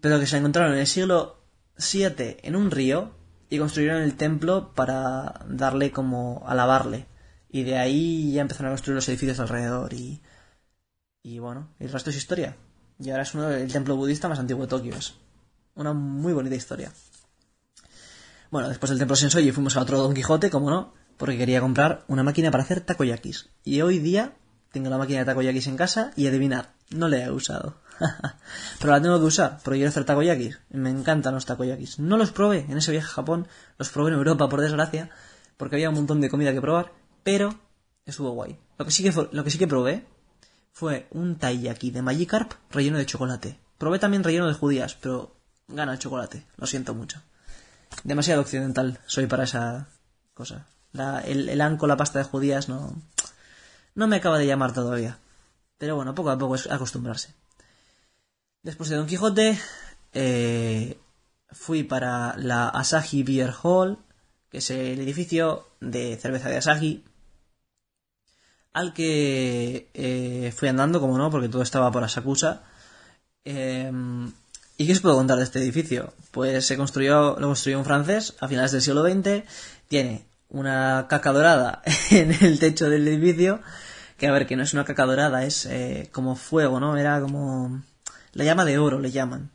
pero 0.00 0.18
que 0.20 0.26
se 0.26 0.36
encontraron 0.36 0.72
en 0.72 0.80
el 0.80 0.86
siglo 0.86 1.38
VII 1.78 2.38
en 2.42 2.56
un 2.56 2.70
río 2.70 3.14
y 3.50 3.58
construyeron 3.58 4.02
el 4.02 4.16
templo 4.16 4.72
para 4.74 5.40
darle 5.48 5.90
como 5.90 6.44
alabarle. 6.46 7.06
Y 7.50 7.64
de 7.64 7.78
ahí 7.78 8.32
ya 8.32 8.42
empezaron 8.42 8.68
a 8.68 8.74
construir 8.74 8.96
los 8.96 9.08
edificios 9.08 9.40
alrededor 9.40 9.92
y... 9.92 10.20
Y 11.22 11.38
bueno, 11.40 11.68
el 11.78 11.90
resto 11.90 12.10
es 12.10 12.16
historia. 12.16 12.56
Y 12.98 13.10
ahora 13.10 13.22
es 13.22 13.34
uno 13.34 13.48
del 13.48 13.70
templo 13.72 13.96
budista 13.96 14.28
más 14.28 14.38
antiguo 14.38 14.62
de 14.62 14.68
Tokio. 14.68 14.94
Es 14.94 15.14
una 15.74 15.92
muy 15.92 16.32
bonita 16.32 16.56
historia. 16.56 16.92
Bueno, 18.50 18.68
después 18.68 18.90
del 18.90 18.98
templo 18.98 19.14
Sensoji 19.14 19.52
fuimos 19.52 19.76
a 19.76 19.82
otro 19.82 19.98
Don 19.98 20.14
Quijote, 20.14 20.50
como 20.50 20.70
no, 20.70 20.94
porque 21.16 21.36
quería 21.36 21.60
comprar 21.60 22.04
una 22.08 22.22
máquina 22.22 22.50
para 22.50 22.64
hacer 22.64 22.80
takoyakis. 22.80 23.50
Y 23.62 23.82
hoy 23.82 23.98
día 23.98 24.32
tengo 24.72 24.88
la 24.90 24.98
máquina 24.98 25.20
de 25.20 25.26
takoyakis 25.26 25.66
en 25.66 25.76
casa 25.76 26.12
y 26.16 26.26
adivinad, 26.26 26.66
no 26.90 27.08
la 27.08 27.18
he 27.18 27.30
usado. 27.30 27.76
Pero 28.80 28.92
la 28.92 29.02
tengo 29.02 29.18
que 29.18 29.26
usar, 29.26 29.58
porque 29.62 29.78
quiero 29.78 29.90
hacer 29.90 30.04
takoyakis. 30.04 30.60
Me 30.70 30.90
encantan 30.90 31.34
los 31.34 31.46
takoyakis. 31.46 31.98
No 31.98 32.16
los 32.16 32.32
probé 32.32 32.66
en 32.68 32.78
ese 32.78 32.90
viaje 32.90 33.06
a 33.06 33.10
Japón, 33.10 33.48
los 33.78 33.90
probé 33.90 34.10
en 34.10 34.16
Europa, 34.16 34.48
por 34.48 34.60
desgracia, 34.60 35.10
porque 35.56 35.76
había 35.76 35.90
un 35.90 35.96
montón 35.96 36.20
de 36.20 36.30
comida 36.30 36.52
que 36.52 36.60
probar 36.60 36.92
pero 37.22 37.58
estuvo 38.04 38.30
guay. 38.30 38.58
Lo 38.78 38.84
que 38.84 38.90
sí 38.90 39.02
que, 39.02 39.12
lo 39.32 39.44
que, 39.44 39.50
sí 39.50 39.58
que 39.58 39.66
probé 39.66 40.06
fue 40.72 41.08
un 41.10 41.36
taiyaki 41.36 41.90
de 41.90 42.02
Magikarp 42.02 42.52
relleno 42.70 42.98
de 42.98 43.06
chocolate. 43.06 43.58
Probé 43.78 43.98
también 43.98 44.24
relleno 44.24 44.48
de 44.48 44.54
judías, 44.54 44.94
pero 44.94 45.36
gana 45.68 45.92
el 45.92 45.98
chocolate. 45.98 46.44
Lo 46.56 46.66
siento 46.66 46.94
mucho. 46.94 47.22
Demasiado 48.04 48.40
occidental 48.40 49.00
soy 49.06 49.26
para 49.26 49.44
esa 49.44 49.88
cosa. 50.34 50.66
el, 51.24 51.48
el 51.48 51.60
anco, 51.60 51.86
la 51.86 51.96
pasta 51.96 52.18
de 52.18 52.24
judías, 52.24 52.68
no, 52.68 52.94
no 53.94 54.06
me 54.06 54.16
acaba 54.16 54.38
de 54.38 54.46
llamar 54.46 54.72
todavía. 54.72 55.18
Pero 55.78 55.96
bueno, 55.96 56.14
poco 56.14 56.30
a 56.30 56.38
poco 56.38 56.54
es 56.54 56.70
acostumbrarse. 56.70 57.34
Después 58.62 58.88
de 58.88 58.96
Don 58.96 59.06
Quijote, 59.06 59.58
eh, 60.12 60.98
fui 61.50 61.84
para 61.84 62.36
la 62.36 62.68
Asahi 62.68 63.22
Beer 63.22 63.52
Hall, 63.62 63.98
que 64.50 64.58
es 64.58 64.70
el 64.70 65.00
edificio 65.00 65.68
de 65.80 66.16
cerveza 66.16 66.48
de 66.48 66.56
Asahi, 66.56 67.04
al 68.72 68.92
que 68.92 69.90
eh, 69.94 70.52
fui 70.56 70.68
andando, 70.68 71.00
como 71.00 71.18
no, 71.18 71.30
porque 71.30 71.48
todo 71.48 71.62
estaba 71.62 71.90
por 71.90 72.04
Asakusa. 72.04 72.62
Em, 73.44 74.32
¿Y 74.76 74.86
qué 74.86 74.92
os 74.92 75.00
puedo 75.00 75.16
contar 75.16 75.38
de 75.38 75.44
este 75.44 75.58
edificio? 75.58 76.14
Pues 76.30 76.66
se 76.66 76.76
construyó, 76.76 77.38
lo 77.40 77.48
construyó 77.48 77.78
un 77.78 77.84
francés 77.84 78.36
a 78.40 78.48
finales 78.48 78.72
del 78.72 78.82
siglo 78.82 79.02
XX, 79.02 79.42
tiene 79.88 80.26
una 80.48 81.06
caca 81.08 81.32
dorada 81.32 81.82
en 82.10 82.32
el 82.32 82.58
techo 82.58 82.88
del 82.88 83.08
edificio, 83.08 83.60
que 84.16 84.28
a 84.28 84.32
ver, 84.32 84.46
que 84.46 84.56
no 84.56 84.62
es 84.62 84.74
una 84.74 84.84
caca 84.84 85.06
dorada, 85.06 85.44
es 85.44 85.66
eh, 85.66 86.08
como 86.12 86.36
fuego, 86.36 86.80
¿no? 86.80 86.96
Era 86.96 87.20
como... 87.20 87.82
La 88.32 88.44
llama 88.44 88.64
de 88.64 88.78
oro 88.78 89.00
le 89.00 89.10
llaman. 89.10 89.50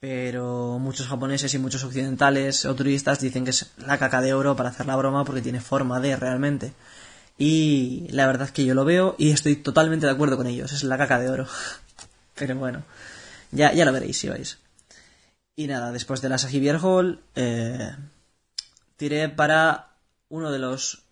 Pero 0.00 0.78
muchos 0.78 1.08
japoneses 1.08 1.52
y 1.52 1.58
muchos 1.58 1.84
occidentales 1.84 2.64
o 2.64 2.74
turistas 2.74 3.20
dicen 3.20 3.44
que 3.44 3.50
es 3.50 3.70
la 3.76 3.98
caca 3.98 4.22
de 4.22 4.32
oro 4.32 4.56
para 4.56 4.70
hacer 4.70 4.86
la 4.86 4.96
broma 4.96 5.24
porque 5.24 5.42
tiene 5.42 5.60
forma 5.60 6.00
de 6.00 6.16
realmente. 6.16 6.72
Y 7.36 8.08
la 8.10 8.26
verdad 8.26 8.48
es 8.48 8.52
que 8.52 8.64
yo 8.64 8.74
lo 8.74 8.86
veo 8.86 9.14
y 9.18 9.30
estoy 9.30 9.56
totalmente 9.56 10.06
de 10.06 10.12
acuerdo 10.12 10.38
con 10.38 10.46
ellos. 10.46 10.72
Es 10.72 10.84
la 10.84 10.96
caca 10.96 11.18
de 11.18 11.28
oro. 11.28 11.46
Pero 12.34 12.56
bueno, 12.56 12.82
ya, 13.50 13.72
ya 13.74 13.84
lo 13.84 13.92
veréis 13.92 14.18
si 14.18 14.30
vais. 14.30 14.58
Y 15.54 15.66
nada, 15.66 15.92
después 15.92 16.22
de 16.22 16.30
la 16.30 16.38
Sajibier 16.38 16.78
Hall, 16.82 17.22
eh, 17.34 17.94
tiré 18.96 19.28
para 19.28 19.90
uno 20.30 20.50
de 20.50 20.58
los 20.58 21.02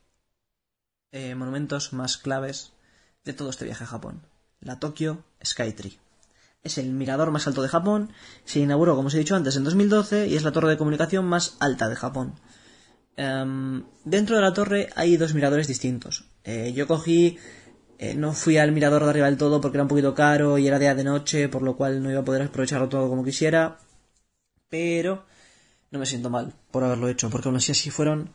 eh, 1.12 1.34
monumentos 1.34 1.92
más 1.92 2.16
claves 2.16 2.72
de 3.24 3.34
todo 3.34 3.50
este 3.50 3.66
viaje 3.66 3.84
a 3.84 3.88
Japón. 3.88 4.22
La 4.60 4.78
Tokyo 4.78 5.22
Skytree. 5.44 6.07
Es 6.62 6.78
el 6.78 6.90
mirador 6.90 7.30
más 7.30 7.46
alto 7.46 7.62
de 7.62 7.68
Japón. 7.68 8.11
Se 8.44 8.61
inauguró, 8.61 8.96
como 8.96 9.09
os 9.09 9.14
he 9.14 9.18
dicho 9.18 9.36
antes, 9.36 9.56
en 9.56 9.64
2012 9.64 10.26
y 10.28 10.36
es 10.36 10.42
la 10.42 10.52
torre 10.52 10.70
de 10.70 10.78
comunicación 10.78 11.24
más 11.24 11.56
alta 11.61 11.88
de 11.88 11.96
Japón. 11.96 12.34
Em, 13.16 13.84
dentro 14.04 14.36
de 14.36 14.42
la 14.42 14.52
torre 14.52 14.90
hay 14.94 15.16
dos 15.16 15.34
miradores 15.34 15.66
distintos. 15.66 16.26
Eh, 16.44 16.72
yo 16.72 16.86
cogí, 16.86 17.38
eh, 17.98 18.14
no 18.14 18.32
fui 18.32 18.59
al 18.59 18.72
mirador 18.72 19.02
de 19.02 19.11
arriba 19.11 19.26
del 19.26 19.36
todo 19.36 19.61
porque 19.61 19.76
era 19.76 19.82
un 19.82 19.88
poquito 19.88 20.14
caro 20.14 20.59
y 20.59 20.68
era 20.68 20.78
día 20.78 20.94
de 20.94 21.04
noche, 21.04 21.48
por 21.48 21.62
lo 21.62 21.76
cual 21.76 22.02
no 22.02 22.11
iba 22.11 22.20
a 22.20 22.24
poder 22.24 22.42
aprovecharlo 22.42 22.88
todo 22.88 23.09
como 23.09 23.24
quisiera. 23.24 23.78
Pero 24.68 25.24
no 25.90 25.98
me 25.98 26.06
siento 26.06 26.30
mal 26.30 26.54
por 26.70 26.84
haberlo 26.84 27.09
hecho, 27.09 27.30
porque 27.30 27.48
aún 27.48 27.56
así 27.56 27.72
así 27.72 27.90
fueron 27.90 28.32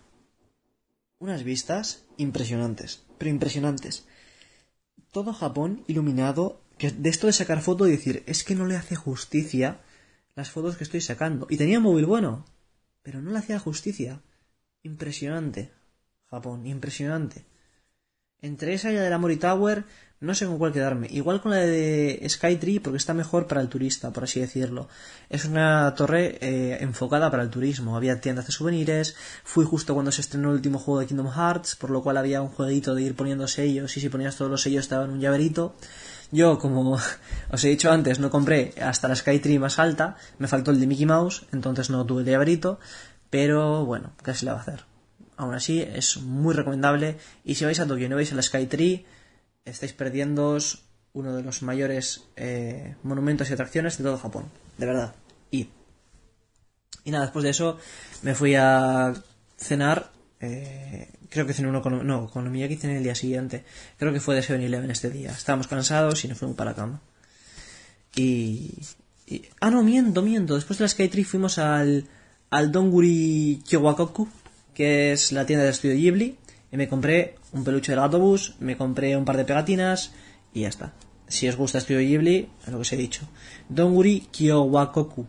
unas 1.20 1.44
vistas 1.44 2.04
impresionantes, 2.18 3.04
pero 3.18 3.32
impresionantes. 3.32 4.06
Todo 5.12 5.32
Japón 5.32 5.84
iluminado, 5.88 6.60
de 6.92 7.10
esto 7.10 7.28
de 7.28 7.34
sacar 7.34 7.62
foto 7.62 7.88
y 7.88 7.92
decir, 7.92 8.24
es 8.26 8.44
que 8.44 8.56
no 8.56 8.66
le 8.66 8.76
hace 8.76 8.96
justicia 8.96 9.82
las 10.36 10.50
fotos 10.50 10.78
que 10.78 10.84
estoy 10.84 11.02
sacando. 11.02 11.48
Y 11.50 11.58
tenía 11.58 11.78
un 11.78 11.84
móvil 11.84 12.06
bueno, 12.06 12.46
pero 13.02 13.22
no 13.22 13.32
le 13.32 13.40
hacía 13.40 13.60
justicia. 13.60 14.22
Impresionante. 14.82 15.72
Japón, 16.26 16.66
impresionante. 16.66 17.46
Entre 18.42 18.74
esa 18.74 18.92
y 18.92 18.96
la 18.96 19.02
de 19.02 19.10
la 19.10 19.18
Mori 19.18 19.38
Tower, 19.38 19.86
no 20.20 20.36
sé 20.36 20.46
con 20.46 20.58
cuál 20.58 20.74
quedarme. 20.74 21.08
Igual 21.12 21.42
con 21.42 21.52
la 21.52 21.58
de 21.58 22.26
Skytree, 22.28 22.80
porque 22.80 22.98
está 22.98 23.14
mejor 23.14 23.46
para 23.48 23.62
el 23.62 23.70
turista, 23.70 24.12
por 24.12 24.24
así 24.24 24.40
decirlo. 24.40 24.90
Es 25.30 25.46
una 25.46 25.94
torre 25.96 26.38
eh, 26.42 26.78
enfocada 26.82 27.30
para 27.30 27.44
el 27.44 27.50
turismo. 27.50 27.96
Había 27.96 28.20
tiendas 28.20 28.46
de 28.48 28.52
souvenirs. 28.52 29.16
Fui 29.44 29.66
justo 29.66 29.94
cuando 29.94 30.12
se 30.12 30.22
estrenó 30.22 30.50
el 30.50 30.56
último 30.56 30.80
juego 30.80 31.02
de 31.02 31.08
Kingdom 31.08 31.32
Hearts, 31.32 31.76
por 31.76 31.90
lo 31.90 32.02
cual 32.02 32.18
había 32.18 32.42
un 32.42 32.50
jueguito 32.50 32.96
de 32.96 33.04
ir 33.04 33.16
poniendo 33.16 33.48
sellos. 33.48 33.96
Y 33.96 34.02
si 34.02 34.10
ponías 34.10 34.36
todos 34.36 34.50
los 34.50 34.62
sellos, 34.62 34.84
estaba 34.84 35.06
en 35.06 35.12
un 35.12 35.20
llaverito. 35.20 35.76
Yo, 36.34 36.58
como 36.58 36.98
os 37.52 37.64
he 37.64 37.70
dicho 37.70 37.92
antes, 37.92 38.18
no 38.18 38.32
compré 38.32 38.74
hasta 38.82 39.08
la 39.08 39.16
Skytree 39.16 39.60
más 39.60 39.78
alta. 39.78 40.16
Me 40.40 40.48
faltó 40.48 40.72
el 40.72 40.80
de 40.80 40.88
Mickey 40.88 41.06
Mouse, 41.06 41.46
entonces 41.54 41.92
no 41.92 42.04
tuve 42.08 42.24
el 42.24 42.28
llaverito. 42.28 42.80
Pero 43.30 43.86
bueno, 43.86 44.14
¿qué 44.24 44.34
se 44.34 44.46
le 44.46 44.52
va 44.52 44.58
a 44.58 44.62
hacer? 44.62 44.84
Aún 45.38 45.54
así, 45.54 45.80
es 45.82 46.18
muy 46.18 46.56
recomendable. 46.56 47.18
Y 47.44 47.54
si 47.54 47.66
vais 47.66 47.80
a 47.80 47.86
Tokio 47.86 48.08
y 48.08 48.10
no 48.10 48.16
veis 48.16 48.32
el 48.32 48.42
Skytree, 48.42 49.06
estáis 49.64 49.94
perdiendo 49.94 50.58
uno 51.14 51.36
de 51.36 51.44
los 51.44 51.62
mayores 51.62 52.24
eh, 52.36 52.96
monumentos 53.04 53.52
y 53.52 53.54
atracciones 53.54 54.00
de 54.00 54.04
todo 54.04 54.18
Japón. 54.18 54.46
De 54.80 54.88
verdad. 54.88 55.14
Y, 55.52 55.70
y 57.04 57.12
nada, 57.12 57.26
después 57.26 57.44
de 57.44 57.52
eso 57.52 57.78
me 58.24 58.34
fui 58.34 58.56
a 58.56 59.14
cenar. 59.56 60.12
Eh, 60.40 61.13
creo 61.34 61.46
que 61.46 61.54
cené 61.54 61.82
con. 61.82 62.06
No, 62.08 62.30
con 62.30 62.50
Miyagi 62.52 62.78
cené 62.78 62.98
el 62.98 63.04
día 63.04 63.16
siguiente. 63.16 63.66
Creo 63.98 64.14
que 64.14 64.20
fue 64.20 64.36
de 64.36 64.42
7-Eleven 64.42 64.92
este 64.92 65.10
día. 65.10 65.32
Estábamos 65.32 65.68
cansados 65.68 66.24
y 66.24 66.28
nos 66.28 66.38
fuimos 66.38 66.56
para 66.56 66.72
la 66.72 66.76
cama. 66.76 67.02
Y, 68.16 68.78
y. 69.28 69.42
Ah, 69.60 69.72
no, 69.72 69.84
miento, 69.84 70.22
miento. 70.22 70.56
Después 70.56 70.78
de 70.78 70.84
la 70.84 70.90
Skytree 70.90 71.26
fuimos 71.26 71.58
al. 71.58 72.06
Al 72.50 72.72
Donguri 72.72 73.64
Kyowakoku 73.68 74.30
que 74.74 75.12
es 75.12 75.32
la 75.32 75.46
tienda 75.46 75.66
de 75.66 75.72
estudio 75.72 75.96
Ghibli, 75.96 76.38
y 76.72 76.78
me 76.78 76.88
compré 76.88 77.36
un 77.52 77.64
peluche 77.64 77.92
del 77.92 78.00
autobús, 78.00 78.56
me 78.60 78.78
compré 78.78 79.16
un 79.16 79.26
par 79.26 79.38
de 79.38 79.46
pegatinas 79.46 80.14
y 80.54 80.62
ya 80.62 80.70
está. 80.70 80.94
Si 81.28 81.48
os 81.48 81.56
gusta 81.56 81.78
Estudio 81.78 82.00
Ghibli, 82.00 82.50
es 82.62 82.68
lo 82.68 82.78
que 82.78 82.82
os 82.82 82.94
he 82.94 82.98
dicho. 82.98 83.28
Donguri 83.70 84.28
Kyowakoku. 84.32 85.26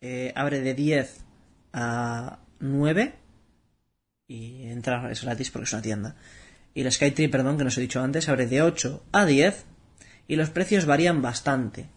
Eh, 0.00 0.32
abre 0.34 0.60
de 0.60 0.74
10 0.74 1.20
a 1.72 2.38
9 2.60 3.14
y 4.28 4.68
entra 4.68 5.10
es 5.10 5.22
gratis 5.22 5.50
porque 5.50 5.64
es 5.64 5.72
una 5.72 5.82
tienda. 5.82 6.16
Y 6.74 6.82
la 6.82 6.90
Skytree, 6.90 7.28
perdón, 7.28 7.56
que 7.56 7.64
no 7.64 7.70
he 7.70 7.80
dicho 7.80 8.00
antes, 8.00 8.28
abre 8.28 8.46
de 8.46 8.62
8 8.62 9.04
a 9.12 9.24
10 9.24 9.64
y 10.28 10.36
los 10.36 10.50
precios 10.50 10.86
varían 10.86 11.22
bastante. 11.22 11.88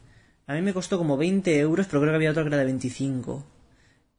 A 0.48 0.54
mí 0.54 0.62
me 0.62 0.74
costó 0.74 0.98
como 0.98 1.18
20 1.18 1.60
euros, 1.60 1.88
pero 1.88 2.02
creo 2.02 2.12
que 2.12 2.16
había 2.16 2.32
otro 2.32 2.44
que 2.44 2.48
era 2.48 2.58
de 2.58 2.66
25. 2.66 3.46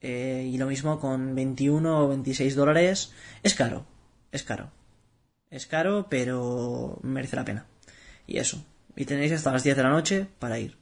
Eh, 0.01 0.49
y 0.53 0.59
lo 0.59 0.67
mismo 0.67 0.99
con 1.01 1.35
21 1.35 2.05
o 2.05 2.09
26 2.09 2.55
dólares. 2.55 3.13
Es 3.43 3.55
caro, 3.55 3.87
es 4.33 4.43
caro. 4.43 4.71
Es 5.51 5.67
caro, 5.67 6.07
pero 6.09 6.99
merece 7.03 7.37
la 7.37 7.45
pena. 7.45 7.67
Y 8.27 8.39
eso. 8.39 8.65
Y 8.97 9.05
tenéis 9.05 9.33
hasta 9.33 9.53
las 9.53 9.65
10 9.65 9.77
de 9.77 9.83
la 9.83 9.91
noche 9.91 10.27
para 10.39 10.59
ir. 10.59 10.77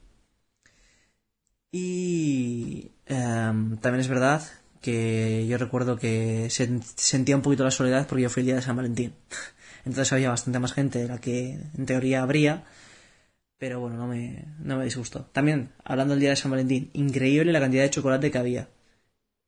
Y 1.71 2.91
em, 3.05 3.77
también 3.77 4.01
es 4.01 4.07
verdad 4.07 4.41
que 4.81 5.45
yo 5.47 5.57
recuerdo 5.57 5.97
que 5.97 6.47
sentía 6.49 7.35
un 7.35 7.41
poquito 7.41 7.63
la 7.63 7.71
soledad 7.71 8.07
porque 8.07 8.23
yo 8.23 8.29
fui 8.29 8.41
el 8.41 8.47
día 8.47 8.55
de 8.55 8.61
San 8.61 8.75
Valentín. 8.75 9.13
Entonces 9.85 10.11
había 10.13 10.29
bastante 10.29 10.59
más 10.59 10.73
gente 10.73 10.99
de 10.99 11.07
la 11.07 11.19
que 11.19 11.59
en 11.77 11.85
teoría 11.85 12.21
habría. 12.23 12.63
Pero 13.57 13.79
bueno, 13.81 13.97
no 13.97 14.07
me, 14.07 14.45
no 14.59 14.77
me 14.77 14.85
disgustó. 14.85 15.25
También, 15.33 15.71
hablando 15.83 16.13
del 16.13 16.21
día 16.21 16.29
de 16.29 16.35
San 16.37 16.51
Valentín, 16.51 16.89
increíble 16.93 17.51
la 17.51 17.59
cantidad 17.59 17.83
de 17.83 17.89
chocolate 17.89 18.31
que 18.31 18.37
había 18.37 18.69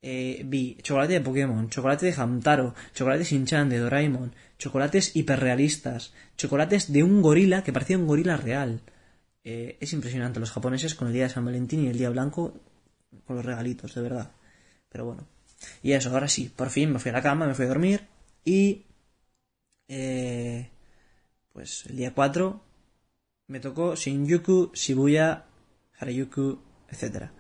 eh, 0.02 0.42
vi 0.46 0.78
chocolate 0.82 1.14
de 1.14 1.22
Pokémon, 1.22 1.70
chocolate 1.70 2.08
de 2.08 2.14
Hamtaro, 2.14 2.74
chocolate 2.94 3.24
Shinchan 3.24 3.70
de 3.70 3.78
Doraemon, 3.78 4.34
chocolates 4.58 5.16
hiperrealistas, 5.16 6.14
chocolates 6.38 6.92
de 6.92 7.04
un 7.04 7.22
gorila 7.22 7.64
que 7.64 7.74
parecía 7.74 7.98
un 7.98 8.08
gorila 8.08 8.38
real. 8.38 8.82
Eh, 9.44 9.78
es 9.80 9.94
impresionante 9.94 10.40
los 10.40 10.52
japoneses 10.52 10.96
con 10.96 11.08
el 11.08 11.14
día 11.14 11.24
de 11.24 11.30
San 11.30 11.46
Valentín 11.46 11.84
y 11.84 11.88
el 11.88 11.98
día 11.98 12.10
blanco 12.10 12.54
con 13.26 13.36
los 13.36 13.46
regalitos, 13.46 13.94
de 13.94 14.02
verdad. 14.02 14.32
Pero 14.92 15.06
bueno. 15.06 15.28
Y 15.82 15.94
eso, 15.94 16.10
ahora 16.10 16.28
sí, 16.28 16.52
por 16.56 16.70
fin 16.70 16.92
me 16.92 17.00
fui 17.00 17.10
a 17.10 17.14
la 17.14 17.22
cama, 17.22 17.48
me 17.48 17.56
fui 17.56 17.66
a 17.66 17.70
dormir 17.70 18.08
y... 18.44 18.86
Eh, 19.88 20.70
pues 21.54 21.86
el 21.88 21.98
día 21.98 22.14
4 22.14 22.64
me 23.48 23.60
tocó 23.60 23.96
Shinjuku, 23.96 24.72
Shibuya, 24.74 25.46
Harajuku, 26.00 26.60
etcétera. 26.90 27.34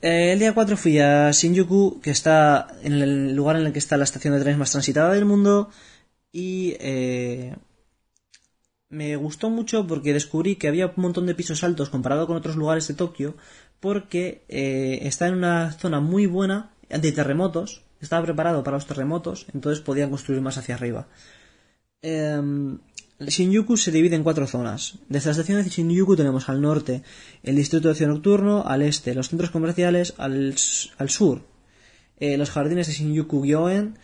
Eh, 0.00 0.32
el 0.32 0.38
día 0.38 0.54
4 0.54 0.76
fui 0.76 0.98
a 1.00 1.32
Shinjuku, 1.32 2.00
que 2.00 2.10
está 2.10 2.68
en 2.82 2.92
el 2.94 3.34
lugar 3.34 3.56
en 3.56 3.66
el 3.66 3.72
que 3.72 3.80
está 3.80 3.96
la 3.96 4.04
estación 4.04 4.34
de 4.34 4.40
trenes 4.40 4.58
más 4.58 4.70
transitada 4.70 5.12
del 5.12 5.24
mundo, 5.24 5.70
y 6.30 6.76
eh, 6.78 7.56
me 8.88 9.16
gustó 9.16 9.50
mucho 9.50 9.86
porque 9.86 10.12
descubrí 10.12 10.56
que 10.56 10.68
había 10.68 10.86
un 10.86 11.02
montón 11.02 11.26
de 11.26 11.34
pisos 11.34 11.64
altos 11.64 11.90
comparado 11.90 12.26
con 12.26 12.36
otros 12.36 12.56
lugares 12.56 12.86
de 12.86 12.94
Tokio, 12.94 13.36
porque 13.86 14.42
eh, 14.48 14.98
está 15.02 15.28
en 15.28 15.34
una 15.34 15.70
zona 15.70 16.00
muy 16.00 16.26
buena 16.26 16.72
de 16.88 17.12
terremotos, 17.12 17.82
estaba 18.00 18.24
preparado 18.24 18.64
para 18.64 18.78
los 18.78 18.86
terremotos, 18.88 19.46
entonces 19.54 19.80
podían 19.80 20.10
construir 20.10 20.40
más 20.40 20.58
hacia 20.58 20.74
arriba. 20.74 21.06
Em, 22.02 22.80
Shinjuku 23.20 23.76
se 23.76 23.92
divide 23.92 24.16
en 24.16 24.24
cuatro 24.24 24.48
zonas. 24.48 24.98
Desde 25.08 25.28
la 25.28 25.30
estación 25.30 25.62
de 25.62 25.70
Shinjuku 25.70 26.16
tenemos 26.16 26.48
al 26.48 26.60
norte 26.60 27.04
el 27.44 27.54
distrito 27.54 27.86
de 27.86 27.92
ocio 27.92 28.08
nocturno, 28.08 28.64
al 28.66 28.82
este 28.82 29.14
los 29.14 29.28
centros 29.28 29.50
comerciales, 29.50 30.14
al, 30.18 30.58
sur 30.58 31.46
eh, 32.18 32.36
los 32.36 32.50
jardines 32.50 32.88
de 32.88 32.92
Shinjuku-gyoen 32.92 33.98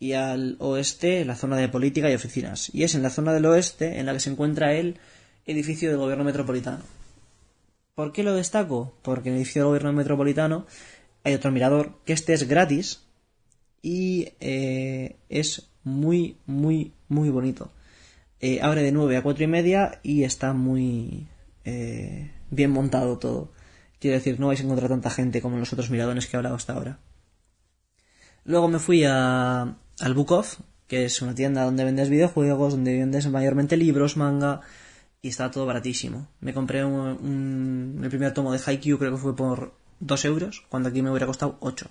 y 0.00 0.14
al 0.14 0.56
oeste 0.58 1.24
la 1.24 1.36
zona 1.36 1.58
de 1.58 1.68
política 1.68 2.10
y 2.10 2.16
oficinas. 2.16 2.74
Y 2.74 2.82
es 2.82 2.96
en 2.96 3.04
la 3.04 3.10
zona 3.10 3.32
del 3.32 3.46
oeste 3.46 4.00
en 4.00 4.06
la 4.06 4.14
que 4.14 4.20
se 4.20 4.30
encuentra 4.30 4.74
el 4.74 4.98
edificio 5.46 5.90
del 5.90 5.98
gobierno 5.98 6.24
metropolitano. 6.24 6.97
¿Por 7.98 8.12
qué 8.12 8.22
lo 8.22 8.32
destaco? 8.32 8.94
Porque 9.02 9.28
en 9.28 9.34
el 9.34 9.40
edificio 9.40 9.62
del 9.62 9.70
gobierno 9.70 9.92
metropolitano 9.92 10.66
hay 11.24 11.34
otro 11.34 11.50
mirador, 11.50 11.98
que 12.04 12.12
este 12.12 12.32
es 12.32 12.46
gratis 12.46 13.02
y 13.82 14.34
eh, 14.38 15.16
es 15.28 15.72
muy, 15.82 16.36
muy, 16.46 16.92
muy 17.08 17.28
bonito. 17.28 17.72
Eh, 18.38 18.60
abre 18.62 18.84
de 18.84 18.92
9 18.92 19.16
a 19.16 19.22
4 19.24 19.42
y 19.42 19.46
media 19.48 19.98
y 20.04 20.22
está 20.22 20.52
muy 20.52 21.26
eh, 21.64 22.30
bien 22.52 22.70
montado 22.70 23.18
todo. 23.18 23.50
Quiero 23.98 24.16
decir, 24.16 24.38
no 24.38 24.46
vais 24.46 24.60
a 24.60 24.62
encontrar 24.62 24.90
tanta 24.90 25.10
gente 25.10 25.42
como 25.42 25.56
en 25.56 25.60
los 25.60 25.72
otros 25.72 25.90
miradones 25.90 26.28
que 26.28 26.36
he 26.36 26.38
hablado 26.38 26.54
hasta 26.54 26.74
ahora. 26.74 27.00
Luego 28.44 28.68
me 28.68 28.78
fui 28.78 29.02
a, 29.02 29.76
al 29.98 30.14
Book 30.14 30.46
que 30.86 31.04
es 31.04 31.20
una 31.20 31.34
tienda 31.34 31.64
donde 31.64 31.82
vendes 31.82 32.10
videojuegos, 32.10 32.74
donde 32.74 32.96
vendes 32.96 33.28
mayormente 33.28 33.76
libros, 33.76 34.16
manga, 34.16 34.60
y 35.22 35.28
está 35.28 35.50
todo 35.50 35.66
baratísimo. 35.66 36.28
Me 36.40 36.54
compré 36.54 36.84
un, 36.84 38.00
el 38.02 38.08
primer 38.08 38.34
tomo 38.34 38.52
de 38.52 38.60
Haikyuu, 38.64 38.98
creo 38.98 39.12
que 39.12 39.18
fue 39.18 39.36
por 39.36 39.74
2 40.00 40.24
euros, 40.26 40.64
cuando 40.68 40.88
aquí 40.88 41.02
me 41.02 41.10
hubiera 41.10 41.26
costado 41.26 41.56
8. 41.60 41.90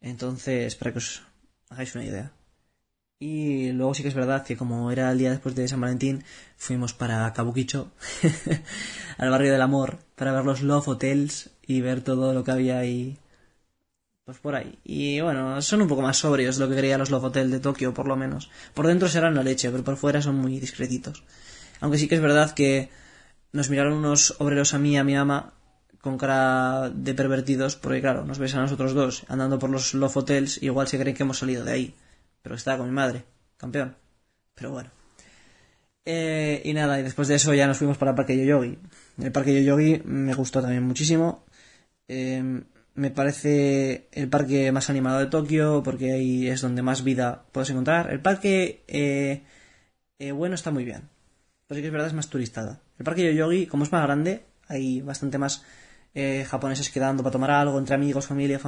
Entonces, 0.00 0.76
para 0.76 0.92
que 0.92 0.98
os 0.98 1.22
hagáis 1.70 1.94
una 1.94 2.04
idea. 2.04 2.32
Y 3.20 3.72
luego 3.72 3.94
sí 3.94 4.02
que 4.02 4.08
es 4.08 4.14
verdad 4.14 4.44
que 4.44 4.56
como 4.56 4.92
era 4.92 5.10
el 5.10 5.18
día 5.18 5.30
después 5.30 5.54
de 5.56 5.66
San 5.66 5.80
Valentín, 5.80 6.22
fuimos 6.56 6.92
para 6.92 7.32
Kabukicho, 7.32 7.90
al 9.18 9.30
barrio 9.30 9.52
del 9.52 9.62
amor, 9.62 9.98
para 10.14 10.32
ver 10.32 10.44
los 10.44 10.62
Love 10.62 10.86
Hotels 10.86 11.50
y 11.66 11.80
ver 11.80 12.02
todo 12.02 12.32
lo 12.32 12.44
que 12.44 12.52
había 12.52 12.78
ahí. 12.78 13.18
Pues 14.24 14.38
por 14.38 14.54
ahí. 14.54 14.78
Y 14.84 15.20
bueno, 15.20 15.60
son 15.62 15.82
un 15.82 15.88
poco 15.88 16.02
más 16.02 16.18
sobrios 16.18 16.56
de 16.56 16.64
lo 16.64 16.70
que 16.70 16.76
quería 16.76 16.98
los 16.98 17.10
Love 17.10 17.24
Hotels 17.24 17.50
de 17.50 17.60
Tokio, 17.60 17.92
por 17.92 18.06
lo 18.06 18.14
menos. 18.14 18.50
Por 18.74 18.86
dentro 18.86 19.08
serán 19.08 19.34
la 19.34 19.42
leche, 19.42 19.70
pero 19.70 19.82
por 19.82 19.96
fuera 19.96 20.22
son 20.22 20.36
muy 20.36 20.60
discretitos. 20.60 21.24
Aunque 21.80 21.98
sí 21.98 22.08
que 22.08 22.16
es 22.16 22.20
verdad 22.20 22.52
que 22.52 22.90
nos 23.52 23.70
miraron 23.70 23.94
unos 23.94 24.36
obreros 24.38 24.74
a 24.74 24.78
mí 24.78 24.92
y 24.92 24.96
a 24.96 25.04
mi 25.04 25.16
ama 25.16 25.52
con 26.00 26.18
cara 26.18 26.90
de 26.90 27.14
pervertidos, 27.14 27.76
porque 27.76 28.00
claro, 28.00 28.24
nos 28.24 28.38
ves 28.38 28.54
a 28.54 28.60
nosotros 28.60 28.94
dos 28.94 29.24
andando 29.28 29.58
por 29.58 29.70
los 29.70 29.94
Love 29.94 30.16
Hotels, 30.16 30.62
y 30.62 30.66
igual 30.66 30.86
se 30.88 30.98
creen 30.98 31.16
que 31.16 31.22
hemos 31.24 31.38
salido 31.38 31.64
de 31.64 31.72
ahí 31.72 31.94
pero 32.42 32.56
estaba 32.56 32.78
con 32.78 32.86
mi 32.86 32.94
madre, 32.94 33.24
campeón. 33.56 33.94
Pero 34.54 34.70
bueno. 34.70 34.90
Eh, 36.04 36.62
y 36.64 36.72
nada, 36.72 36.98
y 36.98 37.02
después 37.02 37.28
de 37.28 37.34
eso 37.34 37.52
ya 37.52 37.66
nos 37.66 37.78
fuimos 37.78 37.98
para 37.98 38.12
el 38.12 38.16
Parque 38.16 38.36
Yoyogi. 38.36 38.78
El 39.20 39.32
Parque 39.32 39.52
Yoyogi 39.52 40.02
me 40.04 40.34
gustó 40.34 40.62
también 40.62 40.82
muchísimo. 40.82 41.44
Eh, 42.08 42.62
me 42.94 43.10
parece 43.10 44.08
el 44.12 44.28
parque 44.28 44.72
más 44.72 44.88
animado 44.90 45.18
de 45.18 45.26
Tokio 45.26 45.82
porque 45.84 46.12
ahí 46.12 46.48
es 46.48 46.62
donde 46.62 46.82
más 46.82 47.04
vida 47.04 47.44
puedes 47.52 47.68
encontrar. 47.70 48.10
El 48.10 48.20
parque 48.20 48.82
eh, 48.88 49.42
bueno 50.32 50.54
está 50.54 50.70
muy 50.70 50.84
bien, 50.84 51.08
pero 51.68 51.80
que 51.80 51.86
es 51.86 51.92
verdad 51.92 52.08
es 52.08 52.14
más 52.14 52.28
turistada. 52.28 52.80
El 52.98 53.04
parque 53.04 53.22
Yoyogi, 53.22 53.66
como 53.66 53.84
es 53.84 53.92
más 53.92 54.02
grande, 54.02 54.42
hay 54.66 55.00
bastante 55.00 55.38
más 55.38 55.64
japoneses 56.46 56.90
quedando 56.90 57.22
para 57.22 57.30
tomar 57.30 57.52
algo 57.52 57.78
entre 57.78 57.94
amigos, 57.94 58.26
familia, 58.26 58.58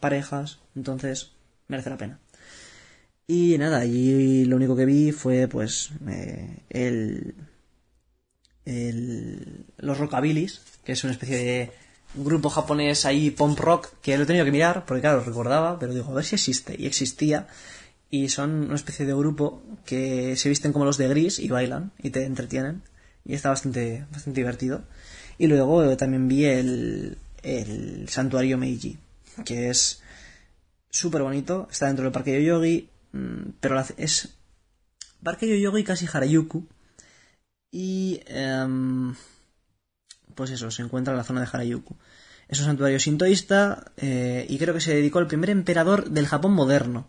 parejas, 0.00 0.58
entonces 0.76 1.32
merece 1.68 1.88
la 1.88 1.96
pena. 1.96 2.20
Y 3.26 3.56
nada, 3.56 3.84
y 3.84 4.44
lo 4.44 4.56
único 4.56 4.76
que 4.76 4.84
vi 4.84 5.12
fue 5.12 5.48
pues 5.48 5.90
eh, 6.08 6.64
el, 6.68 7.34
el, 8.64 9.64
los 9.78 9.98
rockabilis, 9.98 10.60
que 10.84 10.92
es 10.92 11.04
una 11.04 11.14
especie 11.14 11.36
de 11.36 11.72
grupo 12.14 12.50
japonés 12.50 13.06
ahí 13.06 13.30
punk 13.30 13.58
rock 13.58 13.88
que 14.02 14.18
lo 14.18 14.24
he 14.24 14.26
tenido 14.26 14.44
que 14.44 14.50
mirar 14.50 14.84
porque 14.84 15.00
claro 15.00 15.24
recordaba, 15.24 15.78
pero 15.78 15.94
digo 15.94 16.10
a 16.10 16.14
ver 16.14 16.24
si 16.24 16.34
existe 16.34 16.76
y 16.78 16.86
existía 16.86 17.46
y 18.12 18.28
son 18.28 18.64
una 18.64 18.74
especie 18.74 19.06
de 19.06 19.14
grupo 19.14 19.62
que 19.86 20.36
se 20.36 20.50
visten 20.50 20.74
como 20.74 20.84
los 20.84 20.98
de 20.98 21.08
gris 21.08 21.38
y 21.38 21.48
bailan 21.48 21.92
y 21.98 22.10
te 22.10 22.26
entretienen 22.26 22.82
y 23.24 23.32
está 23.32 23.48
bastante, 23.48 24.06
bastante 24.12 24.40
divertido. 24.40 24.84
Y 25.38 25.46
luego 25.46 25.96
también 25.96 26.28
vi 26.28 26.44
el, 26.44 27.16
el 27.42 28.06
santuario 28.10 28.58
Meiji, 28.58 28.98
que 29.46 29.70
es 29.70 30.02
súper 30.90 31.22
bonito, 31.22 31.66
está 31.70 31.86
dentro 31.86 32.04
del 32.04 32.12
parque 32.12 32.32
Yoyogi, 32.34 32.90
mm, 33.12 33.52
pero 33.60 33.82
es 33.96 34.36
parque 35.22 35.48
Yoyogi 35.48 35.82
casi 35.82 36.06
Harajuku 36.06 36.66
y 37.70 38.20
em, 38.26 39.14
pues 40.34 40.50
eso, 40.50 40.70
se 40.70 40.82
encuentra 40.82 41.14
en 41.14 41.16
la 41.16 41.24
zona 41.24 41.40
de 41.40 41.48
Harajuku. 41.50 41.96
Es 42.46 42.60
un 42.60 42.66
santuario 42.66 43.00
sintoísta 43.00 43.90
eh, 43.96 44.44
y 44.50 44.58
creo 44.58 44.74
que 44.74 44.82
se 44.82 44.94
dedicó 44.94 45.18
al 45.18 45.28
primer 45.28 45.48
emperador 45.48 46.10
del 46.10 46.26
Japón 46.26 46.52
moderno, 46.52 47.08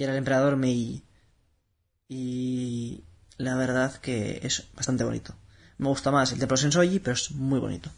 que 0.00 0.04
era 0.04 0.14
el 0.14 0.18
emperador 0.20 0.56
Meiji. 0.56 1.02
Y 2.08 3.04
la 3.36 3.54
verdad 3.54 3.94
que 3.96 4.40
es 4.42 4.66
bastante 4.74 5.04
bonito. 5.04 5.34
Me 5.76 5.88
gusta 5.88 6.10
más 6.10 6.32
el 6.32 6.38
templo 6.38 6.56
Sensoji, 6.56 7.00
pero 7.00 7.12
es 7.12 7.32
muy 7.32 7.60
bonito. 7.60 7.90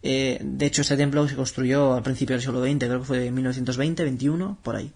Eh, 0.00 0.38
de 0.42 0.64
hecho, 0.64 0.80
este 0.80 0.96
templo 0.96 1.28
se 1.28 1.36
construyó 1.36 1.92
al 1.92 2.02
principio 2.02 2.36
del 2.36 2.40
siglo 2.40 2.64
XX, 2.64 2.78
creo 2.78 3.00
que 3.00 3.04
fue 3.04 3.18
de 3.18 3.30
1920, 3.30 4.02
21, 4.04 4.58
por 4.62 4.76
ahí. 4.76 4.90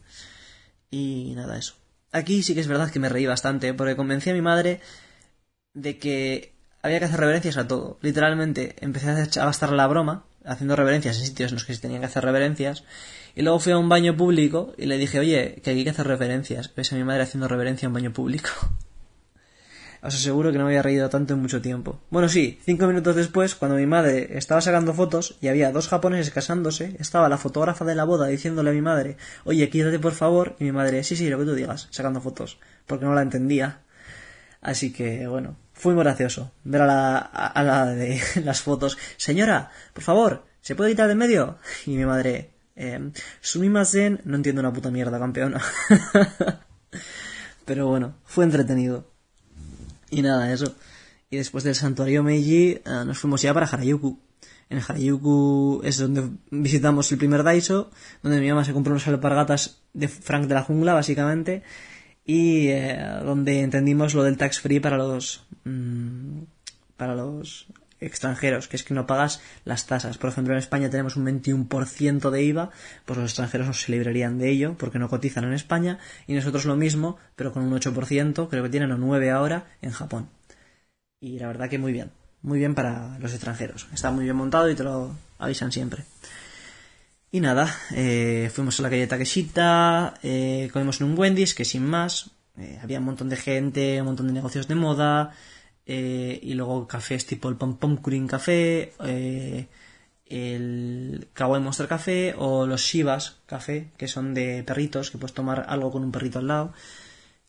Y 0.91 1.34
nada, 1.36 1.59
eso. 1.59 1.74
Aquí 2.11 2.43
sí 2.43 2.55
que 2.55 2.61
es 2.61 2.68
verdad 2.68 2.91
que 2.91 3.01
me 3.01 3.11
reí 3.11 3.26
bastante, 3.26 3.74
porque 3.74 3.95
convencí 3.95 4.30
a 4.30 4.32
mi 4.32 4.41
madre 4.41 4.80
de 5.74 5.99
que 5.99 6.55
había 6.80 7.01
que 7.01 7.05
hacer 7.05 7.20
reverencias 7.20 7.59
a 7.59 7.68
todo. 7.68 7.99
Literalmente 8.01 8.76
empecé 8.80 9.11
a 9.11 9.45
gastar 9.45 9.72
la 9.72 9.86
broma, 9.86 10.24
haciendo 10.47 10.74
reverencias 10.74 11.18
en 11.18 11.26
sitios 11.26 11.51
en 11.51 11.57
los 11.57 11.66
que 11.66 11.74
se 11.74 11.82
tenían 11.82 12.01
que 12.01 12.07
hacer 12.07 12.24
reverencias. 12.24 12.84
Y 13.35 13.43
luego 13.43 13.59
fui 13.59 13.72
a 13.72 13.78
un 13.78 13.89
baño 13.89 14.16
público 14.16 14.74
y 14.76 14.87
le 14.87 14.99
dije, 14.99 15.18
oye, 15.18 15.61
que 15.62 15.70
aquí 15.70 15.78
hay 15.81 15.85
que 15.85 15.91
hacer 15.91 16.07
reverencias. 16.07 16.74
Ves 16.74 16.93
a 16.93 16.97
mi 16.97 17.05
madre 17.05 17.22
haciendo 17.22 17.49
reverencia 17.49 17.87
en 17.87 17.91
un 17.91 17.95
baño 17.95 18.12
público. 18.12 18.51
Os 20.03 20.14
aseguro 20.14 20.51
que 20.51 20.57
no 20.57 20.64
me 20.64 20.70
había 20.70 20.83
reído 20.83 21.11
tanto 21.11 21.35
en 21.35 21.43
mucho 21.43 21.61
tiempo. 21.61 22.01
Bueno, 22.09 22.28
sí, 22.28 22.59
cinco 22.64 22.87
minutos 22.87 23.16
después, 23.16 23.55
cuando 23.55 23.76
mi 23.76 23.85
madre 23.85 24.39
estaba 24.39 24.62
sacando 24.62 24.95
fotos 24.95 25.37
y 25.43 25.49
había 25.49 25.72
dos 25.72 25.89
japoneses 25.89 26.33
casándose, 26.33 26.97
estaba 26.99 27.28
la 27.28 27.37
fotógrafa 27.37 27.85
de 27.85 27.95
la 27.95 28.05
boda 28.05 28.26
diciéndole 28.26 28.70
a 28.70 28.72
mi 28.72 28.81
madre, 28.81 29.18
oye, 29.45 29.68
quítate 29.68 29.99
por 29.99 30.12
favor, 30.12 30.57
y 30.59 30.64
mi 30.64 30.72
madre, 30.72 31.05
sí, 31.05 31.16
sí, 31.16 31.28
lo 31.28 31.39
que 31.39 31.45
tú 31.45 31.55
digas, 31.55 31.89
sacando 31.91 32.22
fotos, 32.22 32.59
porque 32.87 33.05
no 33.05 33.14
la 33.14 33.20
entendía. 33.20 33.81
Así 34.62 34.91
que, 34.91 35.26
bueno, 35.26 35.57
fue 35.74 35.93
muy 35.93 36.03
gracioso 36.03 36.51
ver 36.64 36.81
a 36.83 36.87
la, 36.87 37.18
a 37.18 37.62
la 37.62 37.87
de 37.87 38.22
las 38.45 38.62
fotos. 38.62 38.97
Señora, 39.18 39.70
por 39.93 40.03
favor, 40.03 40.47
¿se 40.62 40.74
puede 40.74 40.93
quitar 40.93 41.09
de 41.09 41.14
medio? 41.14 41.59
Y 41.85 41.97
mi 41.97 42.07
madre, 42.07 42.53
eh, 42.76 43.10
Sumimasen, 43.40 44.20
no 44.24 44.36
entiendo 44.36 44.60
una 44.60 44.72
puta 44.72 44.90
mierda, 44.90 45.18
campeona. 45.18 45.60
Pero 47.64 47.88
bueno, 47.88 48.14
fue 48.24 48.44
entretenido. 48.44 49.06
Y 50.10 50.22
nada, 50.22 50.52
eso. 50.52 50.74
Y 51.30 51.36
después 51.36 51.62
del 51.64 51.74
santuario 51.74 52.22
Meiji 52.22 52.72
eh, 52.72 52.82
nos 53.06 53.18
fuimos 53.18 53.42
ya 53.42 53.54
para 53.54 53.66
Harajuku. 53.66 54.18
En 54.68 54.78
Harajuku 54.78 55.80
es 55.84 55.98
donde 55.98 56.30
visitamos 56.50 57.10
el 57.12 57.18
primer 57.18 57.42
Daiso, 57.42 57.90
donde 58.22 58.40
mi 58.40 58.48
mamá 58.48 58.64
se 58.64 58.72
compró 58.72 58.92
unas 58.92 59.06
alpargatas 59.08 59.82
de 59.92 60.08
Frank 60.08 60.46
de 60.46 60.54
la 60.54 60.62
jungla, 60.62 60.94
básicamente, 60.94 61.62
y 62.24 62.68
eh, 62.68 62.98
donde 63.24 63.60
entendimos 63.60 64.14
lo 64.14 64.22
del 64.22 64.36
tax 64.36 64.60
free 64.60 64.80
para 64.80 64.96
los 64.96 65.46
mm, 65.64 66.42
para 66.96 67.14
los 67.14 67.66
extranjeros, 68.01 68.68
que 68.68 68.76
es 68.76 68.84
que 68.84 68.94
no 68.94 69.07
pagas 69.07 69.40
las 69.64 69.86
tasas. 69.86 70.18
Por 70.18 70.30
ejemplo, 70.30 70.55
en 70.55 70.59
España 70.59 70.90
tenemos 70.90 71.16
un 71.16 71.26
21% 71.26 72.30
de 72.30 72.42
IVA, 72.42 72.70
pues 73.05 73.18
los 73.18 73.30
extranjeros 73.30 73.66
no 73.66 73.72
se 73.72 73.92
librarían 73.92 74.38
de 74.38 74.51
ello 74.51 74.76
porque 74.78 74.98
no 74.98 75.09
cotizan 75.09 75.44
en 75.44 75.53
España 75.53 75.98
y 76.26 76.34
nosotros 76.34 76.64
lo 76.64 76.76
mismo, 76.76 77.18
pero 77.36 77.53
con 77.53 77.62
un 77.62 77.72
8%, 77.72 78.48
creo 78.48 78.62
que 78.62 78.68
tienen 78.68 78.92
un 78.92 79.01
9 79.01 79.30
ahora 79.30 79.66
en 79.82 79.92
Japón. 79.92 80.28
Y 81.20 81.38
la 81.38 81.48
verdad 81.48 81.68
que 81.68 81.78
muy 81.78 81.92
bien, 81.92 82.11
muy 82.42 82.59
bien 82.59 82.74
para 82.74 83.18
los 83.18 83.32
extranjeros. 83.32 83.88
Está 83.92 84.11
muy 84.11 84.24
bien 84.24 84.36
montado 84.36 84.70
y 84.70 84.74
te 84.74 84.84
lo 84.84 85.14
avisan 85.38 85.70
siempre. 85.70 86.05
Y 87.32 87.40
nada, 87.40 87.72
eh, 87.94 88.51
fuimos 88.53 88.80
a 88.80 88.82
la 88.82 88.90
calle 88.90 89.07
Takeshita, 89.07 90.14
eh, 90.22 90.68
comimos 90.72 91.01
en 91.01 91.07
un 91.09 91.18
Wendy's, 91.18 91.55
que 91.55 91.64
sin 91.64 91.86
más, 91.86 92.30
eh, 92.59 92.80
había 92.82 92.98
un 92.98 93.05
montón 93.05 93.28
de 93.28 93.36
gente, 93.36 94.01
un 94.01 94.07
montón 94.09 94.26
de 94.26 94.32
negocios 94.32 94.66
de 94.66 94.74
moda, 94.74 95.32
eh, 95.93 96.38
y 96.41 96.55
luego 96.55 96.86
cafés 96.86 97.26
tipo 97.26 97.49
el 97.49 97.57
Pom 97.57 97.76
Pom 97.76 97.97
Cream 97.97 98.28
Café, 98.28 98.93
el 100.26 101.28
Kawaii 101.32 101.62
Monster 101.62 101.88
Café 101.88 102.34
o 102.38 102.66
los 102.66 102.82
Shivas 102.82 103.38
Café, 103.47 103.91
que 103.97 104.07
son 104.07 104.32
de 104.32 104.62
perritos, 104.62 105.11
que 105.11 105.18
puedes 105.18 105.34
tomar 105.34 105.66
algo 105.68 105.91
con 105.91 106.05
un 106.05 106.12
perrito 106.12 106.38
al 106.38 106.47
lado, 106.47 106.72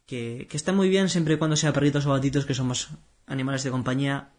que, 0.08 0.48
que 0.50 0.58
está 0.58 0.72
muy 0.74 0.90
bien 0.90 1.10
siempre 1.10 1.36
y 1.36 1.38
cuando 1.38 1.56
sea 1.56 1.74
perritos 1.74 2.06
o 2.08 2.14
gatitos, 2.14 2.46
que 2.46 2.56
somos 2.56 2.90
animales 3.28 3.64
de 3.64 3.70
compañía, 3.70 4.30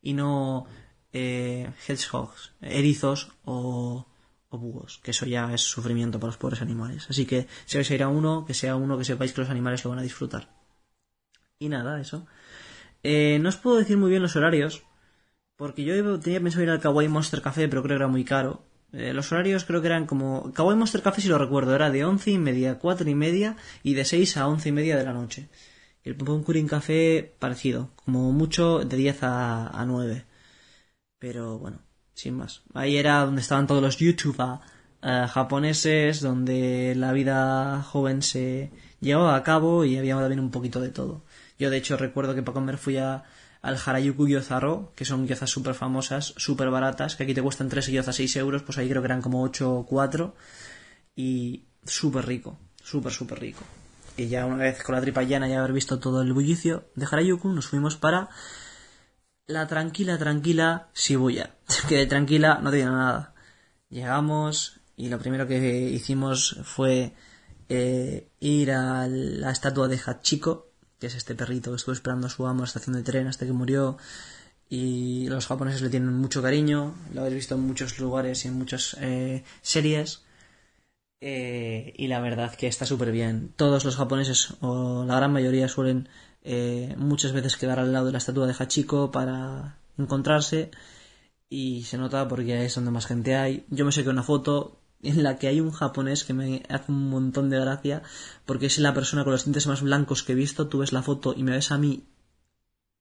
y 0.00 0.14
no 0.14 0.66
hedgehogs, 1.12 2.52
erizos 2.62 3.32
o 3.44 4.06
o 4.50 4.58
búhos, 4.58 4.98
que 5.02 5.12
eso 5.12 5.26
ya 5.26 5.54
es 5.54 5.62
sufrimiento 5.62 6.18
para 6.18 6.28
los 6.28 6.36
pobres 6.36 6.60
animales. 6.60 7.06
Así 7.08 7.24
que 7.24 7.46
si 7.66 7.78
vais 7.78 7.90
a 7.90 7.94
ir 7.94 8.02
a 8.02 8.08
uno, 8.08 8.44
que 8.44 8.54
sea 8.54 8.74
uno 8.74 8.98
que 8.98 9.04
sepáis 9.04 9.32
que 9.32 9.42
los 9.42 9.50
animales 9.50 9.84
lo 9.84 9.90
van 9.90 10.00
a 10.00 10.02
disfrutar. 10.02 10.48
Y 11.58 11.68
nada, 11.68 12.00
eso. 12.00 12.26
Eh, 13.02 13.38
no 13.40 13.48
os 13.48 13.56
puedo 13.56 13.78
decir 13.78 13.96
muy 13.96 14.10
bien 14.10 14.22
los 14.22 14.36
horarios, 14.36 14.82
porque 15.56 15.84
yo 15.84 16.20
tenía 16.20 16.40
pensado 16.40 16.64
ir 16.64 16.70
al 16.70 16.80
Kawaii 16.80 17.08
Monster 17.08 17.42
Café, 17.42 17.68
pero 17.68 17.82
creo 17.82 17.96
que 17.96 18.02
era 18.02 18.08
muy 18.08 18.24
caro. 18.24 18.62
Eh, 18.92 19.12
los 19.12 19.30
horarios 19.32 19.64
creo 19.64 19.80
que 19.80 19.86
eran 19.88 20.06
como... 20.06 20.52
Kawaii 20.52 20.78
Monster 20.78 21.02
Café, 21.02 21.20
si 21.20 21.28
lo 21.28 21.38
recuerdo, 21.38 21.74
era 21.74 21.90
de 21.90 22.04
once 22.04 22.30
y 22.30 22.38
media 22.38 22.72
a 22.72 22.78
cuatro 22.78 23.08
y 23.08 23.14
media 23.14 23.56
y 23.82 23.94
de 23.94 24.04
6 24.04 24.36
a 24.36 24.48
once 24.48 24.68
y 24.70 24.72
media 24.72 24.96
de 24.96 25.04
la 25.04 25.12
noche. 25.12 25.48
El 26.02 26.16
Pom 26.16 26.42
Curin 26.42 26.66
Café 26.68 27.34
parecido, 27.38 27.90
como 28.04 28.32
mucho 28.32 28.80
de 28.80 28.96
10 28.96 29.22
a, 29.22 29.68
a 29.68 29.84
9. 29.86 30.24
Pero 31.18 31.58
bueno, 31.58 31.82
sin 32.14 32.34
más. 32.36 32.62
Ahí 32.74 32.96
era 32.96 33.24
donde 33.24 33.42
estaban 33.42 33.66
todos 33.66 33.82
los 33.82 33.98
youtubers 33.98 34.60
eh, 35.02 35.26
japoneses, 35.28 36.20
donde 36.20 36.94
la 36.96 37.12
vida 37.12 37.82
joven 37.82 38.22
se 38.22 38.70
llevaba 39.00 39.36
a 39.36 39.42
cabo 39.42 39.84
y 39.84 39.96
había 39.96 40.16
también 40.18 40.40
un 40.40 40.50
poquito 40.50 40.80
de 40.80 40.90
todo. 40.90 41.24
Yo 41.60 41.68
de 41.68 41.76
hecho 41.76 41.98
recuerdo 41.98 42.34
que 42.34 42.42
para 42.42 42.54
comer 42.54 42.78
fui 42.78 42.96
a, 42.96 43.22
al 43.60 43.76
Harajuku 43.76 44.26
Gyozaro, 44.26 44.94
que 44.96 45.04
son 45.04 45.26
gyozas 45.26 45.50
súper 45.50 45.74
famosas, 45.74 46.32
súper 46.38 46.70
baratas, 46.70 47.16
que 47.16 47.24
aquí 47.24 47.34
te 47.34 47.42
cuestan 47.42 47.68
3 47.68 47.86
gyozas 47.88 48.16
6 48.16 48.36
euros, 48.36 48.62
pues 48.62 48.78
ahí 48.78 48.88
creo 48.88 49.02
que 49.02 49.06
eran 49.06 49.20
como 49.20 49.42
8 49.42 49.70
o 49.70 49.84
4, 49.84 50.34
y 51.14 51.66
súper 51.84 52.26
rico, 52.26 52.58
súper, 52.82 53.12
súper 53.12 53.40
rico. 53.40 53.62
Y 54.16 54.28
ya 54.28 54.46
una 54.46 54.64
vez 54.64 54.82
con 54.82 54.94
la 54.94 55.02
tripa 55.02 55.22
llana 55.22 55.48
y 55.50 55.52
haber 55.52 55.74
visto 55.74 56.00
todo 56.00 56.22
el 56.22 56.32
bullicio 56.32 56.88
de 56.94 57.04
Harajuku, 57.04 57.50
nos 57.50 57.66
fuimos 57.66 57.96
para 57.96 58.30
la 59.46 59.66
tranquila, 59.66 60.16
tranquila 60.16 60.88
Shibuya. 60.94 61.56
Que 61.88 61.96
de 61.96 62.06
tranquila 62.06 62.60
no 62.62 62.70
tiene 62.70 62.90
nada. 62.90 63.34
Llegamos 63.90 64.80
y 64.96 65.10
lo 65.10 65.18
primero 65.18 65.46
que 65.46 65.90
hicimos 65.90 66.58
fue 66.64 67.12
eh, 67.68 68.30
ir 68.40 68.72
a 68.72 69.06
la 69.06 69.50
estatua 69.50 69.88
de 69.88 69.98
Hachiko, 69.98 70.69
que 71.00 71.06
es 71.06 71.14
este 71.14 71.34
perrito 71.34 71.70
que 71.70 71.76
estuvo 71.76 71.94
esperando 71.94 72.26
a 72.26 72.30
su 72.30 72.46
amo 72.46 72.60
en 72.60 72.60
la 72.60 72.66
estación 72.66 72.94
de 72.94 73.02
tren 73.02 73.26
hasta 73.26 73.46
que 73.46 73.52
murió. 73.52 73.96
Y 74.68 75.26
los 75.28 75.46
japoneses 75.46 75.82
le 75.82 75.90
tienen 75.90 76.14
mucho 76.14 76.42
cariño, 76.42 76.94
lo 77.12 77.22
habéis 77.22 77.34
visto 77.34 77.56
en 77.56 77.62
muchos 77.62 77.98
lugares 77.98 78.44
y 78.44 78.48
en 78.48 78.54
muchas 78.54 78.96
eh, 79.00 79.42
series. 79.62 80.22
Eh, 81.20 81.92
y 81.96 82.06
la 82.06 82.20
verdad 82.20 82.54
que 82.54 82.66
está 82.66 82.86
súper 82.86 83.10
bien. 83.10 83.52
Todos 83.56 83.84
los 83.84 83.96
japoneses, 83.96 84.54
o 84.60 85.04
la 85.04 85.16
gran 85.16 85.32
mayoría, 85.32 85.68
suelen 85.68 86.08
eh, 86.42 86.94
muchas 86.96 87.32
veces 87.32 87.56
quedar 87.56 87.78
al 87.80 87.92
lado 87.92 88.06
de 88.06 88.12
la 88.12 88.18
estatua 88.18 88.46
de 88.46 88.54
Hachiko 88.58 89.10
para 89.10 89.78
encontrarse 89.98 90.70
y 91.50 91.82
se 91.82 91.98
nota 91.98 92.28
porque 92.28 92.64
es 92.64 92.74
donde 92.74 92.92
más 92.92 93.06
gente 93.06 93.34
hay. 93.36 93.66
Yo 93.70 93.84
me 93.84 93.92
saqué 93.92 94.08
una 94.08 94.22
foto 94.22 94.79
en 95.02 95.22
la 95.22 95.38
que 95.38 95.48
hay 95.48 95.60
un 95.60 95.70
japonés 95.70 96.24
que 96.24 96.34
me 96.34 96.62
hace 96.68 96.92
un 96.92 97.08
montón 97.08 97.50
de 97.50 97.58
gracia 97.58 98.02
porque 98.44 98.66
es 98.66 98.78
la 98.78 98.94
persona 98.94 99.24
con 99.24 99.32
los 99.32 99.44
dientes 99.44 99.66
más 99.66 99.82
blancos 99.82 100.22
que 100.22 100.32
he 100.32 100.36
visto. 100.36 100.68
Tú 100.68 100.78
ves 100.78 100.92
la 100.92 101.02
foto 101.02 101.34
y 101.36 101.42
me 101.42 101.52
ves 101.52 101.70
a 101.70 101.78
mí 101.78 102.04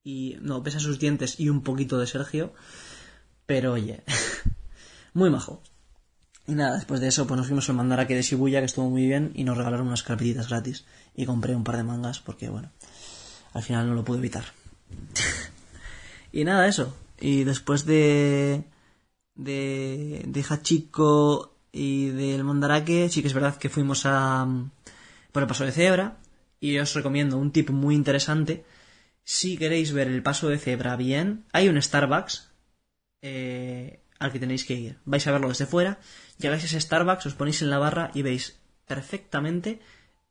y 0.04 0.38
no, 0.42 0.62
ves 0.62 0.76
a 0.76 0.80
sus 0.80 1.00
dientes 1.00 1.40
y 1.40 1.50
un 1.50 1.62
poquito 1.62 2.00
de 2.00 2.08
Sergio. 2.08 2.54
Pero 3.46 3.74
oye, 3.74 4.04
muy 5.14 5.30
majo. 5.30 5.62
Y 6.48 6.56
nada, 6.56 6.76
después 6.76 7.00
de 7.00 7.08
eso, 7.08 7.28
pues 7.28 7.38
nos 7.38 7.48
fuimos 7.48 7.70
al 7.70 7.76
Mandarake 7.76 8.16
de 8.16 8.24
Shibuya, 8.24 8.60
que 8.60 8.66
estuvo 8.66 8.90
muy 8.90 9.06
bien, 9.06 9.32
y 9.36 9.44
nos 9.44 9.56
regalaron 9.58 9.88
unas 9.88 10.02
carpetitas 10.02 10.50
gratis. 10.50 10.86
Y 11.16 11.26
compré 11.26 11.56
un 11.56 11.64
par 11.64 11.78
de 11.78 11.84
mangas, 11.84 12.20
porque 12.20 12.50
bueno, 12.50 12.72
al 13.54 13.62
final 13.62 13.88
no 13.88 13.94
lo 13.94 14.04
pude 14.04 14.18
evitar. 14.18 14.46
y 16.32 16.44
nada, 16.44 16.68
eso. 16.68 16.96
Y 17.20 17.44
después 17.44 17.86
de. 17.86 18.64
de. 19.36 20.24
de 20.26 20.46
Hachiko 20.48 21.59
y 21.72 22.10
del 22.10 22.44
Mondarake, 22.44 23.10
sí 23.10 23.22
que 23.22 23.28
es 23.28 23.34
verdad 23.34 23.58
que 23.58 23.70
fuimos 23.70 24.06
a. 24.06 24.48
por 25.32 25.44
el 25.44 25.48
paso 25.48 25.66
de 25.66 25.72
cebra. 25.72 26.18
Y 26.60 26.78
os 26.78 26.94
recomiendo 26.94 27.38
un 27.38 27.52
tip 27.52 27.70
muy 27.70 27.96
interesante. 27.96 28.66
Si 29.24 29.58
queréis 29.58 29.94
ver 29.94 30.08
el 30.08 30.24
paso 30.24 30.50
de 30.50 30.58
cebra 30.58 30.96
bien, 30.96 31.46
hay 31.54 31.70
un 31.70 31.82
Starbucks 31.82 32.52
eh, 33.22 34.02
al 34.20 34.32
que 34.32 34.40
tenéis 34.40 34.66
que 34.66 34.74
ir. 34.74 34.98
Vais 35.06 35.26
a 35.28 35.32
verlo 35.32 35.48
desde 35.48 35.66
fuera, 35.66 36.00
llegáis 36.38 36.64
a 36.64 36.66
ese 36.66 36.82
Starbucks, 36.82 37.28
os 37.28 37.36
ponéis 37.36 37.62
en 37.62 37.70
la 37.70 37.80
barra 37.80 38.12
y 38.14 38.24
veis 38.24 38.60
perfectamente 38.88 39.80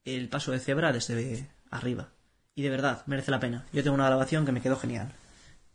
el 0.05 0.29
paso 0.29 0.53
de 0.53 0.59
cebra 0.59 0.93
desde 0.93 1.49
arriba. 1.71 2.11
Y 2.55 2.63
de 2.63 2.71
verdad, 2.71 3.05
merece 3.07 3.31
la 3.31 3.41
pena. 3.41 3.67
Yo 3.73 3.83
tengo 3.83 3.95
una 3.95 4.07
grabación 4.07 4.45
que 4.45 4.53
me 4.53 4.61
quedó 4.61 4.77
genial. 4.77 5.13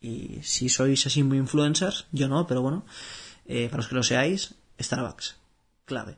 Y 0.01 0.39
si 0.43 0.68
sois 0.68 1.05
así 1.07 1.24
muy 1.24 1.38
influencers, 1.38 2.07
yo 2.11 2.28
no, 2.28 2.45
pero 2.45 2.61
bueno, 2.61 2.86
eh, 3.45 3.68
para 3.70 3.78
los 3.78 3.88
que 3.88 3.95
lo 3.95 4.03
seáis, 4.03 4.55
Starbucks, 4.78 5.38
clave. 5.86 6.17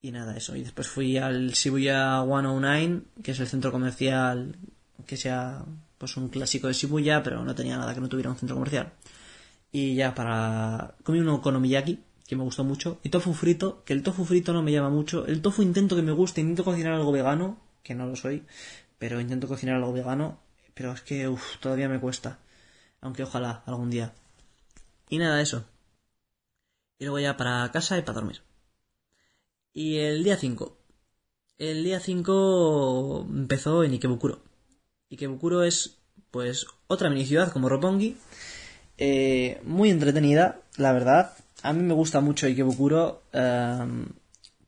Y 0.00 0.12
nada, 0.12 0.36
eso. 0.36 0.54
Y 0.56 0.62
después 0.62 0.88
fui 0.88 1.16
al 1.18 1.50
Shibuya 1.50 2.22
109, 2.22 3.02
que 3.22 3.32
es 3.32 3.40
el 3.40 3.48
centro 3.48 3.72
comercial 3.72 4.56
que 5.06 5.16
sea 5.16 5.64
pues 5.96 6.16
un 6.16 6.28
clásico 6.28 6.68
de 6.68 6.74
Shibuya, 6.74 7.22
pero 7.22 7.44
no 7.44 7.54
tenía 7.54 7.76
nada 7.76 7.94
que 7.94 8.00
no 8.00 8.08
tuviera 8.08 8.30
un 8.30 8.36
centro 8.36 8.54
comercial. 8.54 8.92
Y 9.72 9.96
ya 9.96 10.14
para... 10.14 10.94
comí 11.02 11.18
un 11.18 11.28
okonomiyaki, 11.28 12.04
que 12.26 12.36
me 12.36 12.44
gustó 12.44 12.62
mucho, 12.62 13.00
y 13.02 13.08
tofu 13.08 13.34
frito, 13.34 13.82
que 13.84 13.94
el 13.94 14.02
tofu 14.02 14.24
frito 14.24 14.52
no 14.52 14.62
me 14.62 14.70
llama 14.70 14.90
mucho. 14.90 15.26
El 15.26 15.42
tofu 15.42 15.62
intento 15.62 15.96
que 15.96 16.02
me 16.02 16.12
guste, 16.12 16.40
intento 16.40 16.64
cocinar 16.64 16.92
algo 16.92 17.10
vegano, 17.10 17.58
que 17.82 17.94
no 17.94 18.06
lo 18.06 18.14
soy, 18.14 18.44
pero 18.98 19.20
intento 19.20 19.48
cocinar 19.48 19.76
algo 19.76 19.92
vegano, 19.92 20.40
pero 20.74 20.92
es 20.92 21.00
que 21.00 21.26
uff, 21.26 21.58
todavía 21.58 21.88
me 21.88 21.98
cuesta. 21.98 22.38
Aunque 23.00 23.22
ojalá 23.24 23.62
algún 23.66 23.90
día. 23.90 24.12
Y 25.08 25.18
nada, 25.18 25.40
eso. 25.40 25.64
Y 26.98 27.04
luego 27.04 27.20
ya 27.20 27.36
para 27.36 27.70
casa 27.72 27.98
y 27.98 28.02
para 28.02 28.14
dormir. 28.14 28.42
Y 29.72 29.98
el 29.98 30.24
día 30.24 30.36
5. 30.36 30.76
El 31.58 31.84
día 31.84 32.00
5 32.00 33.26
empezó 33.30 33.84
en 33.84 33.92
Ikebukuro. 33.92 34.42
Ikebukuro 35.10 35.62
es, 35.62 35.98
pues, 36.30 36.66
otra 36.86 37.10
mini 37.10 37.26
ciudad 37.26 37.52
como 37.52 37.68
Roppongi. 37.68 38.16
Eh, 38.96 39.60
muy 39.64 39.90
entretenida, 39.90 40.60
la 40.76 40.92
verdad. 40.92 41.32
A 41.62 41.72
mí 41.72 41.82
me 41.82 41.94
gusta 41.94 42.20
mucho 42.20 42.46
Ikebukuro. 42.46 43.22
Em, 43.32 44.08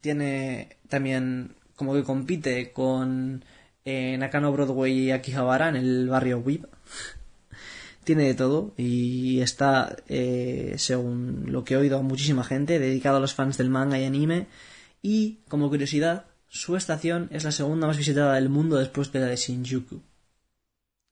tiene 0.00 0.76
también 0.88 1.56
como 1.76 1.94
que 1.94 2.04
compite 2.04 2.72
con 2.72 3.44
eh, 3.84 4.16
Nakano 4.18 4.52
Broadway 4.52 4.92
y 4.92 5.10
Akihabara 5.12 5.68
en 5.68 5.76
el 5.76 6.08
barrio 6.08 6.38
WIP 6.38 6.66
tiene 8.10 8.24
de 8.24 8.34
todo 8.34 8.74
y 8.76 9.40
está, 9.40 9.96
eh, 10.08 10.74
según 10.78 11.44
lo 11.46 11.62
que 11.62 11.74
he 11.74 11.76
oído 11.76 11.96
a 11.96 12.02
muchísima 12.02 12.42
gente, 12.42 12.80
dedicado 12.80 13.18
a 13.18 13.20
los 13.20 13.34
fans 13.34 13.56
del 13.56 13.70
manga 13.70 14.00
y 14.00 14.04
anime. 14.04 14.48
Y, 15.00 15.38
como 15.46 15.68
curiosidad, 15.68 16.24
su 16.48 16.74
estación 16.74 17.28
es 17.30 17.44
la 17.44 17.52
segunda 17.52 17.86
más 17.86 17.98
visitada 17.98 18.34
del 18.34 18.48
mundo 18.48 18.78
después 18.78 19.12
de 19.12 19.20
la 19.20 19.26
de 19.26 19.36
Shinjuku. 19.36 20.02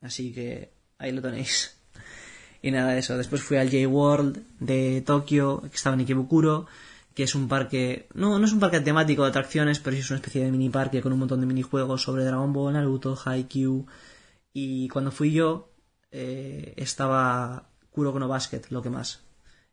Así 0.01 0.33
que 0.33 0.73
ahí 0.99 1.13
lo 1.13 1.23
tenéis. 1.23 1.77
Y 2.63 2.73
nada 2.73 2.95
de 2.95 2.99
eso. 2.99 3.17
Después 3.17 3.41
fui 3.41 3.59
al 3.59 3.71
J-World 3.71 4.43
de 4.59 5.01
Tokio, 5.03 5.61
que 5.61 5.77
estaba 5.77 5.95
en 5.95 6.01
Ikebukuro, 6.01 6.67
que 7.15 7.23
es 7.23 7.37
un 7.37 7.47
parque. 7.47 8.09
No, 8.15 8.41
no 8.41 8.45
es 8.45 8.53
un 8.53 8.59
parque 8.59 8.81
temático 8.81 9.23
de 9.23 9.29
atracciones, 9.29 9.79
pero 9.79 9.95
sí 9.95 10.01
es 10.01 10.11
una 10.11 10.17
especie 10.17 10.43
de 10.43 10.51
mini 10.51 10.69
parque 10.69 11.01
con 11.01 11.13
un 11.13 11.21
montón 11.21 11.39
de 11.39 11.47
minijuegos 11.47 12.03
sobre 12.03 12.25
Dragon 12.25 12.53
Ball, 12.53 12.73
Naruto, 12.73 13.17
Haikyuu. 13.25 13.87
Y 14.53 14.89
cuando 14.89 15.13
fui 15.13 15.31
yo, 15.31 15.69
eh, 16.11 16.75
estaba 16.77 17.71
Kuroko 17.91 18.27
Basket, 18.27 18.63
lo 18.71 18.83
que 18.83 18.91
más. 18.91 19.25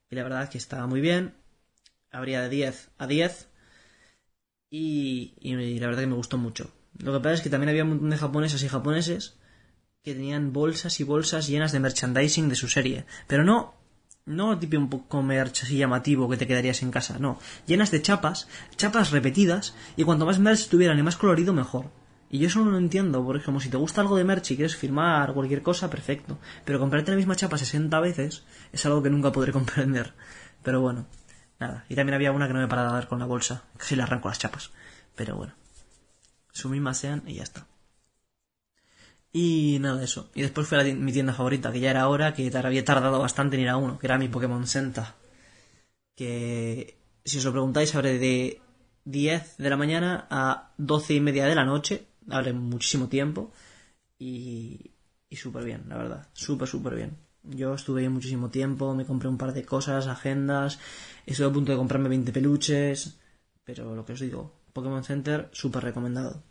Y 0.10 0.16
la 0.16 0.24
verdad 0.24 0.44
es 0.44 0.50
que 0.50 0.58
estaba 0.58 0.88
muy 0.88 1.02
bien. 1.02 1.36
Habría 2.12 2.42
de 2.42 2.50
10 2.50 2.90
a 2.98 3.08
10. 3.08 3.50
Y, 4.70 5.34
y 5.40 5.80
la 5.80 5.88
verdad 5.88 6.02
que 6.02 6.08
me 6.08 6.16
gustó 6.16 6.38
mucho. 6.38 6.72
Lo 6.98 7.14
que 7.14 7.20
pasa 7.20 7.34
es 7.36 7.42
que 7.42 7.50
también 7.50 7.70
había 7.70 7.84
un 7.84 7.90
montón 7.90 8.10
de 8.10 8.18
japonesas 8.18 8.64
y 8.64 8.68
japoneses 8.68 9.38
que 10.04 10.14
tenían 10.14 10.54
bolsas 10.54 11.00
y 11.00 11.04
bolsas 11.04 11.48
llenas 11.48 11.72
de 11.72 11.80
merchandising 11.80 12.50
de 12.50 12.56
su 12.56 12.68
serie. 12.68 13.06
Pero 13.28 13.44
no, 13.44 13.76
no 14.26 14.58
tipo 14.58 14.78
un 14.78 14.90
poco 14.90 15.22
merch 15.22 15.64
así 15.64 15.78
llamativo 15.78 16.30
que 16.30 16.38
te 16.38 16.48
quedarías 16.48 16.82
en 16.84 16.92
casa, 16.92 17.18
no. 17.20 17.40
Llenas 17.66 17.92
de 17.92 18.02
chapas, 18.02 18.48
chapas 18.76 19.12
repetidas, 19.12 19.76
y 19.96 20.04
cuanto 20.04 20.26
más 20.26 20.40
merch 20.40 20.68
tuvieran 20.68 21.00
y 21.00 21.04
más 21.04 21.18
colorido, 21.18 21.54
mejor. 21.54 21.92
Y 22.30 22.40
yo 22.40 22.48
eso 22.48 22.64
no 22.64 22.72
lo 22.72 22.78
entiendo, 22.78 23.24
porque 23.24 23.44
como 23.44 23.60
si 23.60 23.70
te 23.70 23.78
gusta 23.78 24.02
algo 24.02 24.18
de 24.18 24.24
merch 24.24 24.52
y 24.52 24.56
quieres 24.56 24.76
firmar 24.76 25.34
cualquier 25.34 25.62
cosa, 25.62 25.90
perfecto. 25.90 26.40
Pero 26.66 26.80
comprarte 26.80 27.12
la 27.12 27.18
misma 27.18 27.36
chapa 27.36 27.58
60 27.58 28.00
veces 28.00 28.44
es 28.72 28.86
algo 28.86 29.04
que 29.04 29.10
nunca 29.10 29.32
podré 29.32 29.52
comprender. 29.54 30.14
Pero 30.64 30.82
bueno, 30.82 31.08
nada. 31.60 31.86
Y 31.90 31.96
también 31.96 32.16
había 32.16 32.32
una 32.32 32.48
que 32.48 32.54
no 32.54 32.60
me 32.60 32.68
paraba 32.68 32.90
a 32.90 32.94
dar 32.94 33.08
con 33.08 33.20
la 33.20 33.26
bolsa. 33.26 33.64
Casi 33.78 33.96
le 33.96 34.04
arranco 34.04 34.28
las 34.28 34.40
chapas. 34.40 34.72
Pero 35.16 35.36
bueno. 35.36 35.54
Su 36.52 36.70
misma 36.70 36.94
sean 36.94 37.24
y 37.28 37.36
ya 37.36 37.44
está. 37.44 37.68
Y 39.32 39.80
nada 39.82 39.98
de 39.98 40.06
eso. 40.06 40.32
Y 40.34 40.42
después 40.42 40.68
fue 40.68 40.94
mi 40.94 41.12
tienda 41.12 41.34
favorita, 41.34 41.72
que 41.72 41.82
ya 41.82 41.90
era 41.92 42.08
hora, 42.08 42.34
que 42.34 42.50
había 42.56 42.86
tardado 42.86 43.20
bastante 43.20 43.58
en 43.58 43.64
ir 43.64 43.70
a 43.70 43.76
uno, 43.76 44.00
que 44.00 44.08
era 44.08 44.18
mi 44.18 44.30
Pokémon 44.30 44.66
Centa. 44.66 45.16
Que 46.16 46.98
si 47.26 47.40
os 47.40 47.44
lo 47.46 47.52
preguntáis, 47.52 47.94
abre 47.96 48.18
de 48.18 48.62
10 49.04 49.58
de 49.58 49.70
la 49.70 49.76
mañana 49.76 50.26
a 50.30 50.72
12 50.78 51.16
y 51.16 51.20
media 51.20 51.46
de 51.48 51.56
la 51.56 51.66
noche 51.66 52.08
abre 52.30 52.54
muchísimo 52.54 53.08
tiempo 53.08 53.52
y, 54.18 54.92
y 55.30 55.36
súper 55.36 55.64
bien, 55.64 55.84
la 55.88 55.98
verdad, 55.98 56.28
súper, 56.34 56.68
súper 56.68 56.96
bien. 56.96 57.18
Yo 57.44 57.76
estuve 57.76 58.02
ahí 58.02 58.10
muchísimo 58.10 58.50
tiempo, 58.50 58.96
me 58.96 59.06
compré 59.06 59.30
un 59.30 59.38
par 59.38 59.54
de 59.54 59.66
cosas, 59.66 60.08
agendas, 60.08 60.80
estuve 61.26 61.48
a 61.48 61.54
punto 61.54 61.72
de 61.72 61.78
comprarme 61.78 62.10
20 62.10 62.32
peluches, 62.32 63.18
pero 63.64 63.96
lo 63.96 64.06
que 64.06 64.14
os 64.14 64.20
digo, 64.20 64.52
Pokémon 64.74 65.04
Center, 65.04 65.50
súper 65.52 65.84
recomendado. 65.84 66.42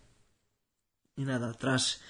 Y 1.16 1.24
nada, 1.24 1.52
tras 1.54 2.00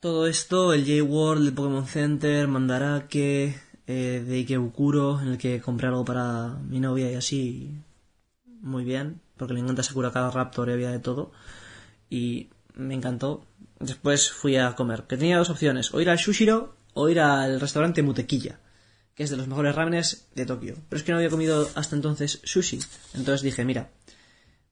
todo 0.00 0.26
esto, 0.26 0.72
el 0.72 0.84
J-World, 0.84 1.48
el 1.48 1.54
Pokémon 1.54 1.86
Center, 1.86 2.46
Mandarake, 2.46 3.56
eh, 3.86 4.24
de 4.26 4.36
Ikebukuro, 4.36 5.20
en 5.20 5.28
el 5.28 5.38
que 5.38 5.60
compré 5.60 5.88
algo 5.88 6.04
para 6.04 6.48
mi 6.68 6.80
novia 6.80 7.10
y 7.10 7.14
así, 7.14 7.74
muy 8.60 8.84
bien, 8.84 9.20
porque 9.36 9.54
le 9.54 9.60
encanta 9.60 9.82
Sakura 9.82 10.12
cada 10.12 10.30
Raptor 10.30 10.68
y 10.68 10.72
había 10.72 10.90
de 10.90 11.00
todo 11.00 11.32
y 12.14 12.50
me 12.74 12.94
encantó. 12.94 13.44
Después 13.80 14.30
fui 14.30 14.56
a 14.56 14.76
comer, 14.76 15.02
que 15.08 15.16
tenía 15.16 15.38
dos 15.38 15.50
opciones, 15.50 15.92
o 15.92 16.00
ir 16.00 16.08
al 16.08 16.16
Shushiro 16.16 16.76
o 16.92 17.08
ir 17.08 17.18
al 17.18 17.60
restaurante 17.60 18.04
Mutequilla, 18.04 18.60
que 19.16 19.24
es 19.24 19.30
de 19.30 19.36
los 19.36 19.48
mejores 19.48 19.74
ramenes 19.74 20.28
de 20.36 20.46
Tokio. 20.46 20.76
Pero 20.88 20.98
es 20.98 21.02
que 21.02 21.10
no 21.10 21.18
había 21.18 21.28
comido 21.28 21.68
hasta 21.74 21.96
entonces 21.96 22.40
sushi. 22.44 22.78
Entonces 23.14 23.42
dije, 23.42 23.64
mira, 23.64 23.90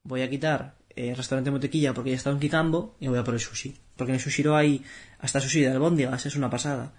voy 0.03 0.21
a 0.21 0.29
quitar 0.29 0.77
el 0.95 1.17
restaurante 1.17 1.51
Mutequilla 1.51 1.93
porque 1.93 2.11
ya 2.11 2.15
estaba 2.15 2.33
en 2.33 2.39
Kikambo 2.39 2.95
y 3.01 3.09
voy 3.09 3.19
a 3.19 3.25
por 3.25 3.33
el 3.33 3.41
sushi. 3.41 3.75
Porque 3.97 4.13
en 4.13 4.15
el 4.15 4.21
Shushiro 4.21 4.55
hay 4.55 4.85
hasta 5.19 5.41
sushi 5.41 5.59
de 5.59 5.71
albóndigas, 5.71 6.25
es 6.25 6.37
una 6.37 6.49
pasada. 6.49 6.93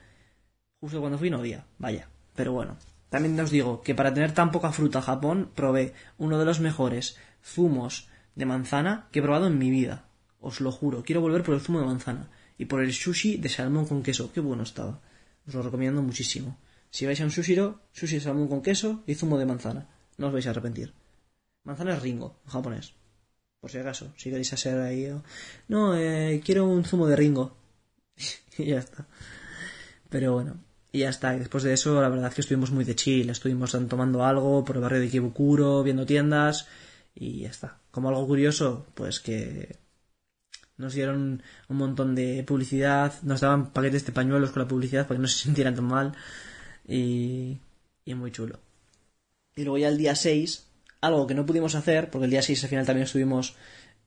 Justo 0.79 1.01
cuando 1.01 1.17
fui 1.17 1.31
no 1.31 1.39
había, 1.39 1.65
vaya. 1.79 2.11
Pero 2.37 2.53
bueno, 2.53 2.77
también 3.09 3.41
os 3.41 3.51
digo 3.51 3.81
que 3.81 3.95
para 3.95 4.13
tener 4.13 4.33
tan 4.33 4.51
poca 4.53 4.73
fruta 4.73 5.01
Japón 5.01 5.51
probé 5.55 5.95
uno 6.19 6.39
de 6.39 6.45
los 6.45 6.61
mejores 6.61 7.17
zumos 7.43 8.09
de 8.35 8.45
manzana 8.45 9.09
que 9.11 9.21
he 9.21 9.23
probado 9.23 9.47
en 9.47 9.57
mi 9.57 9.71
vida 9.71 10.04
os 10.45 10.61
lo 10.61 10.71
juro. 10.71 11.03
Quiero 11.03 11.21
volver 11.21 11.43
por 11.43 11.55
el 11.55 11.61
zumo 11.61 11.81
de 11.81 11.87
manzana 11.87 12.31
y 12.59 12.67
por 12.67 12.83
el 12.83 12.93
sushi 12.93 13.39
de 13.39 13.49
salmón 13.49 13.87
con 13.87 14.03
queso. 14.03 14.31
Qué 14.33 14.41
bueno 14.41 14.63
estaba. 14.63 15.01
Os 15.47 15.55
lo 15.55 15.63
recomiendo 15.63 16.03
muchísimo. 16.03 16.59
Si 16.91 17.07
vais 17.07 17.21
a 17.21 17.25
un 17.25 17.31
sushiro, 17.31 17.81
sushi 17.93 18.17
de 18.17 18.21
salmón 18.21 18.49
con 18.49 18.63
queso 18.63 19.03
y 19.07 19.15
zumo 19.15 19.39
de 19.39 19.47
manzana. 19.47 19.89
No 20.19 20.29
os 20.29 20.33
vais 20.33 20.47
a 20.47 20.51
arrepentir. 20.51 20.93
Manzana 21.65 21.97
es 21.97 22.03
ringo, 22.03 22.39
en 22.45 22.51
japonés. 22.53 22.95
Por 23.61 23.71
si 23.71 23.79
acaso, 23.79 24.13
si 24.17 24.29
queréis 24.29 24.53
hacer 24.53 24.79
ahí... 24.79 25.11
No, 25.69 25.97
eh, 25.97 26.43
quiero 26.45 26.67
un 26.67 26.85
zumo 26.85 27.07
de 27.07 27.17
ringo. 27.17 27.57
y 28.59 28.67
ya 28.67 28.79
está. 28.79 29.09
Pero 30.11 30.35
bueno, 30.35 30.61
y 30.93 31.01
ya 31.01 31.09
está. 31.09 31.35
Y 31.35 31.39
después 31.39 31.65
de 31.65 31.73
eso, 31.73 32.01
la 32.01 32.11
verdad 32.11 32.29
es 32.29 32.35
que 32.35 32.43
estuvimos 32.43 32.71
muy 32.71 32.85
de 32.85 32.95
chill. 32.95 33.31
Estuvimos 33.31 33.73
tomando 33.89 34.23
algo 34.25 34.63
por 34.65 34.77
el 34.77 34.83
barrio 34.83 35.01
de 35.01 35.09
Kibukuro, 35.09 35.83
viendo 35.83 36.05
tiendas 36.05 36.69
y 37.15 37.41
ya 37.41 37.49
está. 37.49 37.81
Como 37.91 38.11
algo 38.11 38.27
curioso, 38.27 38.87
pues 38.95 39.21
que 39.21 39.84
nos 40.77 40.95
dieron 40.95 41.43
un 41.69 41.77
montón 41.77 42.15
de 42.15 42.43
publicidad, 42.45 43.13
nos 43.23 43.41
daban 43.41 43.73
paquetes 43.73 44.07
de 44.07 44.13
pañuelos 44.13 44.51
con 44.51 44.63
la 44.63 44.69
publicidad 44.69 45.07
para 45.07 45.19
que 45.19 45.23
no 45.23 45.29
se 45.29 45.45
sintieran 45.45 45.75
tan 45.75 45.85
mal 45.85 46.13
y, 46.87 47.59
y 48.05 48.15
muy 48.15 48.33
chulo. 48.33 48.59
Y 49.57 49.63
luego 49.63 49.79
ya 49.79 49.89
el 49.89 49.99
día 49.99 50.15
6, 50.15 50.67
algo 51.01 51.27
que 51.27 51.35
no 51.35 51.47
pudimos 51.47 51.75
hacer, 51.75 52.11
porque 52.11 52.25
el 52.25 52.31
día 52.31 52.43
6 52.43 52.65
al 52.65 52.71
final 52.71 52.87
también 52.87 53.05
estuvimos 53.05 53.55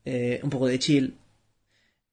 eh, 0.04 0.40
un 0.42 0.50
poco 0.50 0.66
de 0.66 0.78
chill, 0.78 1.16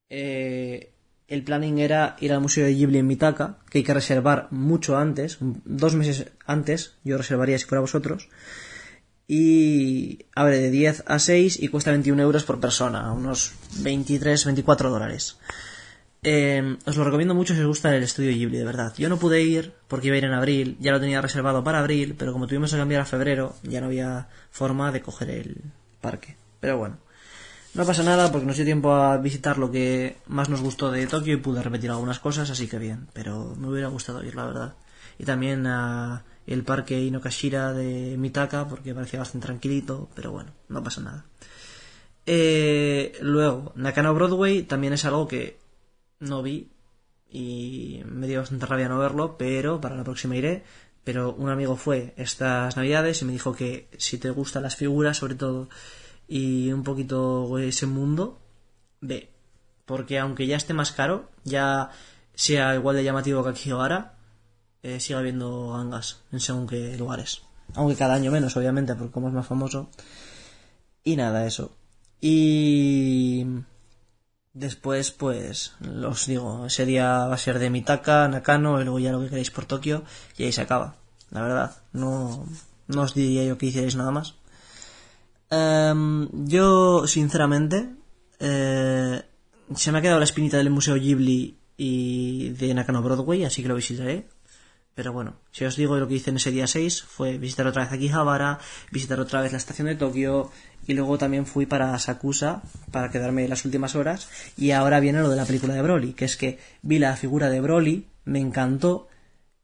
eh, 0.08 0.92
el 1.28 1.42
planning 1.42 1.78
era 1.78 2.16
ir 2.20 2.32
al 2.32 2.40
Museo 2.40 2.64
de 2.64 2.74
Ghibli 2.74 2.98
en 2.98 3.06
Mitaka, 3.06 3.58
que 3.68 3.78
hay 3.78 3.84
que 3.84 3.94
reservar 3.94 4.48
mucho 4.50 4.96
antes, 4.96 5.38
dos 5.40 5.94
meses 5.94 6.26
antes, 6.46 6.94
yo 7.04 7.18
reservaría 7.18 7.58
si 7.58 7.64
fuera 7.64 7.80
vosotros, 7.80 8.28
y 9.28 10.26
abre 10.34 10.58
de 10.58 10.70
10 10.70 11.04
a 11.06 11.18
6 11.18 11.62
y 11.62 11.68
cuesta 11.68 11.90
21 11.90 12.22
euros 12.22 12.44
por 12.44 12.60
persona, 12.60 13.12
unos 13.12 13.52
23, 13.78 14.44
24 14.44 14.90
dólares. 14.90 15.38
Eh, 16.22 16.76
os 16.84 16.96
lo 16.96 17.04
recomiendo 17.04 17.34
mucho 17.34 17.54
si 17.54 17.60
os 17.60 17.66
gusta 17.66 17.94
el 17.94 18.02
estudio 18.02 18.32
Ghibli, 18.32 18.58
de 18.58 18.64
verdad. 18.64 18.92
Yo 18.96 19.08
no 19.08 19.18
pude 19.18 19.42
ir 19.42 19.74
porque 19.88 20.08
iba 20.08 20.14
a 20.14 20.18
ir 20.18 20.24
en 20.24 20.32
abril, 20.32 20.76
ya 20.80 20.92
lo 20.92 21.00
tenía 21.00 21.20
reservado 21.20 21.62
para 21.62 21.80
abril, 21.80 22.14
pero 22.18 22.32
como 22.32 22.46
tuvimos 22.46 22.72
que 22.72 22.78
cambiar 22.78 23.02
a 23.02 23.04
febrero, 23.04 23.54
ya 23.62 23.80
no 23.80 23.86
había 23.86 24.28
forma 24.50 24.90
de 24.92 25.02
coger 25.02 25.30
el 25.30 25.62
parque. 26.00 26.36
Pero 26.60 26.78
bueno, 26.78 26.98
no 27.74 27.84
pasa 27.84 28.02
nada 28.02 28.32
porque 28.32 28.46
nos 28.46 28.56
dio 28.56 28.64
tiempo 28.64 28.92
a 28.94 29.18
visitar 29.18 29.58
lo 29.58 29.70
que 29.70 30.16
más 30.26 30.48
nos 30.48 30.62
gustó 30.62 30.90
de 30.90 31.06
Tokio 31.06 31.34
y 31.34 31.36
pude 31.36 31.62
repetir 31.62 31.90
algunas 31.90 32.18
cosas, 32.18 32.50
así 32.50 32.66
que 32.66 32.78
bien, 32.78 33.08
pero 33.12 33.54
me 33.56 33.68
hubiera 33.68 33.88
gustado 33.88 34.24
ir, 34.24 34.34
la 34.34 34.46
verdad. 34.46 34.74
Y 35.18 35.24
también 35.24 35.66
a 35.66 36.24
el 36.46 36.62
parque 36.62 37.00
Inokashira 37.00 37.72
de 37.72 38.16
Mitaka 38.16 38.68
porque 38.68 38.94
parecía 38.94 39.18
bastante 39.18 39.46
tranquilito, 39.46 40.08
pero 40.14 40.32
bueno, 40.32 40.52
no 40.68 40.82
pasa 40.82 41.00
nada. 41.00 41.26
Eh, 42.26 43.12
luego, 43.20 43.72
Nakano 43.76 44.14
Broadway 44.14 44.62
también 44.62 44.92
es 44.92 45.04
algo 45.04 45.28
que 45.28 45.58
no 46.20 46.42
vi 46.42 46.70
y 47.30 48.02
me 48.06 48.26
dio 48.26 48.40
bastante 48.40 48.66
rabia 48.66 48.88
no 48.88 48.98
verlo, 48.98 49.36
pero 49.38 49.80
para 49.80 49.96
la 49.96 50.04
próxima 50.04 50.36
iré. 50.36 50.64
Pero 51.04 51.34
un 51.34 51.50
amigo 51.50 51.76
fue 51.76 52.14
estas 52.16 52.76
navidades 52.76 53.22
y 53.22 53.24
me 53.26 53.32
dijo 53.32 53.54
que 53.54 53.88
si 53.96 54.18
te 54.18 54.30
gustan 54.30 54.64
las 54.64 54.74
figuras, 54.74 55.18
sobre 55.18 55.36
todo, 55.36 55.68
y 56.26 56.72
un 56.72 56.82
poquito 56.82 57.58
ese 57.58 57.86
mundo, 57.86 58.40
ve. 59.00 59.30
Porque 59.84 60.18
aunque 60.18 60.48
ya 60.48 60.56
esté 60.56 60.74
más 60.74 60.90
caro, 60.90 61.30
ya 61.44 61.90
sea 62.34 62.74
igual 62.74 62.96
de 62.96 63.04
llamativo 63.04 63.44
que 63.44 63.50
Akihabara, 63.50 64.15
eh, 64.86 65.00
sigue 65.00 65.18
habiendo 65.18 65.72
gangas 65.72 66.22
en 66.30 66.38
según 66.38 66.68
qué 66.68 66.96
lugares. 66.96 67.42
Aunque 67.74 67.96
cada 67.96 68.14
año 68.14 68.30
menos, 68.30 68.56
obviamente, 68.56 68.94
porque 68.94 69.12
como 69.12 69.28
es 69.28 69.34
más 69.34 69.46
famoso. 69.46 69.90
Y 71.02 71.16
nada, 71.16 71.44
eso. 71.44 71.72
Y 72.20 73.46
después, 74.54 75.10
pues, 75.10 75.72
os 76.04 76.26
digo, 76.26 76.66
ese 76.66 76.86
día 76.86 77.26
va 77.26 77.34
a 77.34 77.38
ser 77.38 77.58
de 77.58 77.70
Mitaka, 77.70 78.28
Nakano, 78.28 78.80
y 78.80 78.84
luego 78.84 79.00
ya 79.00 79.12
lo 79.12 79.20
que 79.20 79.28
queréis 79.28 79.50
por 79.50 79.66
Tokio, 79.66 80.04
y 80.38 80.44
ahí 80.44 80.52
se 80.52 80.62
acaba. 80.62 80.96
La 81.30 81.42
verdad, 81.42 81.76
no, 81.92 82.46
no 82.86 83.02
os 83.02 83.14
diría 83.14 83.44
yo 83.44 83.58
que 83.58 83.66
hicierais 83.66 83.96
nada 83.96 84.12
más. 84.12 84.34
Em, 85.50 86.28
yo, 86.46 87.06
sinceramente, 87.06 87.90
eh, 88.38 89.22
se 89.74 89.92
me 89.92 89.98
ha 89.98 90.02
quedado 90.02 90.18
la 90.20 90.24
espinita 90.24 90.58
del 90.58 90.70
Museo 90.70 90.94
Ghibli 90.94 91.58
y 91.76 92.50
de 92.50 92.74
Nakano 92.74 93.02
Broadway, 93.02 93.44
así 93.44 93.62
que 93.62 93.68
lo 93.68 93.74
visitaré. 93.74 94.28
Pero 94.96 95.12
bueno, 95.12 95.36
si 95.52 95.66
os 95.66 95.76
digo 95.76 95.98
lo 95.98 96.08
que 96.08 96.14
hice 96.14 96.30
en 96.30 96.36
ese 96.36 96.50
día 96.50 96.66
6, 96.66 97.02
fue 97.02 97.36
visitar 97.36 97.66
otra 97.66 97.84
vez 97.84 97.92
Akihabara, 97.92 98.58
visitar 98.90 99.20
otra 99.20 99.42
vez 99.42 99.52
la 99.52 99.58
estación 99.58 99.88
de 99.88 99.94
Tokio, 99.94 100.50
y 100.86 100.94
luego 100.94 101.18
también 101.18 101.44
fui 101.44 101.66
para 101.66 101.98
Sakusa 101.98 102.62
para 102.92 103.10
quedarme 103.10 103.46
las 103.46 103.66
últimas 103.66 103.94
horas, 103.94 104.30
y 104.56 104.70
ahora 104.70 104.98
viene 104.98 105.20
lo 105.20 105.28
de 105.28 105.36
la 105.36 105.44
película 105.44 105.74
de 105.74 105.82
Broly, 105.82 106.14
que 106.14 106.24
es 106.24 106.38
que 106.38 106.58
vi 106.80 106.98
la 106.98 107.14
figura 107.14 107.50
de 107.50 107.60
Broly, 107.60 108.06
me 108.24 108.40
encantó, 108.40 109.08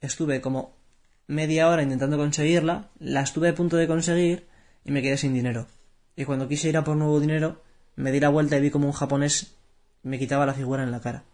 estuve 0.03 0.43
como 0.43 0.77
media 1.27 1.71
hora 1.71 1.83
intentando 1.83 2.19
conseguirla, 2.19 2.91
la 2.99 3.23
estuve 3.23 3.49
a 3.49 3.55
punto 3.55 3.79
de 3.79 3.87
conseguir 3.87 4.47
y 4.85 4.93
me 4.93 5.01
quedé 5.01 5.17
sin 5.17 5.33
dinero. 5.33 5.67
Y 6.15 6.27
cuando 6.27 6.47
quise 6.47 6.69
ir 6.69 6.77
a 6.77 6.85
por 6.85 6.99
nuevo 6.99 7.19
dinero, 7.21 7.63
me 7.97 8.13
di 8.13 8.21
la 8.21 8.29
vuelta 8.29 8.59
y 8.59 8.61
vi 8.61 8.71
como 8.71 8.87
un 8.87 8.93
japonés 8.93 9.55
me 10.03 10.19
quitaba 10.19 10.45
la 10.45 10.53
figura 10.53 10.83
en 10.83 10.91
la 10.91 11.01
cara. 11.01 11.25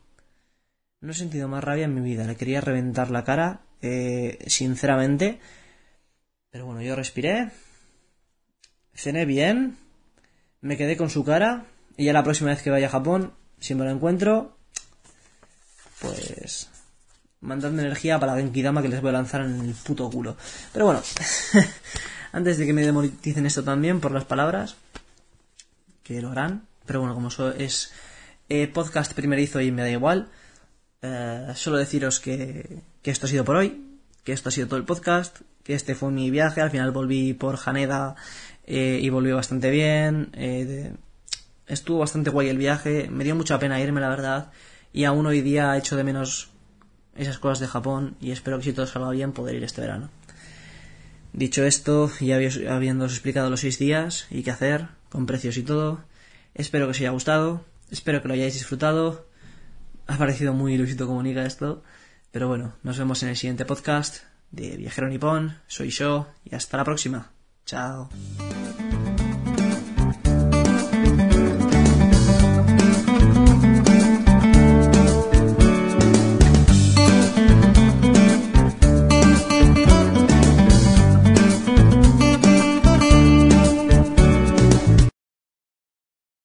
No 1.01 1.11
he 1.11 1.15
sentido 1.15 1.49
más 1.49 1.65
rabia 1.65 1.87
en 1.87 1.95
mi 1.95 2.01
vida, 2.01 2.27
le 2.27 2.37
quería 2.37 2.61
reventar 2.61 3.11
la 3.11 3.25
cara, 3.25 3.63
eh, 3.83 4.39
sinceramente. 4.47 5.41
Pero 6.51 6.67
bueno, 6.67 6.83
yo 6.83 6.97
respiré, 6.97 7.51
cené 8.95 9.25
bien, 9.25 9.77
me 10.61 10.77
quedé 10.77 10.97
con 10.97 11.11
su 11.11 11.25
cara 11.25 11.67
y 11.97 12.05
ya 12.05 12.13
la 12.13 12.25
próxima 12.25 12.51
vez 12.51 12.63
que 12.63 12.71
vaya 12.71 12.87
a 12.87 12.91
Japón, 12.91 13.35
si 13.61 13.75
me 13.75 13.85
lo 13.85 13.91
encuentro, 13.91 14.57
pues 16.01 16.69
mandando 17.41 17.83
energía 17.83 18.19
para 18.19 18.35
la 18.35 18.41
Genkidama 18.41 18.83
que 18.83 18.89
les 18.89 19.01
voy 19.01 19.11
a 19.11 19.13
lanzar 19.13 19.43
en 19.43 19.61
el 19.61 19.75
puto 19.75 20.11
culo. 20.11 20.37
Pero 20.73 20.87
bueno, 20.87 21.03
antes 22.33 22.59
de 22.59 22.67
que 22.67 22.73
me 22.73 22.85
demoneticen 22.85 23.47
esto 23.47 23.63
también 23.63 24.01
por 24.01 24.13
las 24.13 24.25
palabras, 24.25 24.77
que 26.03 26.21
lo 26.21 26.31
harán, 26.31 26.67
pero 26.87 27.01
bueno, 27.01 27.15
como 27.15 27.29
es 27.59 27.93
eh, 28.49 28.67
podcast 28.67 29.13
primerizo 29.13 29.61
y 29.61 29.71
me 29.71 29.83
da 29.83 29.91
igual, 29.91 30.31
eh, 31.03 31.53
solo 31.55 31.77
deciros 31.77 32.19
que, 32.19 32.83
que 33.03 33.11
esto 33.11 33.27
ha 33.27 33.29
sido 33.29 33.45
por 33.45 33.57
hoy, 33.57 33.85
que 34.25 34.33
esto 34.33 34.49
ha 34.49 34.53
sido 34.53 34.69
todo 34.69 34.79
el 34.79 34.85
podcast, 34.85 35.41
que 35.63 35.75
este 35.75 35.95
fue 35.95 36.11
mi 36.11 36.31
viaje, 36.31 36.61
al 36.61 36.71
final 36.71 36.91
volví 36.91 37.35
por 37.35 37.59
Haneda 37.65 38.17
eh, 38.67 38.99
y 39.03 39.09
volví 39.11 39.33
bastante 39.33 39.71
bien, 39.71 40.31
estuvo 41.67 41.99
bastante 41.99 42.31
guay 42.31 42.49
el 42.49 42.59
viaje, 42.59 43.09
me 43.11 43.25
dio 43.25 43.37
mucha 43.37 43.59
pena 43.59 43.81
irme 43.81 44.01
la 44.01 44.09
verdad, 44.09 44.51
y 44.93 45.05
aún 45.05 45.27
hoy 45.27 45.43
día 45.43 45.75
he 45.75 45.79
hecho 45.79 45.97
de 45.97 46.05
menos 46.05 46.51
esas 47.17 47.39
cosas 47.39 47.61
de 47.61 47.67
Japón 47.67 48.17
y 48.21 48.31
espero 48.31 48.59
que 48.59 48.65
si 48.65 48.73
todo 48.73 48.87
salga 48.87 49.11
bien 49.11 49.33
poder 49.33 49.57
ir 49.57 49.65
este 49.65 49.81
verano. 49.81 50.09
Dicho 51.33 51.65
esto, 51.65 52.11
ya 52.21 52.37
habiéndoos 52.73 53.13
explicado 53.13 53.51
los 53.51 53.61
seis 53.61 53.79
días 53.79 54.27
y 54.31 54.43
qué 54.43 54.51
hacer, 54.51 54.89
con 55.11 55.27
precios 55.27 55.57
y 55.57 55.63
todo, 55.63 56.01
espero 56.55 56.87
que 56.87 56.93
os 56.93 57.01
haya 57.01 57.11
gustado, 57.11 57.65
espero 57.91 58.23
que 58.23 58.29
lo 58.29 58.35
hayáis 58.35 58.55
disfrutado. 58.55 59.27
Ha 60.07 60.17
parecido 60.17 60.55
muy 60.55 60.75
ilusito 60.75 61.07
comunica 61.07 61.45
esto, 61.45 61.83
pero 62.31 62.49
bueno, 62.49 62.75
nos 62.83 62.99
vemos 62.99 63.23
en 63.23 63.31
el 63.31 63.37
siguiente 63.37 63.65
podcast 63.65 64.25
de 64.51 64.77
Viajero 64.77 65.09
Nippon. 65.09 65.59
Soy 65.67 65.91
yo 65.91 66.29
y 66.45 66.55
hasta 66.55 66.77
la 66.77 66.85
próxima. 66.85 67.31
Chao. 67.65 68.09